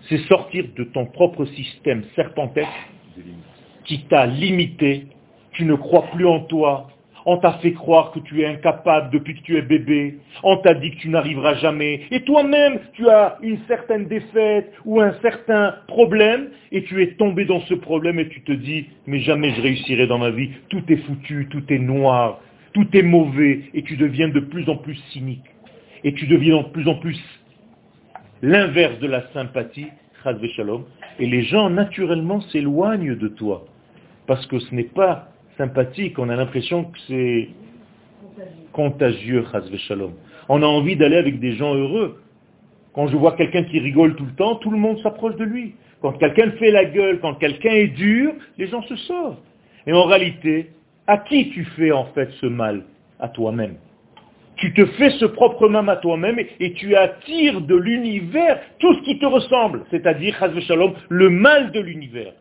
C'est 0.08 0.18
sortir 0.28 0.64
de 0.76 0.84
ton 0.84 1.06
propre 1.06 1.44
système 1.46 2.02
serpentesque 2.14 2.68
qui 3.84 4.04
t'a 4.04 4.26
limité. 4.26 5.06
Tu 5.52 5.64
ne 5.64 5.74
crois 5.74 6.04
plus 6.12 6.26
en 6.26 6.40
toi, 6.40 6.88
on 7.24 7.36
t'a 7.36 7.52
fait 7.54 7.72
croire 7.72 8.10
que 8.10 8.18
tu 8.20 8.42
es 8.42 8.46
incapable 8.46 9.10
depuis 9.10 9.34
que 9.36 9.42
tu 9.42 9.56
es 9.56 9.62
bébé. 9.62 10.18
On 10.42 10.56
t'a 10.56 10.74
dit 10.74 10.90
que 10.90 10.96
tu 10.96 11.08
n'arriveras 11.08 11.54
jamais. 11.54 12.02
Et 12.10 12.22
toi-même, 12.22 12.80
tu 12.94 13.08
as 13.08 13.38
une 13.42 13.58
certaine 13.68 14.06
défaite 14.06 14.72
ou 14.84 15.00
un 15.00 15.12
certain 15.22 15.76
problème 15.86 16.48
et 16.72 16.82
tu 16.84 17.02
es 17.02 17.14
tombé 17.14 17.44
dans 17.44 17.60
ce 17.62 17.74
problème 17.74 18.18
et 18.18 18.28
tu 18.28 18.42
te 18.42 18.52
dis, 18.52 18.86
mais 19.06 19.20
jamais 19.20 19.50
je 19.54 19.62
réussirai 19.62 20.06
dans 20.06 20.18
ma 20.18 20.30
vie. 20.30 20.50
Tout 20.68 20.82
est 20.88 20.96
foutu, 20.96 21.48
tout 21.50 21.62
est 21.72 21.78
noir, 21.78 22.40
tout 22.72 22.88
est 22.92 23.02
mauvais 23.02 23.60
et 23.74 23.82
tu 23.82 23.96
deviens 23.96 24.28
de 24.28 24.40
plus 24.40 24.68
en 24.68 24.76
plus 24.76 24.96
cynique. 25.12 25.44
Et 26.04 26.14
tu 26.14 26.26
deviens 26.26 26.62
de 26.62 26.68
plus 26.68 26.88
en 26.88 26.96
plus 26.96 27.20
l'inverse 28.42 28.98
de 28.98 29.06
la 29.06 29.28
sympathie. 29.32 29.86
Et 31.18 31.26
les 31.26 31.42
gens, 31.42 31.68
naturellement, 31.68 32.40
s'éloignent 32.42 33.16
de 33.16 33.26
toi. 33.26 33.64
Parce 34.28 34.46
que 34.46 34.60
ce 34.60 34.72
n'est 34.72 34.84
pas 34.84 35.31
sympathique, 35.56 36.18
on 36.18 36.28
a 36.28 36.36
l'impression 36.36 36.84
que 36.84 36.98
c'est 37.08 37.48
contagieux, 38.72 39.44
shalom. 39.88 40.12
On 40.48 40.62
a 40.62 40.66
envie 40.66 40.96
d'aller 40.96 41.16
avec 41.16 41.40
des 41.40 41.52
gens 41.52 41.74
heureux. 41.74 42.20
Quand 42.94 43.08
je 43.08 43.16
vois 43.16 43.32
quelqu'un 43.32 43.64
qui 43.64 43.78
rigole 43.78 44.16
tout 44.16 44.24
le 44.24 44.34
temps, 44.34 44.56
tout 44.56 44.70
le 44.70 44.78
monde 44.78 44.98
s'approche 45.02 45.36
de 45.36 45.44
lui. 45.44 45.74
Quand 46.00 46.12
quelqu'un 46.12 46.50
fait 46.52 46.70
la 46.70 46.84
gueule, 46.84 47.20
quand 47.20 47.34
quelqu'un 47.34 47.70
est 47.70 47.88
dur, 47.88 48.32
les 48.58 48.66
gens 48.66 48.82
se 48.82 48.96
sauvent. 48.96 49.36
Et 49.86 49.92
en 49.92 50.04
réalité, 50.04 50.70
à 51.06 51.18
qui 51.18 51.50
tu 51.50 51.64
fais 51.76 51.92
en 51.92 52.06
fait 52.06 52.30
ce 52.40 52.46
mal 52.46 52.82
À 53.20 53.28
toi-même. 53.28 53.76
Tu 54.56 54.72
te 54.74 54.84
fais 54.84 55.10
ce 55.10 55.24
propre 55.24 55.68
mal 55.68 55.88
à 55.88 55.96
toi-même 55.96 56.38
et 56.38 56.72
tu 56.74 56.94
attires 56.94 57.60
de 57.60 57.74
l'univers 57.74 58.60
tout 58.78 58.94
ce 58.94 59.02
qui 59.02 59.18
te 59.18 59.26
ressemble, 59.26 59.84
c'est-à-dire, 59.90 60.36
shalom, 60.66 60.92
le 61.08 61.30
mal 61.30 61.72
de 61.72 61.80
l'univers. 61.80 62.32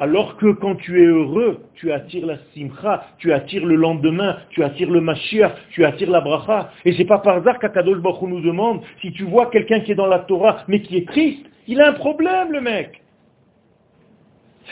Alors 0.00 0.38
que 0.38 0.52
quand 0.52 0.76
tu 0.76 1.02
es 1.02 1.04
heureux, 1.04 1.60
tu 1.74 1.92
attires 1.92 2.24
la 2.24 2.38
simcha, 2.54 3.06
tu 3.18 3.34
attires 3.34 3.66
le 3.66 3.76
lendemain, 3.76 4.38
tu 4.48 4.64
attires 4.64 4.90
le 4.90 5.02
mashiach, 5.02 5.52
tu 5.72 5.84
attires 5.84 6.10
la 6.10 6.22
bracha. 6.22 6.72
Et 6.86 6.94
c'est 6.94 7.04
pas 7.04 7.18
par 7.18 7.36
hasard 7.36 7.58
qu'Akadosh 7.58 7.98
Baruch 7.98 8.22
nous 8.22 8.40
demande, 8.40 8.80
si 9.02 9.12
tu 9.12 9.24
vois 9.24 9.50
quelqu'un 9.50 9.80
qui 9.80 9.92
est 9.92 9.94
dans 9.94 10.06
la 10.06 10.20
Torah, 10.20 10.64
mais 10.68 10.80
qui 10.80 10.96
est 10.96 11.06
triste, 11.06 11.44
il 11.66 11.82
a 11.82 11.88
un 11.90 11.92
problème, 11.92 12.50
le 12.50 12.62
mec. 12.62 13.02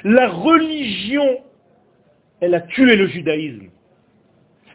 La 0.02 0.28
religion, 0.28 1.40
elle 2.40 2.54
a 2.54 2.62
tué 2.62 2.96
le 2.96 3.08
judaïsme. 3.08 3.66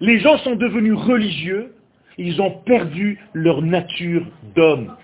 Les 0.01 0.19
gens 0.19 0.37
sont 0.37 0.55
devenus 0.55 0.95
religieux, 0.95 1.73
ils 2.19 2.39
ont 2.43 2.51
perdu 2.51 3.17
leur 3.33 3.63
nature 3.63 4.27
d'homme. 4.55 4.95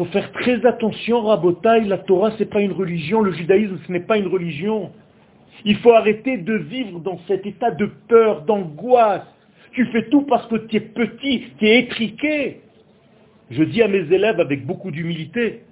Faut 0.00 0.06
faire 0.06 0.32
très 0.32 0.64
attention, 0.64 1.20
Rabotaï, 1.20 1.86
la 1.86 1.98
Torah, 1.98 2.30
ce 2.30 2.38
n'est 2.38 2.48
pas 2.48 2.62
une 2.62 2.72
religion, 2.72 3.20
le 3.20 3.32
judaïsme, 3.32 3.78
ce 3.86 3.92
n'est 3.92 4.00
pas 4.00 4.16
une 4.16 4.28
religion. 4.28 4.92
Il 5.66 5.76
faut 5.76 5.92
arrêter 5.92 6.38
de 6.38 6.54
vivre 6.54 7.00
dans 7.00 7.18
cet 7.28 7.44
état 7.44 7.70
de 7.70 7.84
peur, 8.08 8.46
d'angoisse. 8.46 9.26
Tu 9.72 9.84
fais 9.92 10.08
tout 10.08 10.22
parce 10.22 10.46
que 10.46 10.56
tu 10.56 10.76
es 10.76 10.80
petit, 10.80 11.48
tu 11.58 11.68
es 11.68 11.80
étriqué. 11.80 12.62
Je 13.50 13.62
dis 13.62 13.82
à 13.82 13.88
mes 13.88 14.10
élèves 14.10 14.40
avec 14.40 14.64
beaucoup 14.64 14.90
d'humilité, 14.90 15.64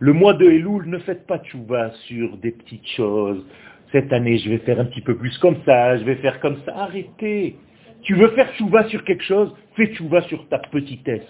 le 0.00 0.12
mois 0.12 0.34
de 0.34 0.46
Elul, 0.46 0.88
ne 0.88 0.98
faites 0.98 1.24
pas 1.24 1.38
tchouva 1.38 1.92
sur 2.08 2.36
des 2.38 2.50
petites 2.50 2.88
choses. 2.96 3.46
Cette 3.92 4.12
année, 4.12 4.38
je 4.38 4.50
vais 4.50 4.58
faire 4.58 4.80
un 4.80 4.86
petit 4.86 5.00
peu 5.00 5.16
plus 5.16 5.38
comme 5.38 5.58
ça, 5.64 5.96
je 5.96 6.02
vais 6.02 6.16
faire 6.16 6.40
comme 6.40 6.56
ça. 6.66 6.76
Arrêtez. 6.76 7.54
Tu 8.02 8.16
veux 8.16 8.30
faire 8.30 8.52
tchouva 8.54 8.88
sur 8.88 9.04
quelque 9.04 9.22
chose, 9.22 9.54
fais 9.76 9.94
tchouva 9.94 10.22
sur 10.22 10.48
ta 10.48 10.58
petitesse 10.58 11.22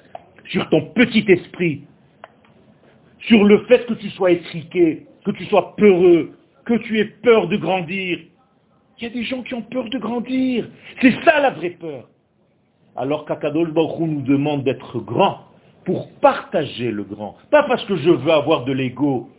sur 0.46 0.68
ton 0.70 0.82
petit 0.92 1.24
esprit, 1.28 1.82
sur 3.20 3.44
le 3.44 3.64
fait 3.64 3.86
que 3.86 3.94
tu 3.94 4.10
sois 4.10 4.32
étriqué, 4.32 5.06
que 5.24 5.30
tu 5.30 5.44
sois 5.46 5.76
peureux, 5.76 6.32
que 6.64 6.74
tu 6.74 6.98
aies 6.98 7.04
peur 7.22 7.48
de 7.48 7.56
grandir. 7.56 8.18
Il 8.98 9.04
y 9.04 9.06
a 9.06 9.10
des 9.10 9.24
gens 9.24 9.42
qui 9.42 9.54
ont 9.54 9.62
peur 9.62 9.88
de 9.88 9.98
grandir. 9.98 10.68
C'est 11.00 11.12
ça 11.24 11.40
la 11.40 11.50
vraie 11.50 11.70
peur. 11.70 12.08
Alors 12.94 13.24
qu'Akadol 13.24 13.72
Baruch 13.72 14.00
nous 14.00 14.22
demande 14.22 14.64
d'être 14.64 15.00
grand 15.00 15.46
pour 15.84 16.10
partager 16.20 16.90
le 16.90 17.02
grand. 17.02 17.36
Pas 17.50 17.64
parce 17.64 17.84
que 17.86 17.96
je 17.96 18.10
veux 18.10 18.30
avoir 18.30 18.64
de 18.64 18.72
l'ego. 18.72 19.30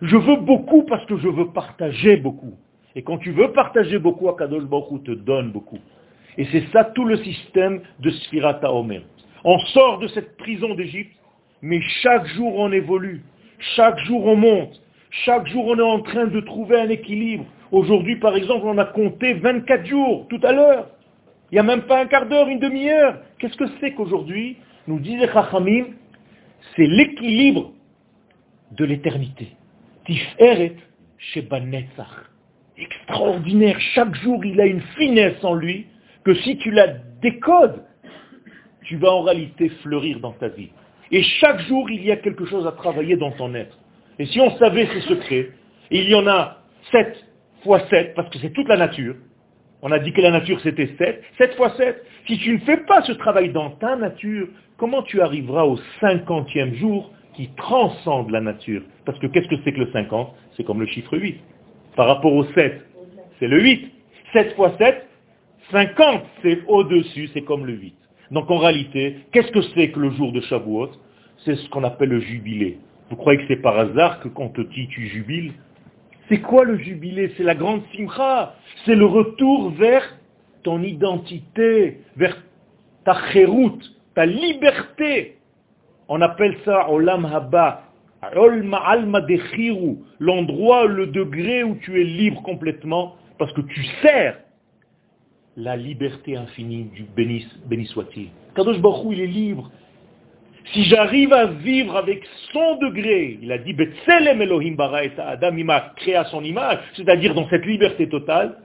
Je 0.00 0.16
veux 0.16 0.36
beaucoup 0.36 0.84
parce 0.84 1.04
que 1.06 1.16
je 1.16 1.28
veux 1.28 1.48
partager 1.48 2.16
beaucoup. 2.16 2.54
Et 2.94 3.02
quand 3.02 3.18
tu 3.18 3.32
veux 3.32 3.52
partager 3.52 3.98
beaucoup, 3.98 4.28
Akadosh 4.28 4.64
Baruch 4.64 5.02
te 5.04 5.10
donne 5.10 5.50
beaucoup. 5.50 5.78
Et 6.36 6.44
c'est 6.46 6.64
ça 6.72 6.84
tout 6.84 7.04
le 7.04 7.16
système 7.18 7.80
de 7.98 8.10
Sfirata 8.10 8.72
Omer. 8.72 9.02
On 9.44 9.58
sort 9.58 9.98
de 9.98 10.08
cette 10.08 10.36
prison 10.36 10.74
d'Égypte, 10.74 11.16
mais 11.62 11.80
chaque 12.02 12.26
jour 12.28 12.58
on 12.58 12.72
évolue, 12.72 13.22
chaque 13.76 13.98
jour 14.00 14.26
on 14.26 14.36
monte, 14.36 14.80
chaque 15.24 15.46
jour 15.48 15.66
on 15.66 15.78
est 15.78 15.82
en 15.82 16.00
train 16.00 16.26
de 16.26 16.40
trouver 16.40 16.80
un 16.80 16.88
équilibre. 16.88 17.44
Aujourd'hui, 17.70 18.16
par 18.16 18.34
exemple, 18.34 18.66
on 18.66 18.78
a 18.78 18.86
compté 18.86 19.34
24 19.34 19.86
jours 19.86 20.26
tout 20.28 20.40
à 20.42 20.52
l'heure. 20.52 20.88
Il 21.50 21.54
n'y 21.54 21.58
a 21.58 21.62
même 21.62 21.82
pas 21.82 22.00
un 22.00 22.06
quart 22.06 22.26
d'heure, 22.26 22.48
une 22.48 22.58
demi-heure. 22.58 23.18
Qu'est-ce 23.38 23.56
que 23.56 23.68
c'est 23.80 23.92
qu'aujourd'hui 23.92 24.56
Nous 24.86 24.98
disait 24.98 25.28
Chachamim, 25.32 25.86
c'est 26.74 26.86
l'équilibre 26.86 27.72
de 28.72 28.84
l'éternité. 28.84 29.48
Tiferet 30.06 30.76
Shebanetzach. 31.18 32.30
Extraordinaire. 32.76 33.78
Chaque 33.94 34.14
jour, 34.16 34.44
il 34.44 34.60
a 34.60 34.66
une 34.66 34.82
finesse 34.96 35.42
en 35.42 35.54
lui 35.54 35.86
que 36.24 36.34
si 36.34 36.56
tu 36.58 36.70
la 36.70 36.88
décodes, 37.20 37.84
tu 38.88 38.96
vas 38.96 39.12
en 39.12 39.22
réalité 39.22 39.68
fleurir 39.82 40.18
dans 40.20 40.32
ta 40.32 40.48
vie. 40.48 40.70
Et 41.12 41.22
chaque 41.22 41.60
jour, 41.68 41.90
il 41.90 42.02
y 42.04 42.10
a 42.10 42.16
quelque 42.16 42.46
chose 42.46 42.66
à 42.66 42.72
travailler 42.72 43.16
dans 43.16 43.30
ton 43.32 43.54
être. 43.54 43.78
Et 44.18 44.24
si 44.24 44.40
on 44.40 44.50
savait 44.56 44.86
ces 44.86 45.02
secrets, 45.02 45.50
il 45.90 46.08
y 46.08 46.14
en 46.14 46.26
a 46.26 46.58
7 46.90 47.24
fois 47.62 47.80
7, 47.90 48.14
parce 48.14 48.30
que 48.30 48.38
c'est 48.38 48.52
toute 48.52 48.66
la 48.66 48.78
nature. 48.78 49.14
On 49.82 49.92
a 49.92 49.98
dit 49.98 50.12
que 50.12 50.22
la 50.22 50.30
nature 50.30 50.58
c'était 50.62 50.88
7. 50.98 51.22
7 51.36 51.54
fois 51.56 51.74
7. 51.76 52.02
Si 52.26 52.38
tu 52.38 52.54
ne 52.54 52.58
fais 52.60 52.78
pas 52.78 53.02
ce 53.02 53.12
travail 53.12 53.52
dans 53.52 53.70
ta 53.72 53.94
nature, 53.94 54.48
comment 54.78 55.02
tu 55.02 55.20
arriveras 55.20 55.64
au 55.64 55.78
cinquantième 56.00 56.74
jour 56.74 57.12
qui 57.34 57.48
transcende 57.56 58.30
la 58.30 58.40
nature? 58.40 58.82
Parce 59.04 59.18
que 59.18 59.26
qu'est-ce 59.26 59.48
que 59.48 59.56
c'est 59.64 59.72
que 59.72 59.80
le 59.80 59.92
50 59.92 60.34
C'est 60.56 60.64
comme 60.64 60.80
le 60.80 60.86
chiffre 60.86 61.16
8. 61.16 61.38
Par 61.94 62.06
rapport 62.06 62.32
au 62.32 62.44
7, 62.54 62.82
c'est 63.38 63.48
le 63.48 63.60
8. 63.60 63.92
7 64.32 64.56
fois 64.56 64.72
7, 64.78 65.06
50, 65.72 66.22
c'est 66.42 66.60
au-dessus, 66.66 67.28
c'est 67.34 67.42
comme 67.42 67.66
le 67.66 67.74
8. 67.74 67.94
Donc 68.30 68.50
en 68.50 68.58
réalité, 68.58 69.16
qu'est-ce 69.32 69.50
que 69.52 69.62
c'est 69.74 69.90
que 69.90 70.00
le 70.00 70.10
jour 70.10 70.32
de 70.32 70.40
Shavuot? 70.42 70.90
C'est 71.44 71.54
ce 71.56 71.68
qu'on 71.70 71.84
appelle 71.84 72.10
le 72.10 72.20
jubilé. 72.20 72.78
Vous 73.10 73.16
croyez 73.16 73.38
que 73.38 73.44
c'est 73.48 73.62
par 73.62 73.78
hasard 73.78 74.20
que 74.20 74.28
quand 74.28 74.50
te 74.50 74.60
dit 74.60 74.88
tu 74.88 75.06
jubiles 75.06 75.52
C'est 76.28 76.40
quoi 76.40 76.64
le 76.64 76.76
jubilé? 76.78 77.32
C'est 77.36 77.42
la 77.42 77.54
grande 77.54 77.82
simcha. 77.96 78.54
C'est 78.84 78.94
le 78.94 79.06
retour 79.06 79.70
vers 79.70 80.02
ton 80.62 80.82
identité, 80.82 82.00
vers 82.16 82.36
ta 83.04 83.16
chéroute, 83.32 83.82
ta 84.14 84.26
liberté. 84.26 85.36
On 86.08 86.20
appelle 86.20 86.56
ça 86.64 86.90
olam 86.90 87.24
haba, 87.24 87.84
l'endroit, 90.20 90.86
le 90.86 91.06
degré 91.06 91.62
où 91.62 91.76
tu 91.76 92.00
es 92.00 92.04
libre 92.04 92.42
complètement, 92.42 93.16
parce 93.38 93.52
que 93.52 93.60
tu 93.62 93.84
sers 94.02 94.38
la 95.58 95.76
liberté 95.76 96.36
infinie 96.36 96.84
du 96.84 97.02
béni, 97.02 97.44
béni 97.66 97.84
soit-il. 97.86 98.28
Kadosh 98.54 98.78
Baruch 98.78 99.08
il 99.10 99.20
est 99.20 99.26
libre. 99.26 99.70
Si 100.72 100.84
j'arrive 100.84 101.32
à 101.32 101.46
vivre 101.46 101.96
avec 101.96 102.24
son 102.52 102.76
degré, 102.76 103.38
il 103.42 103.50
a 103.50 103.58
dit 103.58 103.72
Betselem 103.72 104.40
Elohim 104.40 104.76
bara 104.76 105.04
et 105.04 105.10
Adam, 105.18 105.56
il 105.56 105.64
m'a 105.64 105.92
créé 105.96 106.14
à 106.14 106.24
son 106.26 106.44
image, 106.44 106.78
c'est-à-dire 106.94 107.34
dans 107.34 107.48
cette 107.48 107.66
liberté 107.66 108.08
totale, 108.08 108.58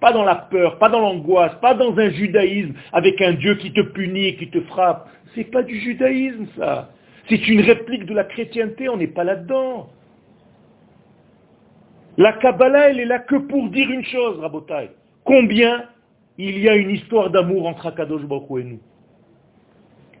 pas 0.00 0.12
dans 0.12 0.24
la 0.24 0.34
peur, 0.34 0.78
pas 0.78 0.90
dans 0.90 1.00
l'angoisse, 1.00 1.54
pas 1.62 1.74
dans 1.74 1.96
un 1.96 2.10
judaïsme 2.10 2.74
avec 2.92 3.20
un 3.22 3.32
Dieu 3.32 3.54
qui 3.54 3.72
te 3.72 3.80
punit 3.80 4.36
qui 4.36 4.50
te 4.50 4.60
frappe. 4.62 5.08
C'est 5.34 5.50
pas 5.50 5.62
du 5.62 5.80
judaïsme 5.80 6.46
ça. 6.58 6.90
C'est 7.30 7.48
une 7.48 7.60
réplique 7.60 8.04
de 8.04 8.14
la 8.14 8.24
chrétienté, 8.24 8.88
on 8.88 8.98
n'est 8.98 9.06
pas 9.06 9.24
là-dedans. 9.24 9.88
La 12.18 12.32
Kabbalah, 12.34 12.90
elle 12.90 13.00
est 13.00 13.06
là 13.06 13.20
que 13.20 13.36
pour 13.36 13.70
dire 13.70 13.88
une 13.90 14.04
chose, 14.04 14.40
Rabotai. 14.40 14.90
Combien 15.24 15.84
il 16.38 16.58
y 16.58 16.68
a 16.68 16.76
une 16.76 16.90
histoire 16.90 17.30
d'amour 17.30 17.66
entre 17.66 17.86
Akadosh 17.86 18.22
Baruch 18.22 18.60
et 18.60 18.64
nous. 18.64 18.80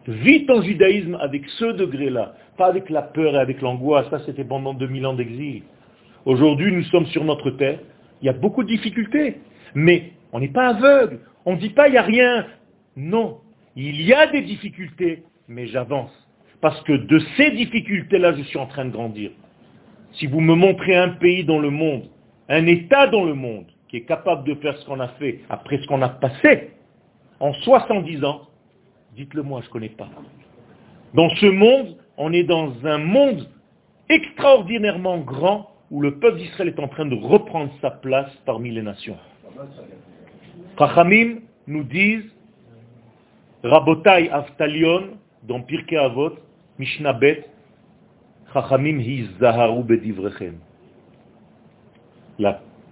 Vite 0.08 0.50
en 0.50 0.62
judaïsme 0.62 1.16
avec 1.20 1.48
ce 1.58 1.66
degré-là, 1.66 2.34
pas 2.56 2.66
avec 2.66 2.90
la 2.90 3.02
peur 3.02 3.34
et 3.34 3.38
avec 3.38 3.60
l'angoisse, 3.60 4.08
ça 4.10 4.20
c'était 4.26 4.44
pendant 4.44 4.74
2000 4.74 5.06
ans 5.06 5.14
d'exil. 5.14 5.62
Aujourd'hui, 6.24 6.72
nous 6.72 6.82
sommes 6.84 7.06
sur 7.06 7.24
notre 7.24 7.50
terre, 7.52 7.78
il 8.20 8.26
y 8.26 8.28
a 8.28 8.32
beaucoup 8.32 8.64
de 8.64 8.68
difficultés, 8.68 9.36
mais 9.74 10.12
on 10.32 10.40
n'est 10.40 10.48
pas 10.48 10.68
aveugle, 10.68 11.20
on 11.44 11.52
ne 11.52 11.60
dit 11.60 11.70
pas 11.70 11.88
il 11.88 11.92
n'y 11.92 11.98
a 11.98 12.02
rien. 12.02 12.46
Non, 12.96 13.38
il 13.76 14.02
y 14.02 14.12
a 14.12 14.26
des 14.26 14.42
difficultés, 14.42 15.22
mais 15.46 15.66
j'avance. 15.68 16.10
Parce 16.60 16.80
que 16.82 16.92
de 16.94 17.20
ces 17.36 17.52
difficultés-là, 17.52 18.34
je 18.34 18.42
suis 18.42 18.58
en 18.58 18.66
train 18.66 18.86
de 18.86 18.90
grandir. 18.90 19.30
Si 20.12 20.26
vous 20.26 20.40
me 20.40 20.54
montrez 20.54 20.96
un 20.96 21.10
pays 21.10 21.44
dans 21.44 21.60
le 21.60 21.70
monde, 21.70 22.08
un 22.48 22.66
État 22.66 23.06
dans 23.06 23.24
le 23.24 23.34
monde, 23.34 23.66
qui 23.88 23.96
est 23.96 24.04
capable 24.04 24.44
de 24.44 24.54
faire 24.56 24.76
ce 24.78 24.86
qu'on 24.86 25.00
a 25.00 25.08
fait 25.08 25.40
après 25.48 25.78
ce 25.78 25.86
qu'on 25.86 26.02
a 26.02 26.08
passé 26.08 26.72
en 27.40 27.52
70 27.52 28.24
ans, 28.24 28.42
dites-le 29.14 29.42
moi, 29.42 29.60
je 29.62 29.68
ne 29.68 29.72
connais 29.72 29.88
pas. 29.88 30.08
Dans 31.14 31.28
ce 31.30 31.46
monde, 31.46 31.96
on 32.16 32.32
est 32.32 32.44
dans 32.44 32.72
un 32.84 32.98
monde 32.98 33.48
extraordinairement 34.08 35.18
grand 35.18 35.70
où 35.90 36.00
le 36.00 36.18
peuple 36.18 36.38
d'Israël 36.38 36.68
est 36.68 36.80
en 36.80 36.88
train 36.88 37.06
de 37.06 37.14
reprendre 37.14 37.72
sa 37.80 37.90
place 37.90 38.30
parmi 38.44 38.70
les 38.70 38.82
nations. 38.82 39.16
Chachamim 40.78 41.40
nous 41.66 41.84
disent, 41.84 42.30
Rabotai 43.62 44.28
Aftalion, 44.30 45.16
dans 45.44 45.60
Pirkei 45.62 45.96
Avot, 45.96 46.34
Mishnah 46.78 47.14
Bet, 47.14 47.46
Chachamim 48.52 49.00
hi 49.00 49.28
zaharu 49.40 49.82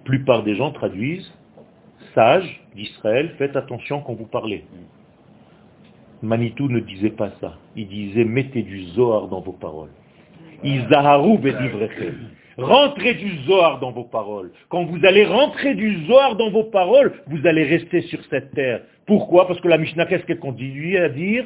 plupart 0.07 0.42
des 0.42 0.57
gens 0.57 0.70
traduisent 0.70 1.30
sage 2.16 2.61
d'Israël, 2.74 3.34
faites 3.38 3.54
attention 3.57 4.00
quand 4.00 4.14
vous 4.14 4.26
parlez. 4.26 4.64
Manitou 6.22 6.68
ne 6.68 6.80
disait 6.80 7.11
pas 7.11 7.30
ça. 7.40 7.59
Il 7.76 7.88
disait 7.88 8.24
mettez 8.24 8.62
du 8.62 8.84
Zohar 8.94 9.28
dans 9.28 9.40
vos 9.40 9.52
paroles. 9.52 9.90
Izaharu 10.64 11.38
bedivrechem. 11.38 12.30
Rentrez 12.57 13.14
du 13.14 13.36
Zohar 13.44 13.80
dans 13.80 13.92
vos 13.92 14.04
paroles. 14.04 14.50
Quand 14.70 14.84
vous 14.84 15.04
allez 15.04 15.26
rentrer 15.26 15.74
du 15.74 16.07
Zohar 16.07 16.36
dans 16.36 16.50
vos 16.50 16.64
paroles, 16.64 17.12
vous 17.26 17.46
allez 17.46 17.64
rester 17.64 18.00
sur 18.02 18.24
cette 18.30 18.52
terre. 18.52 18.80
Pourquoi? 19.04 19.46
Parce 19.46 19.61
que 19.61 19.68
la 19.68 19.76
Mishnah, 19.76 20.07
qu'est-ce 20.07 20.24
qu'elle 20.24 20.38
continue 20.38 20.96
à 20.96 21.11
dire? 21.11 21.44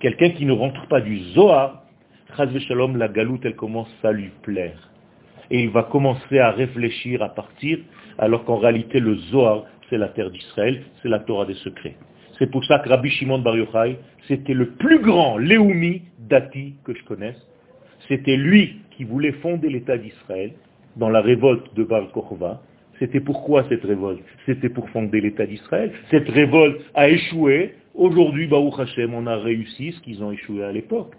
Quelqu'un 0.00 0.30
qui 0.30 0.44
ne 0.44 0.52
rentre 0.52 0.88
pas 0.88 1.00
du 1.00 1.18
Zohar, 1.34 1.84
la 2.36 3.08
galoute, 3.08 3.44
elle 3.44 3.56
commence 3.56 3.94
à 4.02 4.10
lui 4.10 4.30
plaire 4.42 4.87
et 5.50 5.62
il 5.62 5.70
va 5.70 5.84
commencer 5.84 6.38
à 6.38 6.50
réfléchir 6.50 7.22
à 7.22 7.28
partir, 7.30 7.78
alors 8.18 8.44
qu'en 8.44 8.56
réalité 8.56 9.00
le 9.00 9.16
Zohar, 9.16 9.64
c'est 9.88 9.98
la 9.98 10.08
terre 10.08 10.30
d'Israël, 10.30 10.82
c'est 11.02 11.08
la 11.08 11.20
Torah 11.20 11.46
des 11.46 11.54
secrets. 11.54 11.96
C'est 12.38 12.50
pour 12.50 12.64
ça 12.64 12.78
que 12.78 12.88
Rabbi 12.88 13.10
Shimon 13.10 13.38
Bar 13.40 13.56
Yochai, 13.56 13.98
c'était 14.28 14.54
le 14.54 14.70
plus 14.70 15.00
grand 15.00 15.38
Léoumi 15.38 16.02
Dati 16.18 16.74
que 16.84 16.94
je 16.94 17.02
connaisse. 17.04 17.36
C'était 18.06 18.36
lui 18.36 18.76
qui 18.96 19.04
voulait 19.04 19.32
fonder 19.32 19.68
l'État 19.68 19.98
d'Israël 19.98 20.52
dans 20.96 21.08
la 21.08 21.20
révolte 21.20 21.74
de 21.74 21.84
Bar 21.84 22.10
Kokhova. 22.12 22.60
C'était 22.98 23.20
pourquoi 23.20 23.64
cette 23.68 23.84
révolte? 23.84 24.22
C'était 24.46 24.68
pour 24.68 24.88
fonder 24.90 25.20
l'État 25.20 25.46
d'Israël. 25.46 25.92
Cette 26.10 26.28
révolte 26.28 26.80
a 26.94 27.08
échoué. 27.08 27.74
Aujourd'hui, 27.94 28.46
Baruch 28.46 28.78
Hashem, 28.78 29.14
on 29.14 29.26
a 29.26 29.36
réussi 29.36 29.92
ce 29.92 30.00
qu'ils 30.00 30.22
ont 30.22 30.30
échoué 30.30 30.64
à 30.64 30.72
l'époque. 30.72 31.14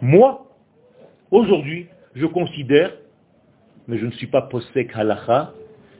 Moi, 0.00 0.46
aujourd'hui, 1.30 1.86
je 2.16 2.26
considère, 2.26 2.92
mais 3.86 3.98
je 3.98 4.06
ne 4.06 4.10
suis 4.12 4.26
pas 4.26 4.42
posek 4.42 4.90
halacha, 4.94 5.52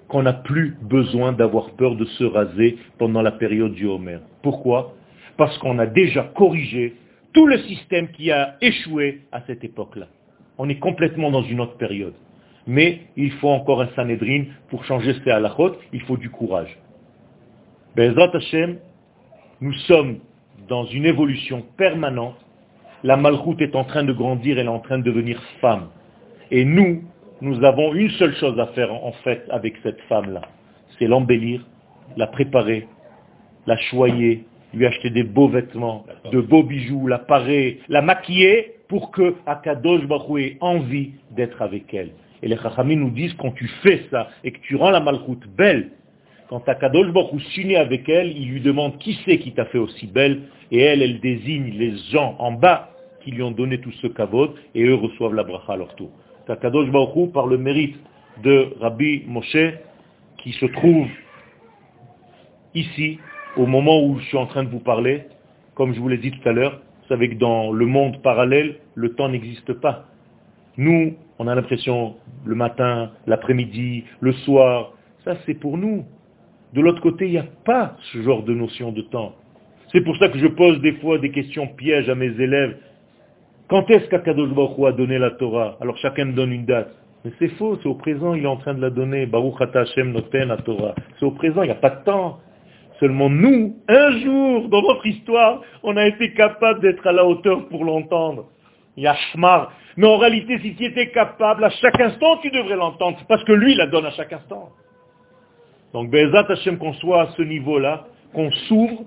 qu'on 0.09 0.23
n'a 0.23 0.33
plus 0.33 0.77
besoin 0.81 1.33
d'avoir 1.33 1.71
peur 1.73 1.95
de 1.95 2.05
se 2.05 2.25
raser 2.25 2.79
pendant 2.99 3.23
la 3.23 3.33
période 3.33 3.75
du 3.75 3.87
Homer. 3.87 4.19
Pourquoi? 4.43 4.95
Parce 5.37 5.57
qu'on 5.59 5.79
a 5.79 5.87
déjà 5.87 6.23
corrigé 6.35 6.95
tout 7.35 7.47
le 7.47 7.59
système 7.59 8.09
qui 8.13 8.31
a 8.31 8.57
échoué 8.63 9.23
à 9.31 9.43
cette 9.47 9.63
époque-là. 9.63 10.07
On 10.59 10.69
est 10.71 10.79
complètement 10.79 11.31
dans 11.31 11.43
une 11.43 11.61
autre 11.61 11.77
période. 11.77 12.15
Mais 12.67 13.03
il 13.17 13.33
faut 13.33 13.51
encore 13.51 13.83
un 13.83 13.89
Sanhedrin 13.95 14.45
pour 14.71 14.85
changer 14.85 15.15
ces 15.23 15.31
halachot, 15.31 15.77
il 15.93 16.01
faut 16.03 16.17
du 16.17 16.31
courage. 16.31 16.79
Bezrat 17.95 18.35
Hashem, 18.35 18.79
nous 19.61 19.75
sommes 19.87 20.21
dans 20.69 20.87
une 20.87 21.05
évolution 21.05 21.63
permanente. 21.77 22.37
La 23.03 23.17
malchoute 23.17 23.61
est 23.61 23.77
en 23.77 23.85
train 23.85 24.03
de 24.03 24.13
grandir, 24.13 24.59
elle 24.59 24.67
est 24.67 24.71
en 24.71 24.81
train 24.81 24.99
de 24.99 25.05
devenir 25.05 25.41
femme. 25.61 25.89
Et 26.51 26.65
nous, 26.65 27.03
nous 27.41 27.65
avons 27.65 27.95
une 27.95 28.11
seule 28.11 28.35
chose 28.37 28.59
à 28.59 28.67
faire 28.69 28.93
en 28.93 29.13
fait 29.25 29.45
avec 29.51 29.75
cette 29.83 30.01
femme-là. 30.03 30.43
C'est 30.99 31.07
l'embellir, 31.07 31.67
la 32.17 32.27
préparer, 32.29 32.87
la 33.67 33.77
choyer, 33.77 34.45
lui 34.73 34.87
acheter 34.87 35.11
des 35.11 35.25
beaux 35.25 35.49
vêtements, 35.49 36.07
de 36.31 36.41
beaux 36.41 36.63
bijoux, 36.63 37.07
la 37.09 37.19
parer, 37.19 37.81
la 37.89 38.03
maquiller 38.03 38.75
pour 38.89 39.11
que 39.11 39.35
Akadosh 39.47 40.07
Baruch 40.07 40.41
ait 40.41 40.57
envie 40.61 41.13
d'être 41.33 41.61
avec 41.63 41.93
elle. 41.93 42.13
Et 42.43 42.49
les 42.49 42.57
Chachamim 42.57 42.97
nous 42.97 43.11
disent 43.11 43.35
quand 43.35 43.51
tu 43.53 43.67
fais 43.83 44.03
ça 44.11 44.29
et 44.45 44.53
que 44.53 44.61
tu 44.61 44.77
rends 44.77 44.91
la 44.91 45.01
malchoute 45.01 45.47
belle, 45.57 45.91
quand 46.49 46.69
Akadosh 46.69 47.13
Baruch 47.13 47.43
s'unit 47.55 47.77
avec 47.77 48.09
elle, 48.09 48.37
il 48.37 48.49
lui 48.51 48.61
demande 48.61 48.99
qui 48.99 49.19
c'est 49.25 49.39
qui 49.39 49.53
t'a 49.53 49.65
fait 49.67 49.79
aussi 49.79 50.07
belle 50.07 50.43
et 50.71 50.81
elle, 50.81 51.03
elle 51.03 51.21
désigne 51.21 51.73
les 51.77 51.97
gens 52.13 52.37
en 52.39 52.53
bas 52.53 52.91
qui 53.25 53.33
lui 53.33 53.43
ont 53.43 53.51
donné 53.51 53.81
tout 53.81 53.91
ce 54.01 54.07
kavod 54.07 54.55
et 54.75 54.85
eux 54.85 54.95
reçoivent 54.95 55.35
la 55.35 55.43
bracha 55.43 55.73
à 55.73 55.77
leur 55.77 55.95
tour. 55.97 56.11
Akadosh 56.49 56.91
Baruch 56.91 57.33
par 57.33 57.47
le 57.47 57.59
mérite 57.59 57.97
de 58.43 58.75
Rabbi 58.81 59.25
Moshe 59.27 59.57
qui 60.39 60.53
se 60.53 60.67
trouve 60.67 61.09
ici 62.75 63.19
au 63.57 63.67
moment 63.67 64.05
où 64.05 64.19
je 64.19 64.25
suis 64.27 64.37
en 64.37 64.47
train 64.47 64.65
de 64.65 64.69
vous 64.69 64.81
parler, 64.81 65.25
comme 65.75 65.95
je 65.95 66.01
vous 66.01 66.09
l'ai 66.09 66.19
dit 66.19 66.31
tout 66.31 66.49
à 66.49 66.53
l'heure, 66.53 66.81
vous 67.03 67.09
savez 67.09 67.31
que 67.31 67.37
dans 67.37 67.73
le 67.73 67.87
monde 67.87 68.21
parallèle, 68.23 68.77
le 68.95 69.15
temps 69.15 69.29
n'existe 69.29 69.73
pas. 69.75 70.07
Nous, 70.77 71.15
on 71.39 71.49
a 71.49 71.55
l'impression, 71.55 72.17
le 72.45 72.55
matin, 72.55 73.13
l'après-midi, 73.27 74.05
le 74.21 74.33
soir, 74.33 74.93
ça 75.25 75.37
c'est 75.47 75.55
pour 75.55 75.79
nous. 75.79 76.05
De 76.75 76.81
l'autre 76.81 77.01
côté, 77.01 77.27
il 77.27 77.33
n'y 77.33 77.39
a 77.39 77.47
pas 77.65 77.97
ce 78.13 78.23
genre 78.23 78.43
de 78.43 78.53
notion 78.53 78.93
de 78.93 79.03
temps. 79.03 79.35
C'est 79.93 80.03
pour 80.03 80.17
ça 80.19 80.29
que 80.29 80.39
je 80.39 80.47
pose 80.47 80.81
des 80.81 80.93
fois 80.95 81.19
des 81.19 81.31
questions 81.31 81.69
pièges 81.69 82.09
à 82.09 82.15
mes 82.15 82.27
élèves. 82.41 82.77
Quand 83.69 83.91
est-ce 83.91 84.09
qu'Akadosh 84.09 84.51
Baruch 84.51 84.79
a 84.87 84.93
donné 84.93 85.19
la 85.19 85.33
Torah 85.33 85.77
Alors 85.81 85.97
chacun 85.99 86.27
donne 86.27 86.53
une 86.53 86.67
date. 86.67 86.95
Mais 87.25 87.33
c'est 87.39 87.49
faux, 87.57 87.77
c'est 87.83 87.89
au 87.89 87.95
présent, 87.95 88.35
il 88.35 88.45
est 88.45 88.49
en 88.49 88.57
train 88.57 88.75
de 88.75 88.81
la 88.81 88.91
donner. 88.91 89.27
Baruch 89.27 89.61
Hashem 89.61 90.13
Noten 90.13 90.49
la 90.49 90.59
Torah. 90.59 90.95
C'est 91.19 91.27
au 91.27 91.33
présent, 91.33 91.63
il 91.63 91.67
n'y 91.67 91.73
a 91.73 91.77
pas 91.77 91.91
de 91.91 92.05
temps. 92.05 92.39
Seulement 93.01 93.29
nous, 93.29 93.77
un 93.89 94.11
jour 94.21 94.69
dans 94.69 94.83
notre 94.83 95.07
histoire, 95.07 95.61
on 95.83 95.97
a 95.97 96.07
été 96.07 96.33
capable 96.33 96.81
d'être 96.81 97.07
à 97.07 97.13
la 97.13 97.27
hauteur 97.27 97.69
pour 97.69 97.85
l'entendre. 97.85 98.47
Yashmar. 98.97 99.73
Mais 99.97 100.07
en 100.07 100.17
réalité, 100.17 100.59
si 100.61 100.75
tu 100.75 100.85
étais 100.85 101.11
capable, 101.11 101.65
à 101.65 101.71
chaque 101.71 102.01
instant, 102.01 102.39
tu 102.39 102.51
devrais 102.51 102.77
l'entendre. 102.77 103.19
Parce 103.29 103.45
que 103.45 103.53
lui, 103.53 103.73
il 103.73 103.79
la 103.79 103.87
donne 103.87 104.07
à 104.07 104.11
chaque 104.13 104.33
instant. 104.33 104.71
Donc, 105.93 106.11
Bezat 106.11 106.47
Hashem, 106.49 106.79
qu'on 106.79 106.93
soit 106.95 107.23
à 107.23 107.27
ce 107.37 107.43
niveau-là, 107.43 108.07
qu'on 108.33 108.51
s'ouvre, 108.69 109.05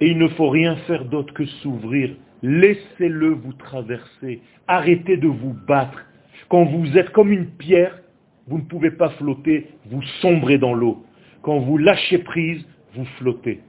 et 0.00 0.08
il 0.08 0.18
ne 0.18 0.28
faut 0.28 0.48
rien 0.48 0.76
faire 0.86 1.04
d'autre 1.04 1.32
que 1.32 1.46
s'ouvrir. 1.46 2.16
Laissez-le 2.44 3.30
vous 3.30 3.54
traverser. 3.54 4.42
Arrêtez 4.68 5.16
de 5.16 5.28
vous 5.28 5.56
battre. 5.66 6.04
Quand 6.50 6.64
vous 6.66 6.98
êtes 6.98 7.08
comme 7.08 7.32
une 7.32 7.46
pierre, 7.46 7.98
vous 8.48 8.58
ne 8.58 8.64
pouvez 8.64 8.90
pas 8.90 9.08
flotter, 9.10 9.68
vous 9.86 10.02
sombrez 10.20 10.58
dans 10.58 10.74
l'eau. 10.74 11.02
Quand 11.40 11.60
vous 11.60 11.78
lâchez 11.78 12.18
prise, 12.18 12.62
vous 12.94 13.06
flottez. 13.16 13.60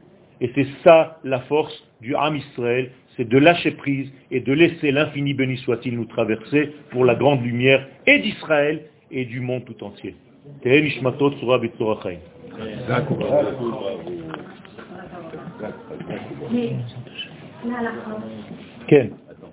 Et 0.42 0.52
c'est 0.56 0.68
ça 0.84 1.20
la 1.24 1.40
force 1.40 1.88
du 2.02 2.18
Ham 2.18 2.36
Israël, 2.36 2.92
c'est 3.16 3.30
de 3.30 3.38
lâcher 3.38 3.72
prise 3.72 4.12
et 4.30 4.42
de 4.42 4.52
laisser 4.52 4.92
l'infini 4.92 5.34
béni 5.34 5.56
soit-il 5.60 5.96
nous 5.96 6.04
traverser 6.04 6.74
pour 6.90 7.06
la 7.06 7.16
grande 7.16 7.46
lumière 7.46 7.88
et 8.06 8.20
d'Israël 8.20 8.82
et 9.10 9.24
du 9.24 9.40
monde 9.40 9.64
tout 9.64 9.82
entier. 9.86 10.16
כן. 18.88 19.08
לא. 19.44 19.50